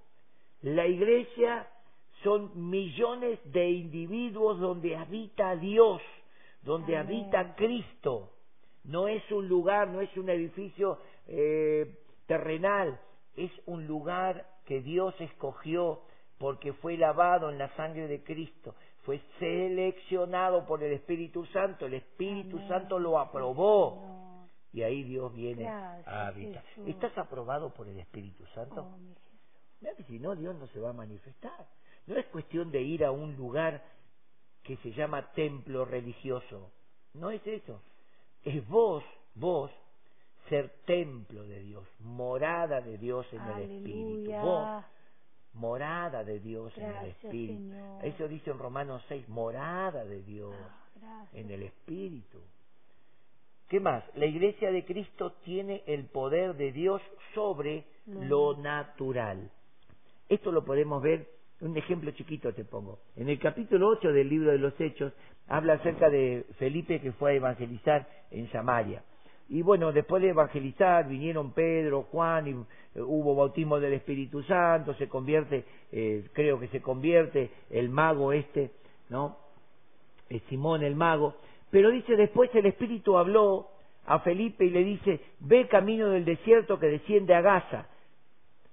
La 0.61 0.87
iglesia 0.87 1.67
son 2.23 2.69
millones 2.69 3.39
de 3.45 3.69
individuos 3.69 4.59
donde 4.59 4.95
habita 4.95 5.55
Dios, 5.55 6.01
donde 6.63 6.97
habita 6.97 7.55
Cristo. 7.55 8.31
No 8.83 9.07
es 9.07 9.23
un 9.31 9.47
lugar, 9.47 9.89
no 9.89 10.01
es 10.01 10.15
un 10.17 10.29
edificio 10.29 10.99
eh, 11.27 11.99
terrenal, 12.25 12.99
es 13.35 13.51
un 13.65 13.85
lugar 13.87 14.45
que 14.65 14.81
Dios 14.81 15.13
escogió 15.19 16.01
porque 16.37 16.73
fue 16.73 16.97
lavado 16.97 17.49
en 17.49 17.57
la 17.57 17.73
sangre 17.75 18.07
de 18.07 18.23
Cristo, 18.23 18.75
fue 19.03 19.21
seleccionado 19.39 20.65
por 20.65 20.83
el 20.83 20.93
Espíritu 20.93 21.45
Santo, 21.47 21.85
el 21.85 21.95
Espíritu 21.95 22.59
Santo 22.67 22.99
lo 22.99 23.19
aprobó 23.19 24.47
y 24.73 24.83
ahí 24.83 25.03
Dios 25.03 25.33
viene 25.33 25.67
a 25.67 26.27
habitar. 26.27 26.63
¿Estás 26.85 27.17
aprobado 27.17 27.73
por 27.73 27.87
el 27.87 27.99
Espíritu 27.99 28.45
Santo? 28.55 28.81
Oh, 28.81 30.03
si 30.07 30.19
no, 30.19 30.35
Dios 30.35 30.55
no 30.55 30.67
se 30.67 30.79
va 30.79 30.91
a 30.91 30.93
manifestar. 30.93 31.67
No 32.07 32.15
es 32.15 32.25
cuestión 32.27 32.71
de 32.71 32.81
ir 32.81 33.03
a 33.03 33.11
un 33.11 33.35
lugar 33.35 33.83
que 34.63 34.77
se 34.77 34.91
llama 34.91 35.31
templo 35.33 35.85
religioso. 35.85 36.71
No 37.13 37.31
es 37.31 37.45
eso. 37.45 37.81
Es 38.43 38.67
vos, 38.67 39.03
vos, 39.35 39.71
ser 40.51 40.69
templo 40.85 41.45
de 41.45 41.61
Dios, 41.61 41.87
morada 42.01 42.81
de 42.81 42.97
Dios 42.97 43.25
en 43.31 43.41
el 43.41 43.71
Espíritu. 43.71 44.31
Vos, 44.31 44.83
morada 45.53 46.25
de 46.25 46.41
Dios 46.41 46.77
en 46.77 46.91
el 46.91 47.05
Espíritu. 47.05 47.73
Eso 48.03 48.27
dice 48.27 48.51
en 48.51 48.59
Romanos 48.59 49.01
6, 49.07 49.29
morada 49.29 50.03
de 50.03 50.21
Dios 50.23 50.53
ah, 51.03 51.25
en 51.31 51.51
el 51.51 51.63
Espíritu. 51.63 52.39
¿Qué 53.69 53.79
más? 53.79 54.03
La 54.15 54.25
iglesia 54.25 54.73
de 54.73 54.83
Cristo 54.83 55.31
tiene 55.45 55.83
el 55.87 56.07
poder 56.07 56.55
de 56.57 56.73
Dios 56.73 57.01
sobre 57.33 57.85
lo 58.05 58.57
natural. 58.57 59.49
Esto 60.27 60.51
lo 60.51 60.65
podemos 60.65 61.01
ver, 61.01 61.29
un 61.61 61.77
ejemplo 61.77 62.11
chiquito 62.11 62.53
te 62.53 62.65
pongo. 62.65 62.99
En 63.15 63.29
el 63.29 63.39
capítulo 63.39 63.87
8 63.87 64.11
del 64.11 64.27
libro 64.27 64.51
de 64.51 64.57
los 64.57 64.79
Hechos 64.81 65.13
habla 65.47 65.75
acerca 65.75 66.09
de 66.09 66.45
Felipe 66.59 66.99
que 66.99 67.13
fue 67.13 67.31
a 67.31 67.35
evangelizar 67.35 68.05
en 68.31 68.51
Samaria. 68.51 69.01
Y 69.51 69.63
bueno, 69.63 69.91
después 69.91 70.23
de 70.23 70.29
evangelizar, 70.29 71.09
vinieron 71.09 71.51
Pedro, 71.51 72.03
Juan, 72.03 72.47
y 72.47 72.51
eh, 72.51 73.01
hubo 73.01 73.35
bautismo 73.35 73.81
del 73.81 73.91
Espíritu 73.91 74.41
Santo, 74.43 74.93
se 74.93 75.09
convierte, 75.09 75.65
eh, 75.91 76.23
creo 76.31 76.57
que 76.57 76.69
se 76.69 76.81
convierte 76.81 77.51
el 77.69 77.89
mago 77.89 78.31
este, 78.31 78.71
¿no? 79.09 79.37
Simón 80.47 80.83
el 80.83 80.95
mago. 80.95 81.35
Pero 81.69 81.89
dice, 81.89 82.15
después 82.15 82.49
el 82.55 82.65
Espíritu 82.65 83.17
habló 83.17 83.67
a 84.05 84.19
Felipe 84.19 84.63
y 84.63 84.69
le 84.69 84.85
dice, 84.85 85.19
ve 85.41 85.67
camino 85.67 86.07
del 86.07 86.23
desierto 86.23 86.79
que 86.79 86.87
desciende 86.87 87.35
a 87.35 87.41
Gaza. 87.41 87.89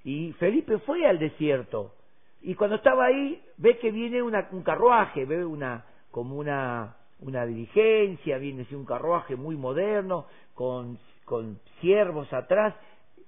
Y 0.04 0.32
Felipe 0.34 0.78
fue 0.78 1.04
al 1.06 1.18
desierto. 1.18 1.92
Y 2.40 2.54
cuando 2.54 2.76
estaba 2.76 3.06
ahí, 3.06 3.42
ve 3.56 3.78
que 3.78 3.90
viene 3.90 4.22
una, 4.22 4.46
un 4.52 4.62
carruaje, 4.62 5.24
ve 5.24 5.44
una, 5.44 5.84
como 6.12 6.36
una, 6.36 6.97
una 7.20 7.44
diligencia, 7.46 8.38
viene 8.38 8.66
un 8.72 8.84
carruaje 8.84 9.36
muy 9.36 9.56
moderno, 9.56 10.26
con, 10.54 10.98
con 11.24 11.60
siervos 11.80 12.32
atrás, 12.32 12.74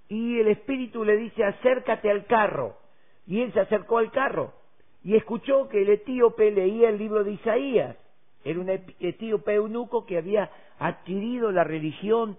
y 0.09 0.41
el 0.41 0.49
Espíritu 0.49 1.05
le 1.05 1.16
dice, 1.16 1.45
acércate 1.45 2.11
al 2.11 2.26
carro. 2.26 2.76
Y 3.26 3.43
él 3.43 3.53
se 3.53 3.61
acercó 3.61 3.99
al 3.99 4.11
carro 4.11 4.53
y 5.03 5.16
escuchó 5.16 5.68
que 5.68 5.82
el 5.82 5.88
etíope 5.91 6.51
leía 6.51 6.88
el 6.88 6.99
libro 6.99 7.24
de 7.24 7.32
Isaías. 7.32 7.97
Era 8.45 8.59
un 8.59 8.70
etíope 8.70 9.55
eunuco 9.55 10.07
que 10.07 10.18
había 10.18 10.51
adquirido 10.78 11.53
la 11.53 11.64
religión 11.64 12.38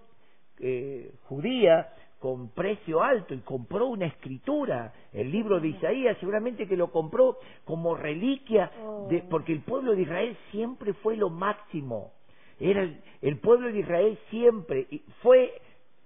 eh, 0.58 1.12
judía 1.28 1.92
con 2.22 2.50
precio 2.50 3.02
alto 3.02 3.34
y 3.34 3.38
compró 3.38 3.88
una 3.88 4.06
escritura, 4.06 4.92
el 5.12 5.32
libro 5.32 5.58
de 5.58 5.70
Isaías, 5.70 6.16
seguramente 6.20 6.68
que 6.68 6.76
lo 6.76 6.92
compró 6.92 7.38
como 7.64 7.96
reliquia, 7.96 8.70
de, 9.10 9.18
oh. 9.18 9.28
porque 9.28 9.52
el 9.52 9.62
pueblo 9.62 9.96
de 9.96 10.02
Israel 10.02 10.36
siempre 10.52 10.92
fue 10.92 11.16
lo 11.16 11.30
máximo. 11.30 12.12
Era 12.60 12.82
el, 12.82 13.02
el 13.22 13.40
pueblo 13.40 13.72
de 13.72 13.80
Israel 13.80 14.16
siempre 14.30 14.86
fue, 15.20 15.52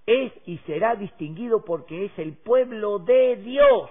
es 0.06 0.32
y 0.46 0.56
será 0.64 0.96
distinguido 0.96 1.62
porque 1.66 2.06
es 2.06 2.18
el 2.18 2.32
pueblo 2.32 2.98
de 2.98 3.36
Dios. 3.36 3.90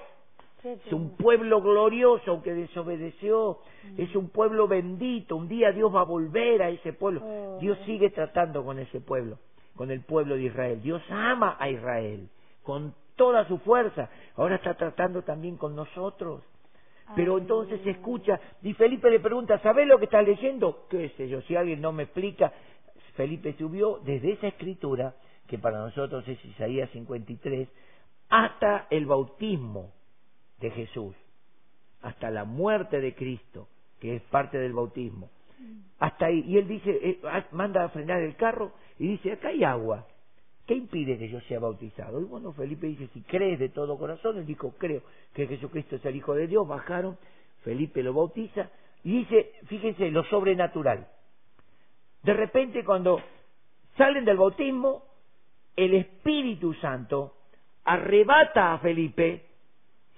Es 0.64 0.92
un 0.94 1.16
pueblo 1.16 1.62
glorioso 1.62 2.32
aunque 2.32 2.56
desobedeció. 2.56 3.60
Mm. 3.84 4.02
Es 4.02 4.16
un 4.16 4.30
pueblo 4.30 4.68
bendito. 4.68 5.36
Un 5.36 5.48
día 5.48 5.72
Dios 5.72 5.94
va 5.94 6.02
a 6.02 6.06
volver 6.06 6.64
a 6.64 6.70
ese 6.70 6.92
pueblo. 6.92 7.22
Oh. 7.24 7.60
Dios 7.62 7.78
sigue 7.86 8.10
tratando 8.10 8.66
con 8.66 8.80
ese 8.80 9.00
pueblo, 9.00 9.38
con 9.76 9.92
el 9.92 10.02
pueblo 10.02 10.36
de 10.36 10.44
Israel. 10.44 10.82
Dios 10.82 11.02
ama 11.10 11.58
a 11.60 11.70
Israel 11.70 12.30
con 12.64 12.94
toda 13.16 13.48
su 13.48 13.60
fuerza. 13.60 14.10
Ahora 14.36 14.56
está 14.56 14.74
tratando 14.74 15.22
también 15.24 15.58
con 15.58 15.76
nosotros. 15.76 16.44
Pero 17.16 17.38
entonces 17.38 17.80
se 17.84 17.92
escucha 17.92 18.40
y 18.64 18.74
Felipe 18.74 19.10
le 19.12 19.20
pregunta, 19.20 19.60
¿sabes 19.60 19.88
lo 19.88 20.00
que 20.00 20.06
estás 20.06 20.26
leyendo? 20.26 20.88
¿Qué 20.90 21.10
sé 21.10 21.30
yo? 21.30 21.42
Si 21.44 21.56
alguien 21.56 21.80
no 21.80 21.92
me 21.92 22.04
explica, 22.04 22.52
Felipe 23.16 23.54
subió 23.58 24.00
desde 24.04 24.32
esa 24.34 24.48
escritura, 24.48 25.14
que 25.48 25.60
para 25.60 25.78
nosotros 25.78 26.28
es 26.28 26.44
Isaías 26.44 26.90
53, 26.92 27.70
hasta 28.30 28.88
el 28.90 29.06
bautismo 29.06 29.94
de 30.60 30.72
Jesús, 30.72 31.16
hasta 32.02 32.32
la 32.32 32.44
muerte 32.44 33.00
de 33.00 33.14
Cristo, 33.14 33.68
que 34.00 34.16
es 34.16 34.22
parte 34.24 34.58
del 34.58 34.74
bautismo. 34.74 35.30
Hasta 36.00 36.28
ahí. 36.28 36.44
Y 36.48 36.58
él 36.58 36.68
dice, 36.68 36.92
eh, 36.92 37.20
ah, 37.24 37.46
manda 37.52 37.84
a 37.84 37.90
frenar 37.90 38.22
el 38.22 38.36
carro 38.36 38.74
y 39.00 39.08
dice, 39.08 39.34
acá 39.34 39.50
hay 39.50 39.64
agua. 39.64 40.06
¿Qué 40.66 40.74
impide 40.74 41.18
que 41.18 41.30
yo 41.30 41.40
sea 41.42 41.60
bautizado? 41.60 42.20
Y 42.20 42.26
bueno, 42.26 42.52
Felipe 42.54 42.88
dice, 42.88 43.08
si 43.14 43.22
crees 43.22 43.60
de 43.60 43.70
todo 43.70 43.98
corazón, 43.98 44.38
él 44.38 44.46
dijo, 44.46 44.74
creo 44.78 45.04
que 45.34 45.48
Jesucristo 45.48 45.98
es 45.98 46.06
el 46.06 46.16
Hijo 46.16 46.34
de 46.34 46.48
Dios, 46.48 46.68
bajaron, 46.68 47.18
Felipe 47.64 48.02
lo 48.02 48.14
bautiza, 48.14 48.70
y 49.04 49.20
dice, 49.20 49.52
fíjense, 49.68 50.10
lo 50.10 50.24
sobrenatural. 50.26 51.08
De 52.24 52.34
repente 52.34 52.84
cuando 52.84 53.22
salen 53.98 54.26
del 54.26 54.38
bautismo, 54.38 55.04
el 55.76 55.94
Espíritu 55.94 56.74
Santo 56.76 57.36
arrebata 57.84 58.74
a 58.74 58.80
Felipe 58.80 59.46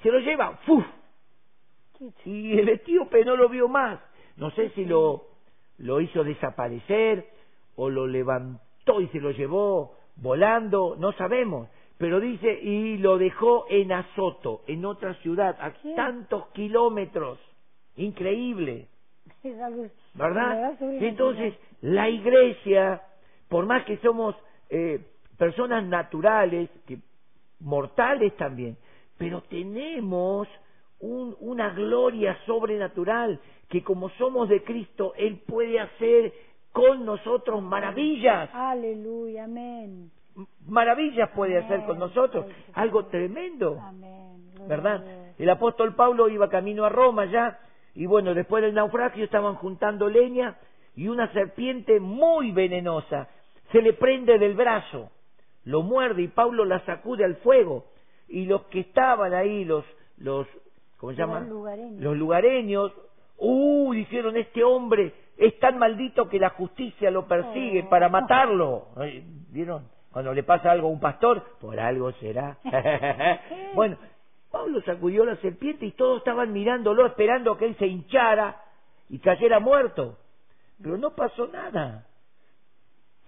se 0.01 0.09
lo 0.09 0.19
lleva, 0.19 0.57
¡fuf! 0.65 0.85
Y 2.25 2.57
el 2.57 2.69
etíope 2.69 3.25
no 3.25 3.35
lo 3.35 3.49
vio 3.49 3.67
más. 3.67 3.99
No 4.37 4.51
sé 4.51 4.69
si 4.69 4.85
lo, 4.85 5.25
lo 5.78 6.01
hizo 6.01 6.23
desaparecer 6.23 7.28
o 7.75 7.89
lo 7.89 8.07
levantó 8.07 9.01
y 9.01 9.07
se 9.09 9.19
lo 9.19 9.32
llevó 9.32 9.95
volando, 10.15 10.95
no 10.97 11.11
sabemos. 11.13 11.69
Pero 11.97 12.19
dice, 12.19 12.51
y 12.61 12.97
lo 12.97 13.17
dejó 13.17 13.65
en 13.69 13.91
Azoto, 13.91 14.61
en 14.67 14.86
otra 14.86 15.15
ciudad, 15.15 15.57
a 15.59 15.73
tantos 15.95 16.47
kilómetros. 16.49 17.39
Increíble. 17.95 18.88
¿Verdad? 20.13 20.78
Entonces, 20.82 21.55
la 21.82 22.09
iglesia, 22.09 23.01
por 23.49 23.65
más 23.65 23.84
que 23.86 23.97
somos 23.97 24.36
eh, 24.69 24.99
personas 25.38 25.84
naturales, 25.86 26.69
que, 26.86 26.99
mortales 27.59 28.36
también, 28.38 28.78
pero 29.17 29.41
tenemos 29.43 30.47
una 30.99 31.69
gloria 31.69 32.38
sobrenatural 32.45 33.39
que 33.70 33.84
como 33.84 34.09
somos 34.11 34.49
de 34.49 34.63
Cristo, 34.63 35.13
Él 35.18 35.41
puede 35.45 35.80
hacer 35.80 36.34
con 36.72 37.05
nosotros 37.05 37.61
maravillas. 37.61 38.49
Aleluya, 38.53 39.45
amén. 39.45 40.11
Maravillas 40.68 41.30
puede 41.32 41.57
hacer 41.57 41.86
con 41.86 41.97
nosotros, 41.97 42.45
algo 42.74 43.05
tremendo. 43.05 43.80
¿Verdad? 44.68 45.03
El 45.38 45.49
apóstol 45.49 45.95
Pablo 45.95 46.30
iba 46.30 46.49
camino 46.49 46.86
a 46.86 46.89
Roma 46.89 47.26
ya, 47.26 47.59
y 47.95 48.05
bueno, 48.05 48.34
después 48.34 48.63
del 48.63 48.74
naufragio 48.74 49.24
estaban 49.24 49.55
juntando 49.55 50.07
leña 50.09 50.57
y 50.95 51.07
una 51.07 51.32
serpiente 51.34 51.99
muy 51.99 52.51
venenosa 52.51 53.28
se 53.72 53.82
le 53.82 53.93
prende 53.93 54.39
del 54.39 54.53
brazo, 54.53 55.11
lo 55.65 55.82
muerde 55.82 56.22
y 56.22 56.28
Pablo 56.28 56.63
la 56.65 56.80
sacude 56.86 57.26
al 57.26 57.36
fuego 57.38 57.86
y 58.28 58.45
los 58.45 58.63
que 58.68 58.82
estaban 58.82 59.34
ahí, 59.34 59.65
los, 59.65 59.84
los, 60.18 60.47
¿cómo 60.97 61.11
se 61.11 61.18
llama? 61.18 61.41
Lugareños. 61.41 62.01
Los 62.01 62.18
lugareños, 62.18 62.91
uh, 63.38 63.93
dijeron, 63.93 64.38
este 64.38 64.63
hombre 64.63 65.13
es 65.38 65.57
tan 65.59 65.77
maldito 65.77 66.27
que 66.27 66.39
la 66.39 66.49
justicia 66.49 67.11
lo 67.11 67.27
persigue 67.27 67.83
oh. 67.85 67.89
para 67.89 68.09
matarlo. 68.09 68.88
¿Vieron? 69.49 69.88
Cuando 70.11 70.33
le 70.33 70.43
pasa 70.43 70.71
algo 70.71 70.88
a 70.88 70.91
un 70.91 70.99
pastor, 70.99 71.43
por 71.59 71.79
algo 71.79 72.11
será. 72.13 72.57
bueno, 73.75 73.97
Pablo 74.51 74.81
sacudió 74.81 75.25
la 75.25 75.35
serpiente 75.38 75.85
y 75.85 75.91
todos 75.91 76.19
estaban 76.19 76.51
mirándolo, 76.51 77.05
esperando 77.05 77.57
que 77.57 77.65
él 77.65 77.75
se 77.77 77.88
hinchara 77.88 78.61
y 79.09 79.19
cayera 79.19 79.59
muerto. 79.59 80.17
Pero 80.81 80.97
no 80.97 81.11
pasó 81.11 81.47
nada. 81.47 82.07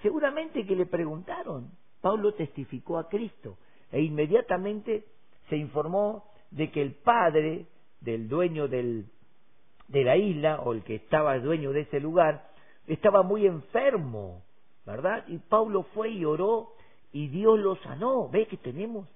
Seguramente 0.01 0.65
que 0.65 0.75
le 0.75 0.85
preguntaron. 0.85 1.71
Pablo 2.01 2.33
testificó 2.33 2.97
a 2.97 3.09
Cristo 3.09 3.57
e 3.91 4.01
inmediatamente 4.01 5.03
se 5.49 5.57
informó 5.57 6.31
de 6.51 6.71
que 6.71 6.81
el 6.81 6.93
padre 6.93 7.65
del 7.99 8.29
dueño 8.29 8.67
del, 8.67 9.05
de 9.89 10.03
la 10.03 10.15
isla, 10.17 10.61
o 10.61 10.73
el 10.73 10.83
que 10.83 10.95
estaba 10.95 11.37
dueño 11.39 11.71
de 11.71 11.81
ese 11.81 11.99
lugar, 11.99 12.49
estaba 12.87 13.23
muy 13.23 13.45
enfermo, 13.45 14.43
¿verdad? 14.85 15.25
Y 15.27 15.37
Pablo 15.37 15.83
fue 15.93 16.09
y 16.09 16.25
oró 16.25 16.69
y 17.11 17.27
Dios 17.27 17.59
lo 17.59 17.75
sanó. 17.77 18.29
¿Ve 18.29 18.45
que 18.47 18.57
tenemos? 18.57 19.07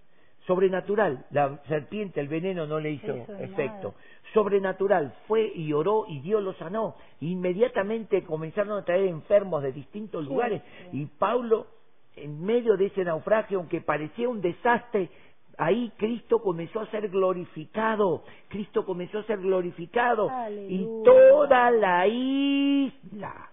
Sobrenatural, 0.45 1.25
la 1.31 1.61
serpiente, 1.67 2.19
el 2.19 2.27
veneno 2.27 2.67
no 2.67 2.79
le 2.79 2.91
hizo 2.91 3.13
efecto. 3.39 3.95
Sobrenatural, 4.33 5.15
fue 5.27 5.51
y 5.55 5.71
oró 5.71 6.05
y 6.07 6.19
Dios 6.19 6.43
lo 6.43 6.53
sanó. 6.55 6.95
Inmediatamente 7.21 8.23
comenzaron 8.23 8.77
a 8.77 8.83
traer 8.83 9.07
enfermos 9.07 9.63
de 9.63 9.71
distintos 9.71 10.25
lugares 10.25 10.61
y 10.91 11.05
Pablo 11.05 11.67
en 12.15 12.43
medio 12.45 12.77
de 12.77 12.87
ese 12.87 13.03
naufragio, 13.03 13.59
aunque 13.59 13.81
parecía 13.81 14.29
un 14.29 14.41
desastre, 14.41 15.09
ahí 15.57 15.91
Cristo 15.97 16.41
comenzó 16.41 16.81
a 16.81 16.87
ser 16.87 17.09
glorificado, 17.09 18.23
Cristo 18.49 18.85
comenzó 18.85 19.19
a 19.19 19.23
ser 19.23 19.39
glorificado. 19.39 20.29
Y 20.49 20.85
toda 21.03 21.71
la 21.71 22.07
isla 22.07 23.49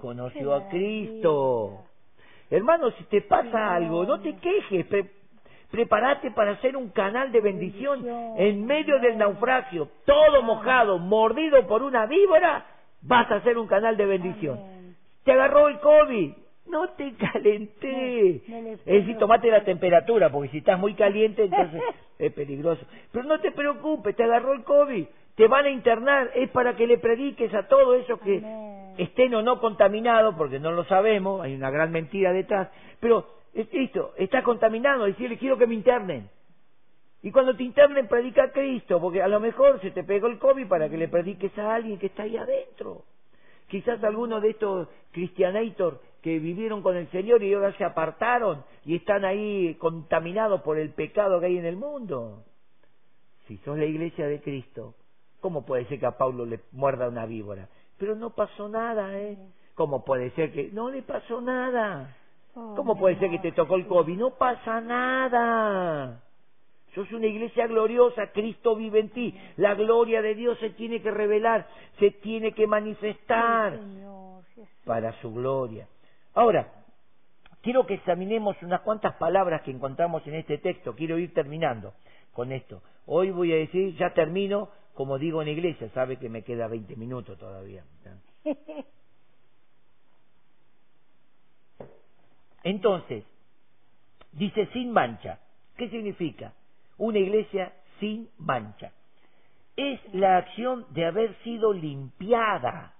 conoció 0.00 0.54
a 0.54 0.68
Cristo. 0.68 1.84
Hermano, 2.50 2.90
si 2.92 3.04
te 3.04 3.22
pasa 3.22 3.74
algo, 3.74 4.04
no 4.04 4.20
te 4.20 4.36
quejes, 4.36 4.86
prepárate 5.70 6.30
para 6.30 6.52
hacer 6.52 6.76
un 6.76 6.88
canal 6.90 7.30
de 7.30 7.40
bendición, 7.40 8.06
en 8.36 8.66
medio 8.66 8.98
del 9.00 9.18
naufragio, 9.18 9.88
todo 10.06 10.42
mojado, 10.42 10.98
mordido 10.98 11.66
por 11.66 11.82
una 11.82 12.06
víbora, 12.06 12.64
vas 13.02 13.30
a 13.30 13.36
hacer 13.36 13.58
un 13.58 13.66
canal 13.66 13.96
de 13.96 14.06
bendición. 14.06 14.78
Te 15.24 15.32
agarró 15.32 15.68
el 15.68 15.78
COVID, 15.80 16.32
no 16.68 16.88
te 16.90 17.14
calenté. 17.14 18.36
es 18.36 18.84
decir, 18.84 19.18
tomate 19.18 19.50
la 19.50 19.64
temperatura, 19.64 20.30
porque 20.30 20.50
si 20.50 20.58
estás 20.58 20.78
muy 20.78 20.94
caliente, 20.94 21.44
entonces 21.44 21.82
es 22.18 22.32
peligroso. 22.32 22.84
Pero 23.12 23.24
no 23.24 23.40
te 23.40 23.52
preocupes, 23.52 24.14
te 24.16 24.24
agarró 24.24 24.52
el 24.52 24.64
COVID, 24.64 25.04
te 25.34 25.46
van 25.46 25.66
a 25.66 25.70
internar, 25.70 26.30
es 26.34 26.50
para 26.50 26.76
que 26.76 26.86
le 26.86 26.98
prediques 26.98 27.52
a 27.54 27.68
todos 27.68 28.00
esos 28.02 28.20
que 28.20 28.42
estén 28.98 29.34
o 29.34 29.42
no 29.42 29.60
contaminados, 29.60 30.34
porque 30.34 30.58
no 30.58 30.72
lo 30.72 30.84
sabemos, 30.84 31.42
hay 31.42 31.54
una 31.54 31.70
gran 31.70 31.92
mentira 31.92 32.32
detrás, 32.32 32.68
pero 33.00 33.26
listo, 33.72 34.12
está 34.16 34.42
contaminado, 34.42 35.04
decirle 35.04 35.38
quiero 35.38 35.58
que 35.58 35.66
me 35.66 35.74
internen. 35.74 36.28
Y 37.20 37.32
cuando 37.32 37.56
te 37.56 37.64
internen, 37.64 38.06
predica 38.06 38.44
a 38.44 38.52
Cristo, 38.52 39.00
porque 39.00 39.20
a 39.22 39.28
lo 39.28 39.40
mejor 39.40 39.80
se 39.80 39.90
te 39.90 40.04
pegó 40.04 40.28
el 40.28 40.38
COVID 40.38 40.68
para 40.68 40.88
que 40.88 40.96
le 40.96 41.08
prediques 41.08 41.56
a 41.58 41.74
alguien 41.74 41.98
que 41.98 42.06
está 42.06 42.22
ahí 42.22 42.36
adentro. 42.36 43.02
Quizás 43.66 44.02
alguno 44.04 44.40
de 44.40 44.50
estos 44.50 44.88
cristianator 45.10 46.00
que 46.22 46.38
vivieron 46.38 46.82
con 46.82 46.96
el 46.96 47.08
Señor 47.10 47.42
y 47.42 47.54
ahora 47.54 47.72
se 47.76 47.84
apartaron 47.84 48.64
y 48.84 48.96
están 48.96 49.24
ahí 49.24 49.74
contaminados 49.76 50.62
por 50.62 50.78
el 50.78 50.90
pecado 50.90 51.40
que 51.40 51.46
hay 51.46 51.58
en 51.58 51.66
el 51.66 51.76
mundo. 51.76 52.44
Si 53.46 53.56
sos 53.58 53.78
la 53.78 53.84
iglesia 53.84 54.26
de 54.26 54.40
Cristo, 54.40 54.94
¿cómo 55.40 55.64
puede 55.64 55.86
ser 55.86 56.00
que 56.00 56.06
a 56.06 56.18
Pablo 56.18 56.44
le 56.44 56.60
muerda 56.72 57.08
una 57.08 57.26
víbora? 57.26 57.68
Pero 57.98 58.14
no 58.14 58.30
pasó 58.30 58.68
nada, 58.68 59.18
¿eh? 59.18 59.38
¿Cómo 59.74 60.04
puede 60.04 60.30
ser 60.32 60.52
que 60.52 60.70
no 60.72 60.90
le 60.90 61.02
pasó 61.02 61.40
nada? 61.40 62.16
¿Cómo 62.54 62.98
puede 62.98 63.16
ser 63.18 63.30
que 63.30 63.38
te 63.38 63.52
tocó 63.52 63.76
el. 63.76 63.86
COVID? 63.86 64.18
No 64.18 64.30
pasa 64.30 64.80
nada. 64.80 66.20
Sos 66.94 67.12
una 67.12 67.26
iglesia 67.26 67.66
gloriosa, 67.68 68.32
Cristo 68.32 68.74
vive 68.74 68.98
en 68.98 69.10
ti. 69.10 69.34
La 69.56 69.74
gloria 69.74 70.20
de 70.22 70.34
Dios 70.34 70.58
se 70.58 70.70
tiene 70.70 71.00
que 71.00 71.10
revelar, 71.10 71.68
se 71.98 72.10
tiene 72.10 72.52
que 72.52 72.66
manifestar 72.66 73.78
para 74.84 75.12
su 75.20 75.32
gloria. 75.32 75.86
Ahora, 76.38 76.70
quiero 77.62 77.84
que 77.84 77.94
examinemos 77.94 78.62
unas 78.62 78.82
cuantas 78.82 79.16
palabras 79.16 79.62
que 79.62 79.72
encontramos 79.72 80.24
en 80.28 80.36
este 80.36 80.58
texto. 80.58 80.94
Quiero 80.94 81.18
ir 81.18 81.34
terminando 81.34 81.94
con 82.32 82.52
esto. 82.52 82.80
Hoy 83.06 83.32
voy 83.32 83.52
a 83.52 83.56
decir, 83.56 83.96
ya 83.96 84.14
termino, 84.14 84.68
como 84.94 85.18
digo 85.18 85.42
en 85.42 85.48
iglesia, 85.48 85.90
sabe 85.94 86.16
que 86.16 86.28
me 86.28 86.42
queda 86.42 86.68
20 86.68 86.94
minutos 86.94 87.36
todavía. 87.40 87.82
Entonces, 92.62 93.24
dice 94.30 94.68
sin 94.72 94.92
mancha. 94.92 95.40
¿Qué 95.76 95.88
significa? 95.90 96.52
Una 96.98 97.18
iglesia 97.18 97.72
sin 97.98 98.30
mancha. 98.38 98.92
Es 99.74 99.98
la 100.14 100.36
acción 100.36 100.86
de 100.90 101.04
haber 101.04 101.34
sido 101.42 101.72
limpiada. 101.72 102.94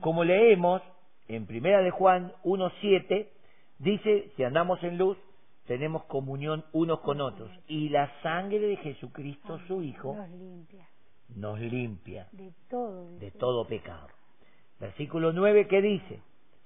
Como 0.00 0.24
leemos 0.24 0.80
en 1.28 1.46
Primera 1.46 1.80
de 1.82 1.90
Juan 1.90 2.32
1.7, 2.44 3.28
dice, 3.78 4.30
si 4.36 4.44
andamos 4.44 4.82
en 4.82 4.98
luz, 4.98 5.16
tenemos 5.66 6.04
comunión 6.04 6.64
unos 6.72 7.00
con 7.00 7.20
otros. 7.20 7.50
Y 7.66 7.88
la 7.88 8.10
sangre 8.22 8.58
de 8.58 8.76
Jesucristo, 8.76 9.58
su 9.66 9.82
Hijo, 9.82 10.14
Nos 10.14 10.28
limpia 10.30 10.88
nos 11.36 11.58
limpia 11.60 12.28
de 12.32 12.52
todo. 12.68 13.12
de 13.18 13.26
dice. 13.26 13.38
todo 13.38 13.66
pecado. 13.66 14.08
Versículo 14.78 15.32
9 15.32 15.66
que 15.68 15.80
dice, 15.80 16.20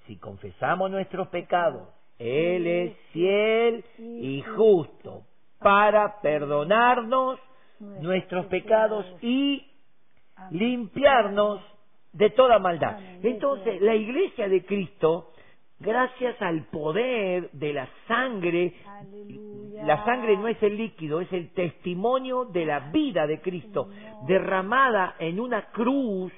si 0.07 0.17
confesamos 0.17 0.91
nuestros 0.91 1.29
pecados, 1.29 1.89
Él 2.19 2.67
es 2.67 2.97
fiel 3.13 3.85
y 3.99 4.43
justo 4.57 5.25
para 5.59 6.21
perdonarnos 6.21 7.39
nuestros 7.79 8.47
pecados 8.47 9.05
y 9.21 9.67
limpiarnos 10.51 11.61
de 12.17 12.31
toda 12.31 12.59
maldad. 12.59 12.99
Entonces, 13.23 13.81
la 13.83 13.95
iglesia 13.95 14.49
de 14.49 14.64
Cristo, 14.64 15.33
gracias 15.79 16.41
al 16.41 16.64
poder 16.64 17.51
de 17.53 17.73
la 17.75 17.89
sangre, 18.09 18.75
Aleluya. 18.87 19.85
la 19.85 20.05
sangre 20.05 20.37
no 20.37 20.49
es 20.49 20.62
el 20.62 20.77
líquido, 20.77 21.21
es 21.21 21.33
el 21.33 21.51
testimonio 21.53 22.47
de 22.47 22.64
la 22.64 22.81
vida 22.91 23.27
de 23.27 23.41
Cristo, 23.41 23.89
derramada 24.27 25.17
en 25.19 25.39
una 25.39 25.67
cruz, 25.73 26.33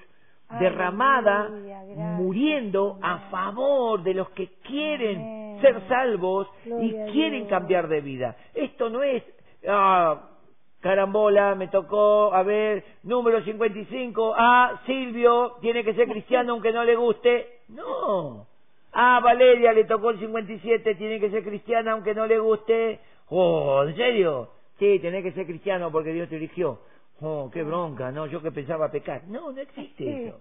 derramada 0.58 1.48
gracias, 1.48 2.16
muriendo 2.16 2.98
a 3.02 3.18
favor 3.30 4.02
de 4.02 4.14
los 4.14 4.30
que 4.30 4.48
quieren 4.62 5.16
Amén. 5.18 5.60
ser 5.60 5.88
salvos 5.88 6.48
y 6.64 6.68
Gloria 6.68 7.12
quieren 7.12 7.46
cambiar 7.46 7.86
de 7.88 8.00
vida. 8.00 8.36
Esto 8.54 8.88
no 8.88 9.02
es, 9.02 9.22
ah, 9.68 10.37
carambola, 10.80 11.54
me 11.54 11.68
tocó, 11.68 12.32
a 12.32 12.42
ver, 12.42 12.84
número 13.02 13.42
55, 13.42 14.34
ah, 14.36 14.80
Silvio, 14.86 15.56
tiene 15.60 15.84
que 15.84 15.94
ser 15.94 16.08
cristiano 16.08 16.52
aunque 16.52 16.72
no 16.72 16.84
le 16.84 16.96
guste. 16.96 17.60
No. 17.68 18.46
Ah, 18.92 19.20
Valeria 19.22 19.72
le 19.72 19.84
tocó 19.84 20.10
el 20.10 20.18
57, 20.18 20.94
tiene 20.94 21.20
que 21.20 21.30
ser 21.30 21.44
cristiana 21.44 21.92
aunque 21.92 22.14
no 22.14 22.26
le 22.26 22.38
guste. 22.38 23.00
Oh, 23.28 23.84
¿en 23.86 23.96
serio? 23.96 24.50
Sí, 24.78 24.98
tiene 25.00 25.22
que 25.22 25.32
ser 25.32 25.46
cristiano 25.46 25.90
porque 25.90 26.12
Dios 26.12 26.28
te 26.28 26.36
eligió. 26.36 26.80
Oh, 27.20 27.50
qué 27.52 27.62
bronca, 27.62 28.12
no, 28.12 28.26
yo 28.26 28.40
que 28.40 28.52
pensaba 28.52 28.90
pecar. 28.90 29.22
No, 29.26 29.50
no 29.52 29.60
existe 29.60 30.26
eso. 30.26 30.40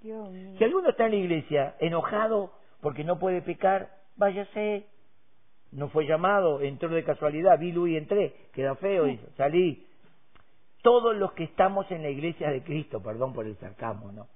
Dios 0.00 0.30
mío. 0.30 0.54
Si 0.58 0.64
alguno 0.64 0.90
está 0.90 1.06
en 1.06 1.12
la 1.12 1.16
iglesia 1.16 1.76
enojado 1.78 2.52
porque 2.80 3.04
no 3.04 3.18
puede 3.18 3.42
pecar, 3.42 3.90
váyase. 4.16 4.86
No 5.72 5.88
fue 5.88 6.06
llamado, 6.06 6.60
entró 6.60 6.88
de 6.88 7.04
casualidad, 7.04 7.58
vi 7.58 7.72
luz 7.72 7.90
y 7.90 7.96
entré, 7.96 8.34
queda 8.52 8.74
feo, 8.76 9.08
y 9.08 9.18
salí. 9.36 9.86
Todos 10.82 11.16
los 11.16 11.32
que 11.32 11.44
estamos 11.44 11.90
en 11.90 12.02
la 12.02 12.10
iglesia 12.10 12.50
de 12.50 12.62
Cristo, 12.62 13.02
perdón 13.02 13.32
por 13.32 13.46
el 13.46 13.56
sarcasmo, 13.56 14.12
¿no? 14.12 14.28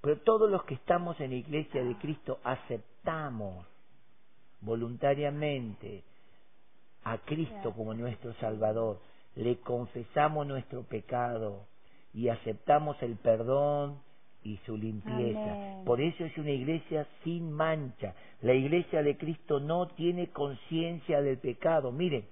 Pero 0.00 0.18
todos 0.20 0.50
los 0.50 0.62
que 0.64 0.74
estamos 0.74 1.18
en 1.20 1.30
la 1.30 1.36
iglesia 1.36 1.82
de 1.82 1.96
Cristo 1.96 2.38
aceptamos 2.44 3.66
voluntariamente 4.60 6.04
a 7.04 7.18
Cristo 7.18 7.72
como 7.72 7.94
nuestro 7.94 8.34
Salvador, 8.34 9.00
le 9.36 9.58
confesamos 9.60 10.46
nuestro 10.46 10.82
pecado 10.82 11.66
y 12.12 12.28
aceptamos 12.28 13.00
el 13.02 13.16
perdón 13.16 14.00
y 14.46 14.56
su 14.64 14.76
limpieza. 14.76 15.52
Amén. 15.52 15.84
Por 15.84 16.00
eso 16.00 16.24
es 16.24 16.38
una 16.38 16.50
iglesia 16.50 17.06
sin 17.24 17.52
mancha. 17.52 18.14
La 18.42 18.54
iglesia 18.54 19.02
de 19.02 19.16
Cristo 19.16 19.58
no 19.58 19.88
tiene 19.88 20.28
conciencia 20.28 21.20
del 21.20 21.38
pecado. 21.38 21.90
Miren, 21.90 22.24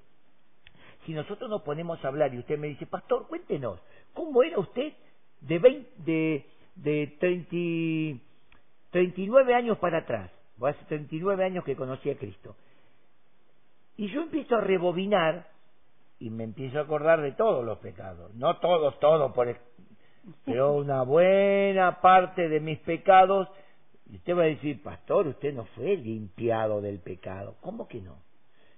si 1.05 1.13
nosotros 1.13 1.51
nos 1.51 1.63
ponemos 1.63 2.03
a 2.05 2.09
hablar 2.09 2.33
y 2.33 2.39
usted 2.39 2.57
me 2.59 2.69
dice, 2.69 2.87
pastor, 2.87 3.27
cuéntenos, 3.27 3.81
¿cómo 4.13 4.43
era 4.43 4.59
usted 4.59 4.93
de, 5.41 5.59
20, 5.59 5.91
de, 6.05 6.47
de 6.77 7.17
30 7.19 8.25
39 8.91 9.55
años 9.55 9.79
para 9.79 9.99
atrás? 9.99 10.31
Hace 10.63 10.85
39 10.85 11.45
años 11.45 11.65
que 11.65 11.75
conocí 11.75 12.11
a 12.11 12.17
Cristo. 12.17 12.55
Y 13.97 14.09
yo 14.09 14.23
empiezo 14.23 14.55
a 14.57 14.61
rebobinar 14.61 15.49
y 16.21 16.31
me 16.31 16.45
empiezo 16.45 16.79
a 16.79 16.83
acordar 16.83 17.21
de 17.21 17.33
todos 17.33 17.65
los 17.65 17.79
pecados. 17.79 18.33
No 18.35 18.59
todos, 18.59 18.99
todos, 19.01 19.33
por, 19.33 19.49
pero 20.45 20.75
una 20.75 21.03
buena 21.03 22.01
parte 22.01 22.49
de 22.49 22.61
mis 22.61 22.79
pecados. 22.81 23.49
Y 24.11 24.17
usted 24.17 24.37
va 24.37 24.43
a 24.43 24.47
decir, 24.47 24.83
pastor, 24.83 25.27
usted 25.29 25.55
no 25.55 25.65
fue 25.75 25.97
limpiado 25.97 26.81
del 26.81 26.99
pecado. 26.99 27.57
¿Cómo 27.61 27.89
que 27.89 28.01
no? 28.01 28.17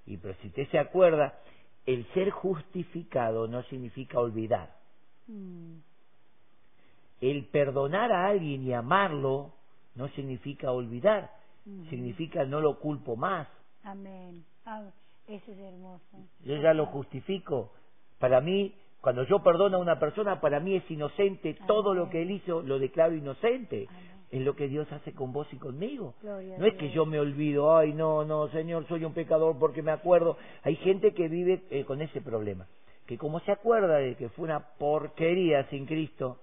Y 0.06 0.16
pero 0.18 0.34
si 0.40 0.48
usted 0.48 0.68
se 0.70 0.78
acuerda, 0.78 1.38
el 1.84 2.06
ser 2.14 2.30
justificado 2.30 3.48
no 3.48 3.62
significa 3.64 4.20
olvidar. 4.20 4.76
Mm. 5.26 5.78
El 7.20 7.46
perdonar 7.46 8.12
a 8.12 8.28
alguien 8.28 8.62
y 8.62 8.72
amarlo 8.72 9.52
no 9.94 10.08
significa 10.08 10.70
olvidar. 10.70 11.30
Ujú. 11.64 11.86
Significa 11.90 12.44
no 12.44 12.60
lo 12.60 12.78
culpo 12.78 13.16
más. 13.16 13.48
Amén. 13.82 14.44
Ah, 14.64 14.82
eso 15.26 15.52
es 15.52 15.58
hermoso. 15.58 16.18
Yo 16.44 16.56
ya 16.56 16.74
lo 16.74 16.86
justifico. 16.86 17.72
Para 18.18 18.40
mí, 18.40 18.74
cuando 19.00 19.24
yo 19.24 19.42
perdono 19.42 19.76
a 19.76 19.80
una 19.80 19.98
persona, 19.98 20.40
para 20.40 20.60
mí 20.60 20.76
es 20.76 20.90
inocente. 20.90 21.56
Todo 21.66 21.94
lo 21.94 22.10
que 22.10 22.22
él 22.22 22.30
hizo 22.30 22.62
lo 22.62 22.78
declaro 22.78 23.14
inocente. 23.14 23.86
Amén. 23.88 24.16
Es 24.30 24.42
lo 24.42 24.56
que 24.56 24.66
Dios 24.68 24.90
hace 24.90 25.12
con 25.12 25.32
vos 25.32 25.46
y 25.52 25.56
conmigo. 25.56 26.14
Gloria 26.20 26.58
No 26.58 26.66
es 26.66 26.74
que 26.74 26.90
yo 26.90 27.06
me 27.06 27.20
olvido, 27.20 27.76
ay, 27.76 27.92
no, 27.92 28.24
no, 28.24 28.48
Señor, 28.48 28.86
soy 28.88 29.04
un 29.04 29.14
pecador 29.14 29.56
porque 29.58 29.82
me 29.82 29.92
acuerdo. 29.92 30.36
Hay 30.64 30.76
gente 30.76 31.14
que 31.14 31.28
vive 31.28 31.62
eh, 31.70 31.84
con 31.84 32.02
ese 32.02 32.20
problema. 32.20 32.66
Que 33.06 33.18
como 33.18 33.38
se 33.40 33.52
acuerda 33.52 33.98
de 33.98 34.16
que 34.16 34.28
fue 34.30 34.46
una 34.46 34.60
porquería 34.78 35.68
sin 35.70 35.86
Cristo, 35.86 36.40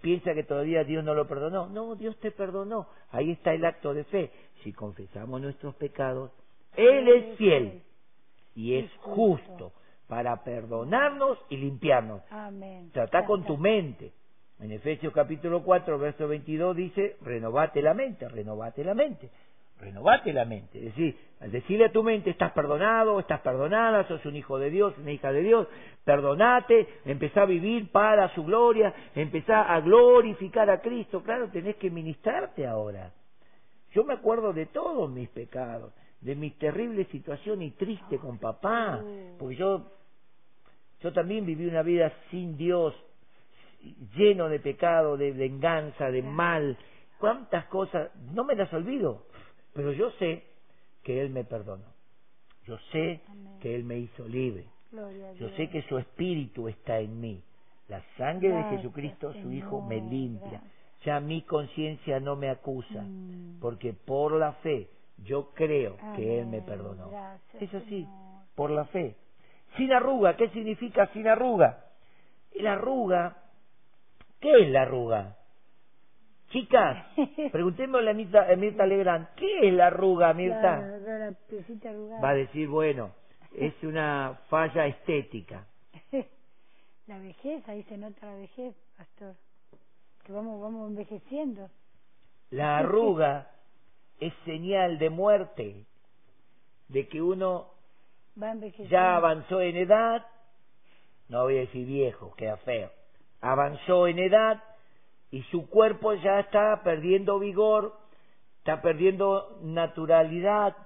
piensa 0.00 0.32
que 0.32 0.44
todavía 0.44 0.84
Dios 0.84 1.04
no 1.04 1.14
lo 1.14 1.28
perdonó. 1.28 1.66
No, 1.66 1.94
Dios 1.94 2.18
te 2.20 2.30
perdonó. 2.30 2.88
Ahí 3.10 3.32
está 3.32 3.52
el 3.52 3.66
acto 3.66 3.92
de 3.92 4.04
fe. 4.04 4.30
Si 4.64 4.72
confesamos 4.72 5.40
nuestros 5.40 5.74
pecados, 5.74 6.30
Él 6.74 7.06
es 7.08 7.36
fiel 7.36 7.82
y 8.54 8.76
es 8.76 8.90
justo 9.00 9.72
para 10.08 10.44
perdonarnos 10.44 11.38
y 11.48 11.56
limpiarnos. 11.56 12.22
Amén. 12.30 12.90
Trata 12.92 13.24
con 13.24 13.44
tu 13.44 13.56
mente. 13.56 14.12
En 14.58 14.72
Efesios 14.72 15.12
capítulo 15.12 15.62
4, 15.62 15.98
verso 15.98 16.28
22 16.28 16.76
dice, 16.76 17.16
renovate 17.20 17.82
la 17.82 17.92
mente, 17.92 18.26
renovate 18.26 18.82
la 18.82 18.94
mente, 18.94 19.28
renovate 19.78 20.32
la 20.32 20.46
mente. 20.46 20.78
Es 20.78 20.84
decir, 20.96 21.18
al 21.40 21.50
decirle 21.50 21.86
a 21.86 21.92
tu 21.92 22.02
mente, 22.02 22.30
estás 22.30 22.52
perdonado, 22.52 23.20
estás 23.20 23.40
perdonada, 23.40 24.08
sos 24.08 24.24
un 24.24 24.34
hijo 24.34 24.58
de 24.58 24.70
Dios, 24.70 24.96
una 24.96 25.12
hija 25.12 25.30
de 25.30 25.42
Dios, 25.42 25.68
perdonate, 26.04 26.88
empezá 27.04 27.42
a 27.42 27.46
vivir 27.46 27.92
para 27.92 28.34
su 28.34 28.44
gloria, 28.44 28.94
empezá 29.14 29.74
a 29.74 29.80
glorificar 29.80 30.70
a 30.70 30.80
Cristo. 30.80 31.22
Claro, 31.22 31.50
tenés 31.50 31.76
que 31.76 31.90
ministrarte 31.90 32.66
ahora. 32.66 33.12
Yo 33.92 34.04
me 34.04 34.14
acuerdo 34.14 34.54
de 34.54 34.64
todos 34.66 35.10
mis 35.10 35.28
pecados, 35.28 35.92
de 36.26 36.34
mi 36.34 36.50
terrible 36.50 37.04
situación 37.04 37.62
y 37.62 37.70
triste 37.70 38.18
con 38.18 38.38
papá, 38.38 39.00
porque 39.38 39.54
yo, 39.54 39.92
yo 41.00 41.12
también 41.12 41.46
viví 41.46 41.66
una 41.66 41.82
vida 41.82 42.12
sin 42.32 42.56
Dios, 42.56 42.94
lleno 44.16 44.48
de 44.48 44.58
pecado, 44.58 45.16
de 45.16 45.30
venganza, 45.30 46.10
de 46.10 46.22
mal, 46.22 46.76
cuántas 47.20 47.66
cosas, 47.66 48.10
no 48.32 48.42
me 48.42 48.56
las 48.56 48.72
olvido, 48.72 49.26
pero 49.72 49.92
yo 49.92 50.10
sé 50.18 50.42
que 51.04 51.20
Él 51.22 51.30
me 51.30 51.44
perdonó, 51.44 51.84
yo 52.66 52.76
sé 52.90 53.20
que 53.60 53.76
Él 53.76 53.84
me 53.84 53.96
hizo 53.98 54.26
libre, 54.26 54.64
yo 55.38 55.48
sé 55.50 55.70
que 55.70 55.82
su 55.82 55.96
espíritu 55.96 56.66
está 56.66 56.98
en 56.98 57.20
mí, 57.20 57.40
la 57.86 58.02
sangre 58.16 58.48
de 58.48 58.64
Jesucristo, 58.76 59.32
su 59.42 59.52
Hijo, 59.52 59.80
me 59.80 60.00
limpia, 60.00 60.60
ya 61.04 61.20
mi 61.20 61.42
conciencia 61.42 62.18
no 62.18 62.34
me 62.34 62.50
acusa, 62.50 63.02
Mm. 63.02 63.60
porque 63.60 63.92
por 63.92 64.32
la 64.32 64.54
fe 64.54 64.88
yo 65.18 65.50
creo 65.54 65.96
que 66.14 66.40
Él 66.40 66.46
me 66.46 66.62
perdonó. 66.62 67.10
Gracias, 67.10 67.62
Es 67.62 67.74
así, 67.74 68.04
Señor. 68.04 68.42
por 68.54 68.70
la 68.70 68.84
fe. 68.86 69.16
Sin 69.76 69.92
arruga, 69.92 70.36
¿qué 70.36 70.48
significa 70.50 71.06
sin 71.12 71.26
arruga? 71.28 71.84
La 72.54 72.74
arruga, 72.74 73.36
¿qué 74.40 74.50
es 74.62 74.68
la 74.70 74.82
arruga? 74.82 75.36
Chicas, 76.50 77.04
preguntémosle 77.52 78.10
a 78.10 78.14
Mirta, 78.14 78.46
a 78.50 78.56
Mirta 78.56 78.86
Legrand, 78.86 79.28
¿qué 79.34 79.68
es 79.68 79.74
la 79.74 79.88
arruga, 79.88 80.32
Mirta? 80.32 80.78
La, 80.78 81.30
la. 81.30 82.20
Va 82.20 82.30
a 82.30 82.34
decir, 82.34 82.68
bueno, 82.68 83.10
es 83.54 83.74
una 83.82 84.38
falla 84.48 84.86
estética. 84.86 85.66
la 87.06 87.18
vejez, 87.18 87.68
ahí 87.68 87.82
se 87.84 87.96
nota 87.98 88.26
la 88.26 88.36
vejez, 88.36 88.74
pastor. 88.96 89.34
Que 90.24 90.32
vamos, 90.32 90.60
vamos 90.60 90.88
envejeciendo. 90.88 91.68
La 92.50 92.78
arruga 92.78 93.50
es 94.20 94.32
señal 94.44 94.98
de 94.98 95.10
muerte, 95.10 95.84
de 96.88 97.08
que 97.08 97.20
uno 97.20 97.68
ya 98.88 99.16
avanzó 99.16 99.60
en 99.60 99.76
edad, 99.76 100.26
no 101.28 101.44
voy 101.44 101.56
a 101.56 101.60
decir 101.60 101.86
viejo, 101.86 102.34
queda 102.36 102.56
feo, 102.58 102.90
avanzó 103.40 104.06
en 104.06 104.18
edad 104.18 104.62
y 105.30 105.42
su 105.44 105.68
cuerpo 105.68 106.14
ya 106.14 106.40
está 106.40 106.82
perdiendo 106.82 107.38
vigor, 107.38 107.94
está 108.58 108.80
perdiendo 108.82 109.58
naturalidad, 109.62 110.76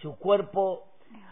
su 0.00 0.16
cuerpo 0.18 0.84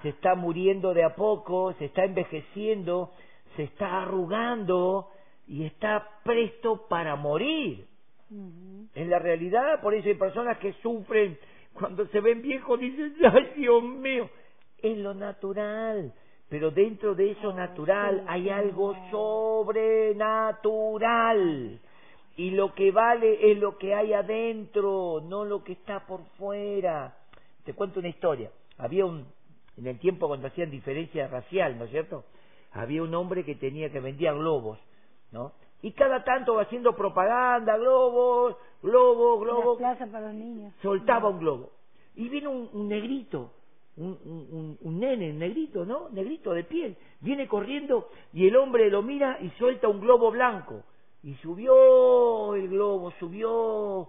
se 0.03 0.11
está 0.11 0.35
muriendo 0.35 0.95
de 0.95 1.05
a 1.05 1.15
poco, 1.15 1.73
se 1.75 1.87
está 1.87 2.05
envejeciendo, 2.05 3.13
se 3.57 3.65
está 3.65 4.03
arrugando 4.03 5.11
y 5.47 5.65
está 5.65 6.09
presto 6.25 6.87
para 6.89 7.17
morir. 7.17 7.87
En 8.31 9.11
la 9.11 9.19
realidad, 9.19 9.81
por 9.81 9.95
eso 9.95 10.09
hay 10.09 10.15
personas 10.15 10.59
que 10.59 10.73
sufren 10.75 11.37
cuando 11.75 12.07
se 12.09 12.21
ven 12.21 12.43
viejos, 12.43 12.79
dicen, 12.81 13.15
ay 13.33 13.53
Dios 13.57 13.83
mío, 13.83 14.29
es 14.79 14.99
lo 14.99 15.15
natural. 15.15 16.13
Pero 16.49 16.71
dentro 16.71 17.15
de 17.15 17.33
eso 17.33 17.53
natural 17.53 18.25
hay 18.29 18.49
algo 18.51 18.95
sobrenatural. 19.11 21.81
Y 22.37 22.51
lo 22.51 22.73
que 22.75 22.93
vale 22.93 23.51
es 23.51 23.59
lo 23.59 23.79
que 23.79 23.95
hay 23.95 24.13
adentro, 24.13 25.23
no 25.25 25.45
lo 25.45 25.65
que 25.65 25.73
está 25.73 26.07
por 26.07 26.25
fuera. 26.39 27.17
Te 27.65 27.75
cuento 27.75 27.99
una 27.99 28.09
historia. 28.09 28.53
Había 28.79 29.07
un, 29.07 29.27
en 29.77 29.87
el 29.87 29.99
tiempo 29.99 30.29
cuando 30.29 30.47
hacían 30.47 30.71
diferencia 30.71 31.27
racial, 31.29 31.79
¿no 31.79 31.87
es 31.87 31.91
cierto? 31.91 32.25
Había 32.73 33.03
un 33.03 33.15
hombre 33.15 33.45
que 33.45 33.57
tenía 33.57 33.91
que 33.91 34.01
vendía 34.01 34.33
globos, 34.33 34.79
¿no? 35.33 35.53
Y 35.83 35.93
cada 35.93 36.25
tanto 36.25 36.55
va 36.55 36.63
haciendo 36.63 36.95
propaganda, 36.97 37.77
globos, 37.77 38.57
globos, 38.83 39.41
globos, 39.41 39.79
plazas 39.79 40.09
para 40.09 40.27
los 40.27 40.35
niños. 40.35 40.73
soltaba 40.83 41.29
un 41.29 41.39
globo. 41.39 41.71
Y 42.17 42.29
viene 42.29 42.49
un, 42.49 42.69
un 42.73 42.89
negrito, 42.89 43.53
un, 43.99 44.19
un, 44.25 44.79
un- 44.81 44.99
nene, 45.01 45.31
un 45.31 45.39
negrito, 45.39 45.85
¿no? 45.85 46.09
Negrito 46.11 46.53
de 46.53 46.65
piel. 46.65 46.97
Viene 47.21 47.47
corriendo 47.47 48.09
y 48.33 48.47
el 48.49 48.57
hombre 48.57 48.91
lo 48.91 49.03
mira 49.03 49.39
y 49.41 49.51
suelta 49.51 49.89
un 49.89 50.01
globo 50.01 50.31
blanco. 50.31 50.83
Y 51.23 51.35
subió 51.37 52.55
el 52.55 52.69
globo, 52.69 53.11
subió. 53.19 54.09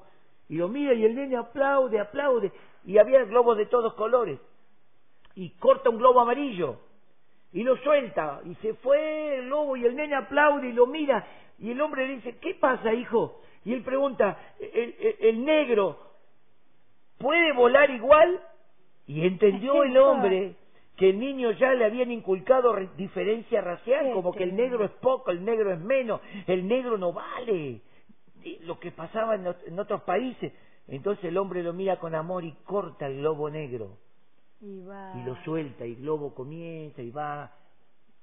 Y 0.50 0.56
lo 0.56 0.70
mira 0.70 0.94
y 0.94 1.04
el 1.04 1.16
nene 1.16 1.36
aplaude, 1.36 2.00
aplaude. 2.00 2.52
Y 2.86 2.98
había 2.98 3.24
globos 3.26 3.58
de 3.58 3.66
todos 3.66 3.94
colores. 3.96 4.40
Y 5.36 5.50
corta 5.58 5.90
un 5.90 5.98
globo 5.98 6.22
amarillo. 6.22 6.78
Y 7.52 7.64
lo 7.64 7.76
suelta. 7.78 8.42
Y 8.46 8.56
se 8.56 8.74
fue 8.76 9.38
el 9.40 9.46
globo 9.48 9.76
y 9.76 9.86
el 9.86 9.96
nene 9.96 10.16
aplaude 10.16 10.70
y 10.70 10.74
lo 10.74 10.88
mira. 10.88 11.26
Y 11.60 11.72
el 11.72 11.82
hombre 11.82 12.08
le 12.08 12.16
dice, 12.16 12.38
¿qué 12.40 12.54
pasa, 12.56 12.94
hijo? 12.94 13.40
Y 13.66 13.74
él 13.74 13.84
pregunta, 13.84 14.38
el, 14.60 14.96
el- 15.00 15.16
el 15.20 15.46
negro 15.46 16.00
puede 17.18 17.52
volar 17.54 17.90
igual 17.90 18.40
y 19.08 19.26
entendió 19.26 19.84
el 19.84 19.98
hombre 19.98 20.56
que 20.96 21.10
el 21.10 21.20
niño 21.20 21.52
ya 21.52 21.74
le 21.74 21.86
habían 21.86 22.12
inculcado 22.12 22.74
re- 22.74 22.90
diferencia 22.98 23.62
racial, 23.62 24.12
como 24.14 24.32
que 24.34 24.44
el 24.44 24.56
negro 24.56 24.84
es 24.86 24.92
poco, 25.02 25.32
el 25.32 25.44
negro 25.46 25.72
es 25.72 25.80
menos, 25.80 26.22
el 26.48 26.68
negro 26.68 26.98
no 26.98 27.14
vale. 27.14 27.82
Lo 28.62 28.80
que 28.80 28.92
pasaba 28.92 29.36
en, 29.36 29.48
en 29.66 29.80
otros 29.80 30.02
países. 30.04 30.54
Entonces 30.88 31.26
el 31.26 31.38
hombre 31.38 31.64
lo 31.64 31.74
mira 31.74 31.98
con 31.98 32.16
amor 32.16 32.44
y 32.46 32.54
corta 32.64 33.08
el 33.08 33.18
globo 33.18 33.50
negro 33.50 33.98
Y 34.62 34.80
va. 34.86 35.14
y 35.18 35.24
lo 35.26 35.36
suelta 35.44 35.86
y 35.86 35.94
el 35.94 36.02
globo 36.02 36.34
comienza 36.34 37.02
y 37.02 37.12
va 37.12 37.52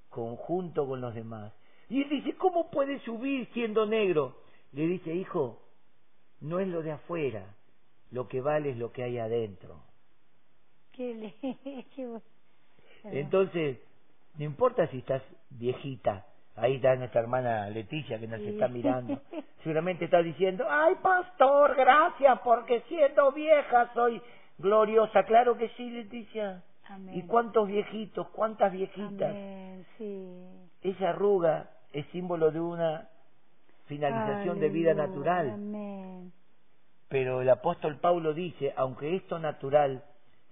conjunto 0.08 0.86
con 0.86 1.00
los 1.00 1.14
demás. 1.14 1.52
Y 1.88 2.02
él 2.02 2.08
dice, 2.08 2.36
¿cómo 2.36 2.70
puede 2.70 2.98
subir 3.00 3.48
siendo 3.52 3.86
negro? 3.86 4.36
Le 4.72 4.86
dice, 4.86 5.14
hijo, 5.14 5.60
no 6.40 6.58
es 6.60 6.68
lo 6.68 6.82
de 6.82 6.92
afuera, 6.92 7.54
lo 8.10 8.28
que 8.28 8.40
vale 8.40 8.70
es 8.70 8.76
lo 8.76 8.92
que 8.92 9.02
hay 9.02 9.18
adentro. 9.18 9.82
Qué. 10.92 11.34
Entonces, 13.04 13.78
no 14.38 14.44
importa 14.44 14.86
si 14.88 14.98
estás 14.98 15.22
viejita, 15.50 16.26
ahí 16.56 16.76
está 16.76 16.96
nuestra 16.96 17.20
hermana 17.20 17.68
Leticia 17.70 18.18
que 18.18 18.26
nos 18.26 18.40
Sí. 18.40 18.48
está 18.48 18.68
mirando, 18.68 19.20
seguramente 19.62 20.06
está 20.06 20.22
diciendo, 20.22 20.64
ay 20.68 20.94
pastor, 21.02 21.74
gracias, 21.76 22.40
porque 22.40 22.80
siendo 22.88 23.32
vieja 23.32 23.92
soy 23.94 24.20
gloriosa. 24.58 25.24
Claro 25.24 25.56
que 25.56 25.68
sí, 25.70 25.90
Leticia. 25.90 26.62
Amén. 26.86 27.18
¿Y 27.18 27.22
cuántos 27.22 27.66
viejitos, 27.68 28.28
cuántas 28.28 28.72
viejitas? 28.72 29.30
Amén, 29.30 29.86
sí. 29.98 30.36
Esa 30.82 31.10
arruga 31.10 31.70
es 31.92 32.06
símbolo 32.08 32.50
de 32.50 32.60
una 32.60 33.08
finalización 33.86 34.60
de 34.60 34.68
vida 34.68 34.94
natural. 34.94 35.50
Amén. 35.50 36.32
Pero 37.08 37.42
el 37.42 37.48
apóstol 37.50 37.98
Pablo 38.00 38.34
dice, 38.34 38.72
aunque 38.76 39.16
esto 39.16 39.38
natural 39.38 40.04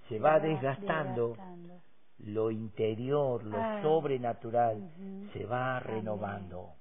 se 0.08 0.18
va 0.18 0.38
desgastando, 0.40 1.28
desgastando. 1.28 1.80
lo 2.18 2.50
interior, 2.50 3.42
lo 3.44 3.58
Ah, 3.58 3.80
sobrenatural, 3.82 4.90
se 5.32 5.44
va 5.46 5.80
renovando. 5.80 6.74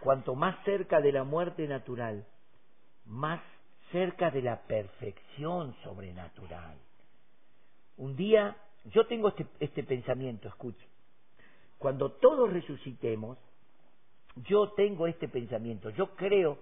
Cuanto 0.00 0.34
más 0.34 0.56
cerca 0.64 1.00
de 1.00 1.12
la 1.12 1.24
muerte 1.24 1.66
natural, 1.68 2.26
más 3.06 3.40
cerca 3.92 4.30
de 4.30 4.42
la 4.42 4.56
perfección 4.62 5.74
sobrenatural. 5.82 6.76
Un 8.00 8.16
día, 8.16 8.56
yo 8.86 9.06
tengo 9.06 9.28
este, 9.28 9.46
este 9.60 9.84
pensamiento, 9.84 10.48
escuche. 10.48 10.86
Cuando 11.76 12.12
todos 12.12 12.50
resucitemos, 12.50 13.36
yo 14.36 14.70
tengo 14.72 15.06
este 15.06 15.28
pensamiento. 15.28 15.90
Yo 15.90 16.14
creo 16.16 16.58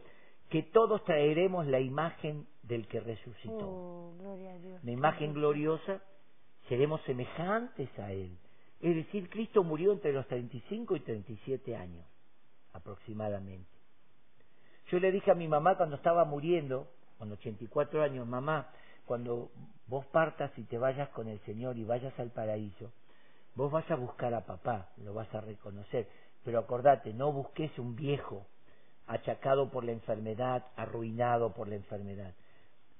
que 0.51 0.64
todos 0.64 1.05
traeremos 1.05 1.66
la 1.68 1.78
imagen 1.78 2.47
del 2.62 2.89
que 2.89 2.99
resucitó 3.01 3.68
Oh, 3.68 4.14
gloria 4.18 4.55
a 4.55 4.59
Dios. 4.59 4.82
una 4.82 4.93
imagen 4.93 5.32
gloriosa, 5.32 6.03
seremos 6.68 7.01
semejantes 7.03 7.89
a 8.01 8.12
Él. 8.12 8.36
Es 8.80 8.97
decir, 8.97 9.30
Cristo 9.30 9.62
murió 9.62 9.93
entre 9.93 10.12
los 10.12 10.26
35 10.26 10.97
y 10.97 11.01
37 11.01 11.76
años, 11.76 12.05
aproximadamente. 12.72 13.70
Yo 14.91 14.99
le 14.99 15.12
dije 15.12 15.30
a 15.30 15.34
mi 15.34 15.47
mamá 15.47 15.76
cuando 15.76 15.95
estaba 15.95 16.24
muriendo, 16.24 16.89
con 17.16 17.30
84 17.30 18.03
años, 18.03 18.26
mamá, 18.26 18.70
cuando 19.05 19.51
vos 19.89 20.07
partas 20.09 20.53
y 20.59 20.64
te 20.64 20.78
vayas 20.78 21.11
con 21.11 21.28
el 21.28 21.41
Señor 21.41 21.78
y 21.78 21.84
vayas 21.84 22.18
al 22.20 22.32
paraíso, 22.32 22.93
vos 23.57 23.72
vas 23.72 23.91
a 23.91 23.97
buscar 23.97 24.34
a 24.34 24.47
papá, 24.47 24.91
lo 24.99 25.14
vas 25.14 25.34
a 25.34 25.43
reconocer, 25.43 26.09
pero 26.45 26.61
acordate, 26.61 27.14
no 27.14 27.32
busques 27.32 27.78
un 27.78 27.97
viejo 27.97 28.47
achacado 29.09 29.70
por 29.70 29.84
la 29.84 29.93
enfermedad, 29.93 30.66
arruinado 30.76 31.55
por 31.55 31.68
la 31.68 31.76
enfermedad 31.76 32.34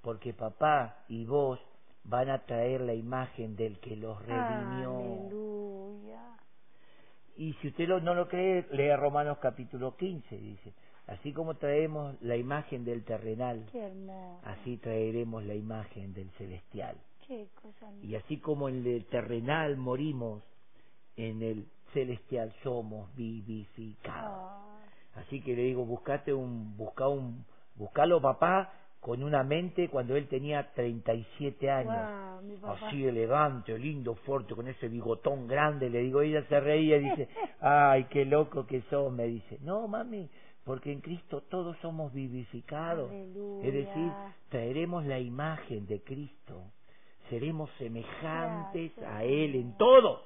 porque 0.03 0.35
papá 0.35 1.05
y 1.09 1.25
vos 1.27 1.61
van 2.05 2.31
a 2.31 2.45
traer 2.47 2.83
la 2.83 2.95
imagen 2.95 3.57
del 3.57 3.81
que 3.81 3.97
los 3.97 4.21
redimió. 4.27 5.35
Aleluya. 5.37 6.39
Y 7.37 7.55
si 7.55 7.69
usted 7.69 7.89
lo- 7.89 8.01
no 8.01 8.15
lo 8.15 8.29
cree, 8.29 8.67
lea 8.73 8.97
Romanos 8.97 9.39
capítulo 9.41 9.97
15, 9.97 10.37
dice, 10.39 10.75
así 11.09 11.33
como 11.33 11.55
traemos 11.55 12.21
la 12.23 12.37
imagen 12.37 12.85
del 12.85 13.05
terrenal, 13.05 13.67
así 14.45 14.77
traeremos 14.77 15.45
la 15.45 15.55
imagen 15.55 16.15
del 16.15 16.31
celestial. 16.33 16.97
Qué 17.27 17.49
cosa 17.61 17.93
Y 18.03 18.15
así 18.15 18.39
como 18.39 18.69
en 18.69 18.87
el 18.87 19.05
terrenal 19.07 19.77
morimos, 19.77 20.43
en 21.17 21.43
el 21.43 21.67
celestial 21.93 22.55
somos 22.63 23.15
vivificados. 23.17 24.33
Ah, 24.33 24.65
Así 25.17 25.41
que 25.41 25.57
le 25.57 25.63
digo, 25.63 25.85
buscate 25.85 26.33
un, 26.33 26.77
busca 26.77 27.09
un, 27.09 27.45
buscalo 27.75 28.21
papá 28.21 28.73
con 29.01 29.23
una 29.23 29.43
mente 29.43 29.89
cuando 29.89 30.17
él 30.17 30.29
tenía 30.29 30.73
37 30.75 31.71
años. 31.71 31.95
Papá. 32.61 32.87
Así 32.87 33.05
elegante, 33.05 33.77
lindo, 33.79 34.15
fuerte, 34.15 34.55
con 34.55 34.69
ese 34.69 34.89
bigotón 34.89 35.49
grande, 35.49 35.91
le 35.91 36.01
digo, 36.01 36.23
ella 36.23 36.45
se 36.49 36.61
reía 36.61 36.99
y 36.99 37.11
dice, 37.11 37.29
ay, 37.61 38.05
qué 38.05 38.25
loco 38.25 38.67
que 38.67 38.83
sos, 38.83 39.13
me 39.13 39.27
dice, 39.27 39.59
no 39.63 39.89
mami, 39.89 40.29
porque 40.69 40.93
en 40.93 41.01
Cristo 41.01 41.41
todos 41.49 41.79
somos 41.79 42.13
vivificados. 42.13 43.11
Aleluya. 43.11 43.67
Es 43.67 43.73
decir, 43.73 44.13
traeremos 44.51 45.07
la 45.07 45.19
imagen 45.19 45.87
de 45.87 46.03
Cristo, 46.03 46.63
seremos 47.31 47.71
semejantes 47.79 48.93
Gracias, 48.95 49.17
a 49.17 49.25
Él 49.25 49.55
en 49.55 49.79
todo, 49.79 50.21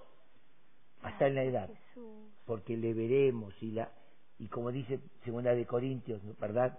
hasta 1.03 1.29
en 1.29 1.37
la 1.37 1.45
edad 1.45 1.69
Jesús. 1.69 2.09
porque 2.45 2.77
le 2.77 2.93
veremos 2.93 3.55
y 3.63 3.71
la 3.71 3.93
y 4.41 4.49
como 4.49 4.73
dice 4.73 4.99
segunda 5.25 5.55
de 5.55 5.65
Corintios, 5.65 6.21
¿verdad? 6.41 6.77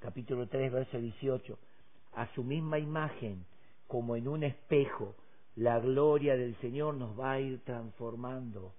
Capítulo 0.00 0.46
3, 0.46 0.70
verso 0.70 0.98
18, 0.98 1.58
a 2.12 2.26
su 2.34 2.44
misma 2.44 2.78
imagen, 2.78 3.46
como 3.86 4.16
en 4.16 4.28
un 4.28 4.44
espejo, 4.44 5.14
la 5.56 5.80
gloria 5.80 6.36
del 6.36 6.54
Señor 6.56 6.94
nos 6.96 7.18
va 7.18 7.32
a 7.32 7.40
ir 7.40 7.64
transformando 7.64 8.74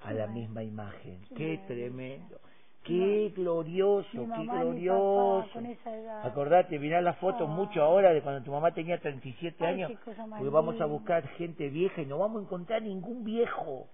a 0.00 0.14
la 0.14 0.26
misma 0.26 0.62
imagen. 0.62 1.20
qué 1.36 1.60
tremendo. 1.66 2.40
Qué 2.84 3.32
glorioso, 3.34 4.10
qué 4.12 4.44
glorioso. 4.46 5.48
con 5.52 5.66
esa 5.66 5.96
edad. 5.96 6.26
Acordate, 6.26 6.78
mirá 6.78 7.00
las 7.00 7.16
fotos 7.18 7.48
Ah. 7.48 7.52
mucho 7.52 7.82
ahora 7.82 8.12
de 8.12 8.20
cuando 8.22 8.42
tu 8.44 8.50
mamá 8.52 8.72
tenía 8.74 9.00
37 9.00 9.64
Ay, 9.66 9.82
años. 9.82 9.92
Porque 10.04 10.48
vamos 10.50 10.80
a 10.80 10.84
buscar 10.86 11.26
gente 11.30 11.68
vieja 11.70 12.02
y 12.02 12.06
no 12.06 12.18
vamos 12.18 12.42
a 12.42 12.44
encontrar 12.44 12.82
ningún 12.82 13.24
viejo 13.24 13.88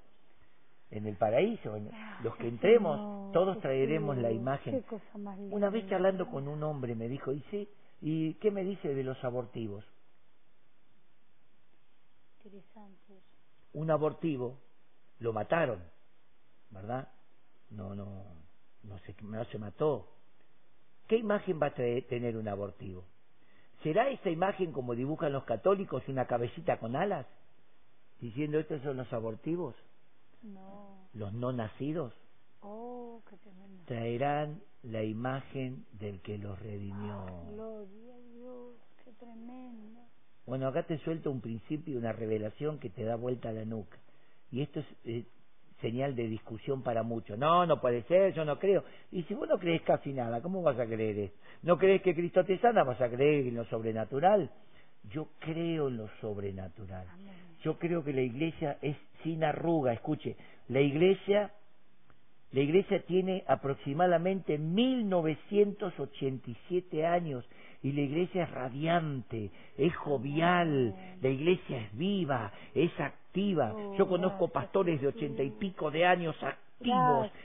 en 0.91 1.07
el 1.07 1.17
paraíso. 1.17 1.77
En- 1.77 1.91
Los 2.25 2.35
que 2.37 2.49
entremos, 2.49 2.99
No, 2.99 3.31
todos 3.33 3.61
traeremos 3.61 4.17
la 4.19 4.33
imagen. 4.33 4.85
Una 5.51 5.71
vez 5.71 5.89
charlando 5.89 6.29
con 6.29 6.49
un 6.49 6.63
hombre 6.65 6.95
me 6.97 7.09
dijo, 7.09 7.33
¿y 7.33 7.41
sí? 7.51 7.69
¿Y 8.03 8.35
qué 8.35 8.51
me 8.51 8.65
dice 8.65 8.93
de 8.95 9.05
los 9.05 9.23
abortivos? 9.25 9.85
Interesante. 12.45 13.21
Un 13.75 13.91
abortivo 13.91 14.59
lo 15.21 15.33
mataron, 15.33 15.83
¿verdad? 16.71 17.09
No, 17.71 17.95
no, 17.95 18.25
no 18.85 18.99
se, 19.01 19.15
no 19.23 19.45
se 19.47 19.59
mató. 19.59 20.09
¿Qué 21.09 21.17
imagen 21.17 21.61
va 21.61 21.67
a 21.69 21.75
traer- 21.75 22.07
tener 22.09 22.37
un 22.37 22.49
abortivo? 22.49 23.05
¿Será 23.83 24.11
esta 24.11 24.31
imagen 24.31 24.73
como 24.73 24.95
dibujan 24.95 25.33
los 25.33 25.45
católicos, 25.45 26.03
una 26.09 26.27
cabecita 26.27 26.79
con 26.79 26.97
alas? 26.97 27.27
Diciendo, 28.21 28.59
estos 28.59 28.83
son 28.83 28.99
los 28.99 29.13
abortivos, 29.13 29.75
No. 30.43 31.09
los 31.15 31.33
no 31.33 31.53
nacidos. 31.53 32.13
Oh, 32.63 33.23
qué 33.29 33.37
tremendo. 33.39 33.83
Traerán 33.87 34.61
la 34.83 35.03
imagen 35.03 35.87
del 35.93 36.21
que 36.21 36.39
los 36.39 36.59
redimió. 36.61 37.27
Gloria 37.53 38.15
a 38.15 38.19
Dios, 38.35 38.77
qué 39.05 39.13
tremendo. 39.13 40.01
Bueno, 40.47 40.69
acá 40.69 40.83
te 40.85 40.99
suelto 40.99 41.31
un 41.31 41.41
principio, 41.41 41.99
una 41.99 42.13
revelación 42.13 42.79
que 42.79 42.91
te 42.91 43.05
da 43.05 43.17
vuelta 43.17 43.49
a 43.49 43.53
la 43.53 43.65
nuca. 43.65 43.99
Y 44.51 44.63
esto 44.63 44.81
es 44.81 44.87
eh, 45.05 45.25
señal 45.81 46.15
de 46.15 46.29
discusión 46.29 46.83
para 46.83 47.03
muchos. 47.03 47.39
No, 47.39 47.67
no 47.67 47.81
puede 47.81 48.03
ser, 48.05 48.33
yo 48.35 48.45
no 48.45 48.59
creo. 48.59 48.85
Y 49.13 49.23
si 49.25 49.35
vos 49.35 49.49
no 49.49 49.59
crees 49.59 49.83
casi 49.83 50.13
nada, 50.13 50.41
¿cómo 50.41 50.63
vas 50.63 50.79
a 50.79 50.87
creer? 50.87 51.33
¿No 51.63 51.79
crees 51.79 52.03
que 52.03 52.15
Cristo 52.15 52.45
te 52.45 52.59
sana? 52.59 52.85
¿Vas 52.85 53.01
a 53.01 53.09
creer 53.09 53.47
en 53.47 53.57
lo 53.57 53.65
sobrenatural? 53.67 54.51
Yo 55.11 55.29
creo 55.39 55.89
en 55.89 55.97
lo 55.97 56.09
sobrenatural. 56.21 57.07
Amén. 57.13 57.35
Yo 57.63 57.79
creo 57.79 58.05
que 58.05 58.13
la 58.13 58.23
iglesia 58.23 58.79
es 58.81 58.97
sin 59.23 59.45
arruga. 59.45 59.93
Escuche, 59.93 60.35
la 60.69 60.81
iglesia, 60.81 61.53
la 62.53 62.61
iglesia 62.61 63.05
tiene 63.07 63.45
aproximadamente 63.47 64.59
1987 64.59 67.07
años 67.07 67.47
y 67.83 67.93
la 67.93 68.01
iglesia 68.03 68.43
es 68.45 68.51
radiante, 68.51 69.51
es 69.77 69.95
jovial, 69.97 70.95
la 71.21 71.29
iglesia 71.29 71.79
es 71.79 71.93
viva, 71.97 72.53
es 72.75 72.93
activa. 72.99 73.20
Yo 73.97 74.09
conozco 74.09 74.49
pastores 74.49 75.01
de 75.01 75.09
ochenta 75.09 75.43
y 75.43 75.51
pico 75.51 75.91
de 75.91 76.05
años 76.07 76.37
activos, 76.43 76.59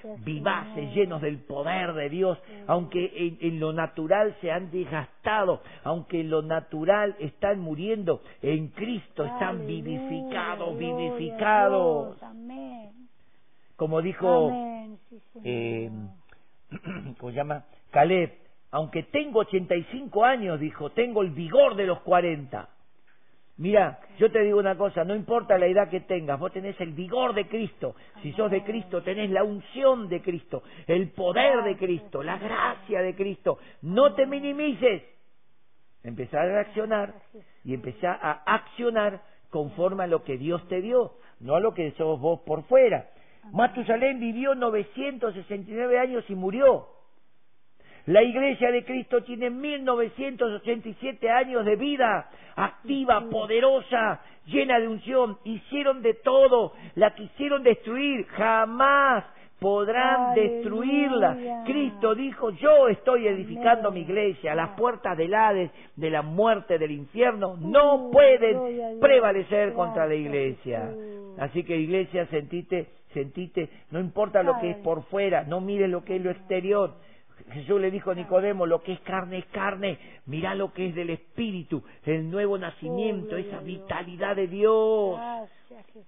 Gracias, 0.02 0.24
vivaces, 0.24 0.96
llenos 0.96 1.22
del 1.22 1.40
poder 1.40 1.94
de 1.94 2.10
Dios, 2.10 2.38
aunque 2.68 3.12
en, 3.16 3.38
en 3.42 3.60
lo 3.60 3.74
natural 3.74 4.34
se 4.40 4.50
han 4.50 4.72
desgastado, 4.72 5.62
aunque 5.84 6.22
en 6.22 6.30
lo 6.30 6.42
natural 6.42 7.16
están 7.20 7.60
muriendo, 7.60 8.22
en 8.42 8.70
Cristo 8.70 9.26
están 9.26 9.68
vivificados, 9.68 10.78
vivificados. 10.78 12.24
Amén. 12.24 12.92
Como 13.76 14.02
dijo, 14.02 14.48
Amén, 14.48 14.98
sí, 15.10 15.20
Señor. 15.34 15.48
eh, 15.48 15.92
¿cómo 17.20 17.32
se 17.32 17.36
llama? 17.36 17.66
Caleb, 17.92 18.32
aunque 18.72 19.04
tengo 19.04 19.40
85 19.40 20.24
años, 20.24 20.60
dijo, 20.60 20.92
tengo 20.92 21.22
el 21.22 21.32
vigor 21.32 21.76
de 21.76 21.86
los 21.88 22.00
40. 22.02 22.70
Mira, 23.58 24.00
yo 24.18 24.30
te 24.30 24.42
digo 24.42 24.60
una 24.60 24.76
cosa, 24.76 25.06
no 25.06 25.16
importa 25.16 25.58
la 25.58 25.68
edad 25.68 25.90
que 25.90 26.02
tengas, 26.02 26.38
vos 26.38 26.52
tenés 26.52 26.80
el 26.82 26.92
vigor 26.92 27.34
de 27.34 27.48
Cristo. 27.48 27.96
Si 28.22 28.34
sos 28.34 28.52
de 28.52 28.64
Cristo, 28.64 29.02
tenés 29.02 29.30
la 29.30 29.44
unción 29.44 30.10
de 30.10 30.22
Cristo, 30.22 30.64
el 30.88 31.12
poder 31.12 31.64
de 31.64 31.78
Cristo, 31.78 32.22
la 32.22 32.38
gracia 32.38 33.02
de 33.02 33.16
Cristo. 33.16 33.58
No 33.82 34.14
te 34.14 34.26
minimices. 34.26 35.04
Empezar 36.04 36.42
a 36.42 36.54
reaccionar 36.64 37.16
y 37.64 37.74
empezar 37.74 38.20
a 38.22 38.44
accionar 38.46 39.22
conforme 39.50 40.04
a 40.04 40.08
lo 40.08 40.24
que 40.24 40.38
Dios 40.38 40.68
te 40.68 40.82
dio, 40.82 41.14
no 41.40 41.56
a 41.56 41.62
lo 41.62 41.74
que 41.74 41.92
sos 41.92 42.20
vos 42.20 42.42
por 42.42 42.64
fuera. 42.64 43.10
Matusalén 43.54 44.20
vivió 44.20 44.54
969 44.54 45.98
años 45.98 46.26
y 46.30 46.36
murió. 46.36 46.88
La 48.08 48.22
iglesia 48.22 48.72
de 48.72 48.86
Cristo 48.86 49.24
tiene 49.24 49.50
1987 49.50 51.30
años 51.30 51.66
de 51.66 51.76
vida, 51.76 52.30
activa, 52.56 53.30
poderosa, 53.32 54.22
llena 54.46 54.80
de 54.80 54.88
unción. 54.88 55.38
Hicieron 55.44 56.04
de 56.04 56.14
todo, 56.14 56.74
la 56.94 57.16
quisieron 57.16 57.64
destruir, 57.64 58.26
jamás 58.28 59.26
podrán 59.60 60.32
Aleluya. 60.32 60.54
destruirla. 60.54 61.64
Cristo 61.66 62.14
dijo, 62.14 62.52
yo 62.52 62.88
estoy 62.90 63.28
edificando 63.28 63.90
mi 63.92 64.02
iglesia, 64.02 64.54
las 64.54 64.72
puertas 64.78 65.18
del 65.18 65.34
Hades, 65.34 65.72
de 65.96 66.10
la 66.12 66.22
muerte, 66.22 66.78
del 66.78 66.92
infierno, 66.92 67.58
no 67.60 68.12
pueden 68.12 69.00
prevalecer 69.00 69.74
contra 69.74 70.06
la 70.06 70.14
iglesia. 70.14 70.92
Así 71.40 71.64
que 71.64 71.76
iglesia, 71.76 72.28
sentite, 72.28 72.88
sentite, 73.14 73.70
no 73.90 74.00
importa 74.00 74.44
lo 74.44 74.60
que 74.60 74.72
es 74.72 74.78
por 74.78 75.04
fuera, 75.06 75.44
no 75.44 75.62
mires 75.62 75.90
lo 75.90 76.04
que 76.04 76.18
es 76.18 76.24
lo 76.24 76.30
exterior. 76.30 76.94
Jesús 77.52 77.80
le 77.80 77.92
dijo 77.92 78.12
a 78.12 78.16
Nicodemo, 78.16 78.66
lo 78.66 78.82
que 78.82 78.94
es 78.94 79.00
carne 79.02 79.38
es 79.38 79.46
carne, 79.48 80.00
mira 80.26 80.56
lo 80.56 80.74
que 80.74 80.88
es 80.88 80.96
del 80.96 81.12
Espíritu, 81.12 81.84
el 82.04 82.30
nuevo 82.30 82.58
nacimiento, 82.58 83.30
gloria 83.30 83.48
esa 83.52 83.60
vitalidad 83.60 84.36
de 84.36 84.48
Dios. 84.48 85.20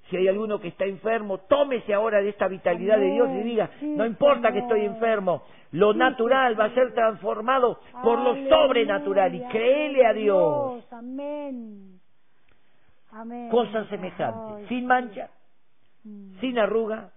Si 0.09 0.17
hay 0.17 0.27
alguno 0.27 0.59
que 0.59 0.69
está 0.69 0.85
enfermo, 0.85 1.39
tómese 1.39 1.93
ahora 1.93 2.21
de 2.21 2.29
esta 2.29 2.47
vitalidad 2.47 2.97
de 2.97 3.11
Dios 3.11 3.29
y 3.31 3.43
diga, 3.43 3.69
no 3.81 4.05
importa 4.05 4.51
que 4.51 4.59
estoy 4.59 4.81
enfermo, 4.81 5.43
lo 5.71 5.93
natural 5.93 6.59
va 6.59 6.65
a 6.65 6.73
ser 6.73 6.93
transformado 6.93 7.79
por 8.03 8.19
lo 8.19 8.35
sobrenatural 8.49 9.35
y 9.35 9.41
créele 9.45 10.05
a 10.05 10.13
Dios. 10.13 10.83
Cosas 13.49 13.87
semejantes, 13.89 14.67
sin 14.67 14.85
mancha, 14.85 15.29
mm. 16.03 16.39
sin 16.39 16.59
arruga, 16.59 17.11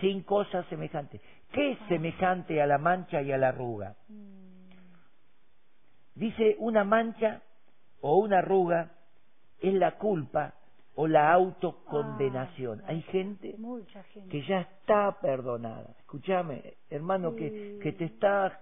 sin 0.00 0.22
cosas 0.22 0.64
semejantes. 0.66 1.20
¿Qué 1.52 1.72
es 1.72 1.78
semejante 1.88 2.60
a 2.60 2.66
la 2.66 2.78
mancha 2.78 3.22
y 3.22 3.32
a 3.32 3.38
la 3.38 3.48
arruga? 3.48 3.94
Mm. 4.08 4.36
Dice 6.14 6.56
una 6.58 6.84
mancha 6.84 7.42
o 8.00 8.16
una 8.18 8.38
arruga 8.38 8.90
es 9.60 9.74
la 9.74 9.92
culpa 9.98 10.54
o 10.94 11.06
la 11.06 11.30
autocondenación. 11.32 12.80
Ah, 12.84 12.88
Hay 12.88 13.02
gente 13.02 13.54
Mucha 13.58 14.02
gente. 14.04 14.28
que 14.30 14.42
ya 14.46 14.60
está 14.60 15.18
perdonada. 15.20 15.94
Escúchame, 16.00 16.74
hermano, 16.90 17.34
que, 17.36 17.50
Sí. 17.50 17.78
que 17.82 17.92
te 17.92 18.04
estás 18.06 18.52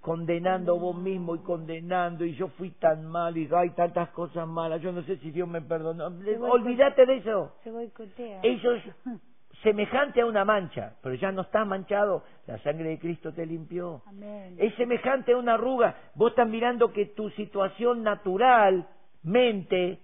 condenando 0.00 0.78
vos 0.78 0.96
mismo 0.96 1.34
y 1.34 1.40
condenando 1.40 2.24
y 2.24 2.34
yo 2.34 2.48
fui 2.48 2.70
tan 2.72 3.04
mal 3.06 3.36
y 3.36 3.48
hay 3.54 3.70
tantas 3.70 4.08
cosas 4.10 4.46
malas, 4.48 4.80
yo 4.80 4.92
no 4.92 5.02
sé 5.02 5.16
si 5.18 5.30
Dios 5.30 5.46
me 5.48 5.60
perdonó. 5.60 6.06
Olvídate 6.50 7.04
de 7.06 7.16
eso. 7.18 7.54
Se 7.62 7.70
boicotea. 7.70 8.40
Eso 8.42 8.72
es 8.72 8.84
semejante 9.64 10.20
a 10.20 10.26
una 10.26 10.44
mancha, 10.44 10.94
pero 11.02 11.16
ya 11.16 11.32
no 11.32 11.42
está 11.42 11.64
manchado, 11.64 12.22
la 12.46 12.58
sangre 12.58 12.90
de 12.90 12.98
Cristo 13.00 13.32
te 13.32 13.44
limpió. 13.44 14.02
Amén. 14.06 14.54
Es 14.58 14.74
semejante 14.76 15.32
a 15.32 15.38
una 15.38 15.54
arruga. 15.54 15.96
Vos 16.14 16.30
estás 16.30 16.48
mirando 16.48 16.92
que 16.92 17.06
tu 17.06 17.30
situación 17.30 18.04
natural, 18.04 18.86
mente, 19.24 19.98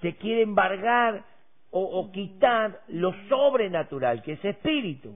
te 0.00 0.14
quiere 0.16 0.42
embargar 0.42 1.24
o, 1.70 1.82
o 1.82 2.12
quitar 2.12 2.82
lo 2.88 3.12
sobrenatural, 3.28 4.22
que 4.22 4.34
es 4.34 4.44
espíritu. 4.44 5.12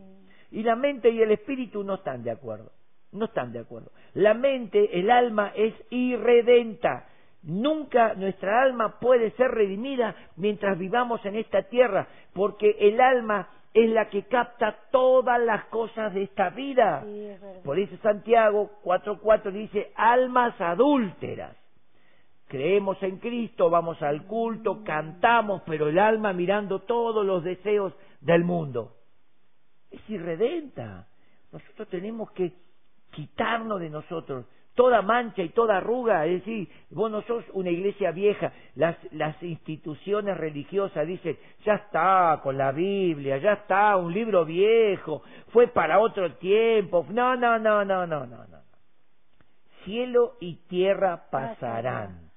Y 0.51 0.63
la 0.63 0.75
mente 0.75 1.11
y 1.11 1.23
el 1.23 1.31
espíritu 1.31 1.85
no 1.85 1.95
están 1.95 2.25
de 2.25 2.31
acuerdo. 2.31 2.73
No 3.13 3.27
están 3.27 3.53
de 3.53 3.61
acuerdo. 3.61 3.93
La 4.15 4.35
mente, 4.35 4.99
el 4.99 5.11
alma 5.11 5.53
es 5.55 5.75
irredenta. 5.91 7.07
Nunca 7.43 8.15
nuestra 8.15 8.63
alma 8.63 9.01
puede 9.01 9.33
ser 9.33 9.51
redimida 9.51 10.15
mientras 10.37 10.79
vivamos 10.79 11.25
en 11.25 11.37
esta 11.37 11.63
tierra, 11.65 12.07
porque 12.33 12.77
el 12.79 13.01
alma 13.01 13.49
es 13.75 13.91
la 13.91 14.09
que 14.11 14.25
capta 14.25 14.77
todas 14.91 15.41
las 15.41 15.65
cosas 15.67 16.13
de 16.15 16.23
esta 16.23 16.51
vida. 16.51 17.03
Sí, 17.05 17.27
es 17.27 17.41
verdad. 17.41 17.63
Por 17.63 17.79
eso 17.79 17.97
Santiago 17.99 18.71
4.4 18.85 19.51
dice, 19.51 19.93
almas 19.97 20.61
adúlteras. 20.61 21.57
Creemos 22.49 23.03
en 23.03 23.17
Cristo, 23.17 23.71
vamos 23.71 24.01
al 24.03 24.27
culto, 24.27 24.85
cantamos, 24.85 25.63
pero 25.65 25.89
el 25.89 25.99
alma 25.99 26.35
mirando 26.35 26.81
todos 26.81 27.25
los 27.25 27.43
deseos 27.43 27.95
del 28.21 28.45
mundo. 28.45 28.97
Es 29.91 30.09
irredenta. 30.11 31.09
Nosotros 31.51 31.89
tenemos 31.89 32.31
que 32.33 32.53
quitarnos 33.11 33.81
de 33.81 33.89
nosotros 33.91 34.47
toda 34.75 35.03
mancha 35.03 35.43
y 35.43 35.51
toda 35.51 35.77
arruga, 35.77 36.25
es 36.27 36.45
decir, 36.45 36.69
vos 36.91 37.11
no 37.11 37.23
sos 37.23 37.45
una 37.53 37.71
iglesia 37.71 38.11
vieja, 38.11 38.53
las, 38.75 38.97
las 39.13 39.41
instituciones 39.43 40.37
religiosas 40.37 41.07
dicen, 41.07 41.37
ya 41.65 41.75
está 41.75 42.41
con 42.43 42.57
la 42.57 42.73
Biblia, 42.73 43.37
ya 43.39 43.53
está, 43.55 43.97
un 43.97 44.13
libro 44.13 44.45
viejo, 44.45 45.23
fue 45.49 45.69
para 45.69 45.99
otro 45.99 46.33
tiempo, 46.37 47.05
no, 47.11 47.37
no, 47.37 47.59
no, 47.59 47.85
no, 47.85 48.07
no, 48.07 48.27
no, 48.27 48.37
no. 48.47 48.63
Cielo 49.85 50.35
y 50.41 50.55
tierra 50.69 51.25
pasarán, 51.31 52.31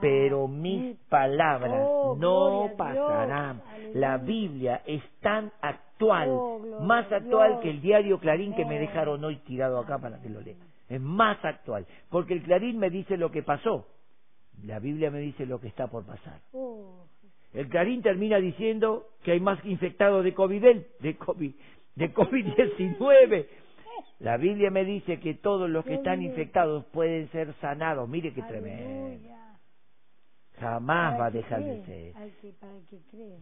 pero 0.00 0.48
mis 0.48 0.96
palabras 1.08 1.86
Oh, 1.86 2.16
no 2.18 2.70
pasarán. 2.76 3.62
La. 3.94 4.16
Biblia 4.16 4.80
es 4.86 5.02
tan 5.20 5.52
actual, 5.60 6.28
Oh, 6.30 6.58
más 6.80 7.10
actual 7.12 7.60
que 7.60 7.70
el 7.70 7.80
diario 7.82 8.18
Clarín 8.18 8.54
que 8.54 8.64
me 8.64 8.76
Amén. 8.76 8.88
dejaron 8.88 9.22
hoy 9.24 9.36
tirado 9.44 9.78
acá 9.78 9.98
para 9.98 10.20
que 10.20 10.28
lo 10.30 10.40
lea. 10.40 10.56
Es 10.92 11.00
más 11.00 11.42
actual, 11.42 11.86
porque 12.10 12.34
el 12.34 12.42
Clarín 12.42 12.78
me 12.78 12.90
dice 12.90 13.16
lo 13.16 13.30
que 13.30 13.42
pasó, 13.42 13.86
la 14.62 14.78
Biblia 14.78 15.10
me 15.10 15.20
dice 15.20 15.46
lo 15.46 15.58
que 15.58 15.68
está 15.68 15.86
por 15.86 16.04
pasar. 16.04 16.42
Oh, 16.52 17.06
El 17.54 17.70
Clarín 17.70 18.02
termina 18.02 18.36
diciendo 18.36 19.06
que 19.22 19.32
hay 19.32 19.40
más 19.40 19.58
infectados 19.64 20.22
de 20.22 20.34
COVID, 20.34 20.62
de 21.00 21.16
COVID, 21.16 21.54
de 21.94 22.12
COVID-19. 22.12 23.46
La 24.18 24.36
Biblia 24.36 24.70
me 24.70 24.84
dice 24.84 25.18
que 25.18 25.32
todos 25.32 25.70
los 25.70 25.82
que 25.86 25.94
están 25.94 26.20
infectados 26.20 26.84
pueden 26.92 27.30
ser 27.30 27.54
sanados. 27.62 28.06
Mire 28.06 28.34
qué 28.34 28.42
tremendo. 28.42 29.30
Jamás 30.60 31.18
va 31.18 31.26
a 31.26 31.30
dejar 31.30 31.64
de 31.64 31.84
ser. 31.86 32.14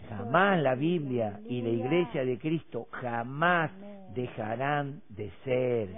Jamás 0.08 0.62
la 0.62 0.76
Biblia 0.76 1.40
y 1.48 1.62
la 1.62 1.68
iglesia 1.70 2.24
de 2.24 2.38
Cristo 2.38 2.86
jamás 2.92 3.72
dejarán 4.14 5.02
de 5.08 5.32
ser. 5.42 5.88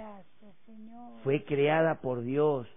Señor. 0.65 1.11
Fue 1.23 1.43
creada 1.43 2.01
por 2.01 2.21
Dios, 2.21 2.67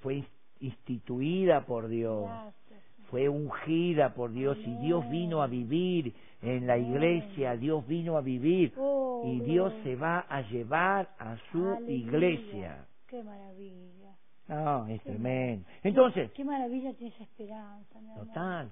fue 0.00 0.16
ins- 0.18 0.28
instituida 0.60 1.64
por 1.66 1.88
Dios, 1.88 2.24
Gracias, 2.24 2.80
fue 3.10 3.28
ungida 3.28 4.14
por 4.14 4.32
Dios 4.32 4.56
y 4.64 4.74
Dios 4.76 5.08
vino 5.10 5.42
a 5.42 5.46
vivir 5.46 6.14
en 6.42 6.66
la 6.66 6.78
iglesia, 6.78 7.56
Dios 7.56 7.86
vino 7.86 8.16
a 8.16 8.20
vivir 8.22 8.72
Oh, 8.76 9.22
y 9.26 9.40
Dios 9.40 9.72
se 9.84 9.96
va 9.96 10.20
a 10.28 10.40
llevar 10.48 11.10
a 11.18 11.36
su 11.52 11.58
Aleluya. 11.68 11.92
iglesia. 11.94 12.86
Qué 13.08 13.22
maravilla. 13.22 14.16
No, 14.48 14.86
es 14.88 15.00
tremendo. 15.02 15.66
Entonces, 15.82 16.30
Qué 16.32 16.44
maravilla 16.44 16.92
tiene 16.94 17.14
esa 17.14 17.24
esperanza, 17.24 18.00
mi. 18.00 18.14
Total. 18.14 18.70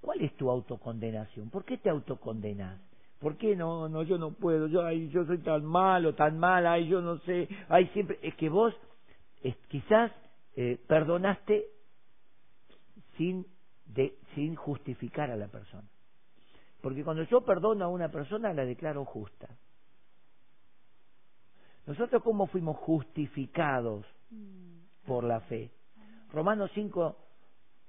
¿Cuál 0.00 0.20
es 0.20 0.32
tu 0.36 0.48
autocondenación? 0.50 1.50
¿Por 1.50 1.64
qué 1.64 1.78
te 1.78 1.90
autocondenas? 1.90 2.78
¿Por 3.20 3.36
qué 3.36 3.56
no, 3.56 3.88
no, 3.88 4.02
yo 4.02 4.18
no 4.18 4.32
puedo, 4.32 4.66
yo, 4.66 4.84
ay, 4.84 5.08
yo 5.08 5.24
soy 5.24 5.38
tan 5.38 5.64
malo, 5.64 6.14
tan 6.14 6.38
mala, 6.38 6.72
ay, 6.72 6.88
yo 6.88 7.00
no 7.00 7.18
sé, 7.20 7.48
ay, 7.68 7.86
siempre, 7.88 8.18
es 8.22 8.34
que 8.34 8.48
vos 8.48 8.74
es, 9.42 9.56
quizás 9.68 10.12
eh, 10.54 10.78
perdonaste 10.86 11.66
sin, 13.16 13.46
de, 13.86 14.18
sin 14.34 14.54
justificar 14.54 15.30
a 15.30 15.36
la 15.36 15.48
persona. 15.48 15.88
Porque 16.82 17.04
cuando 17.04 17.22
yo 17.24 17.40
perdono 17.40 17.84
a 17.84 17.88
una 17.88 18.10
persona 18.10 18.52
la 18.52 18.64
declaro 18.64 19.04
justa. 19.04 19.48
Nosotros 21.86 22.22
cómo 22.22 22.46
fuimos 22.48 22.76
justificados 22.76 24.04
Mm, 24.30 25.06
por 25.06 25.24
la 25.24 25.40
fe. 25.42 25.70
Romanos 26.32 26.70
5, 26.74 27.16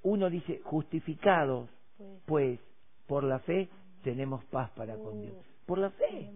1 0.03 0.29
dice, 0.29 0.61
justificados 0.63 1.69
pues, 1.97 2.19
pues 2.25 2.59
por 3.07 3.23
la 3.23 3.39
fe 3.39 3.69
tenemos 4.03 4.43
paz 4.45 4.69
para 4.71 4.95
con 4.97 5.21
Dios. 5.21 5.35
Por 5.65 5.79
la 5.79 5.89
fe. 5.91 6.31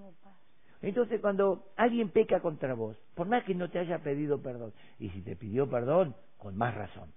Entonces 0.82 1.22
cuando 1.22 1.66
alguien 1.76 2.10
peca 2.10 2.40
contra 2.40 2.74
vos, 2.74 2.98
por 3.16 3.28
más 3.28 3.44
que 3.44 3.54
no 3.54 3.70
te 3.70 3.80
haya 3.80 4.00
pedido 4.00 4.42
perdón, 4.42 4.74
y 5.00 5.10
si 5.10 5.22
te 5.22 5.36
pidió 5.36 5.70
perdón, 5.70 6.16
con 6.38 6.58
más 6.58 6.74
razón, 6.74 7.14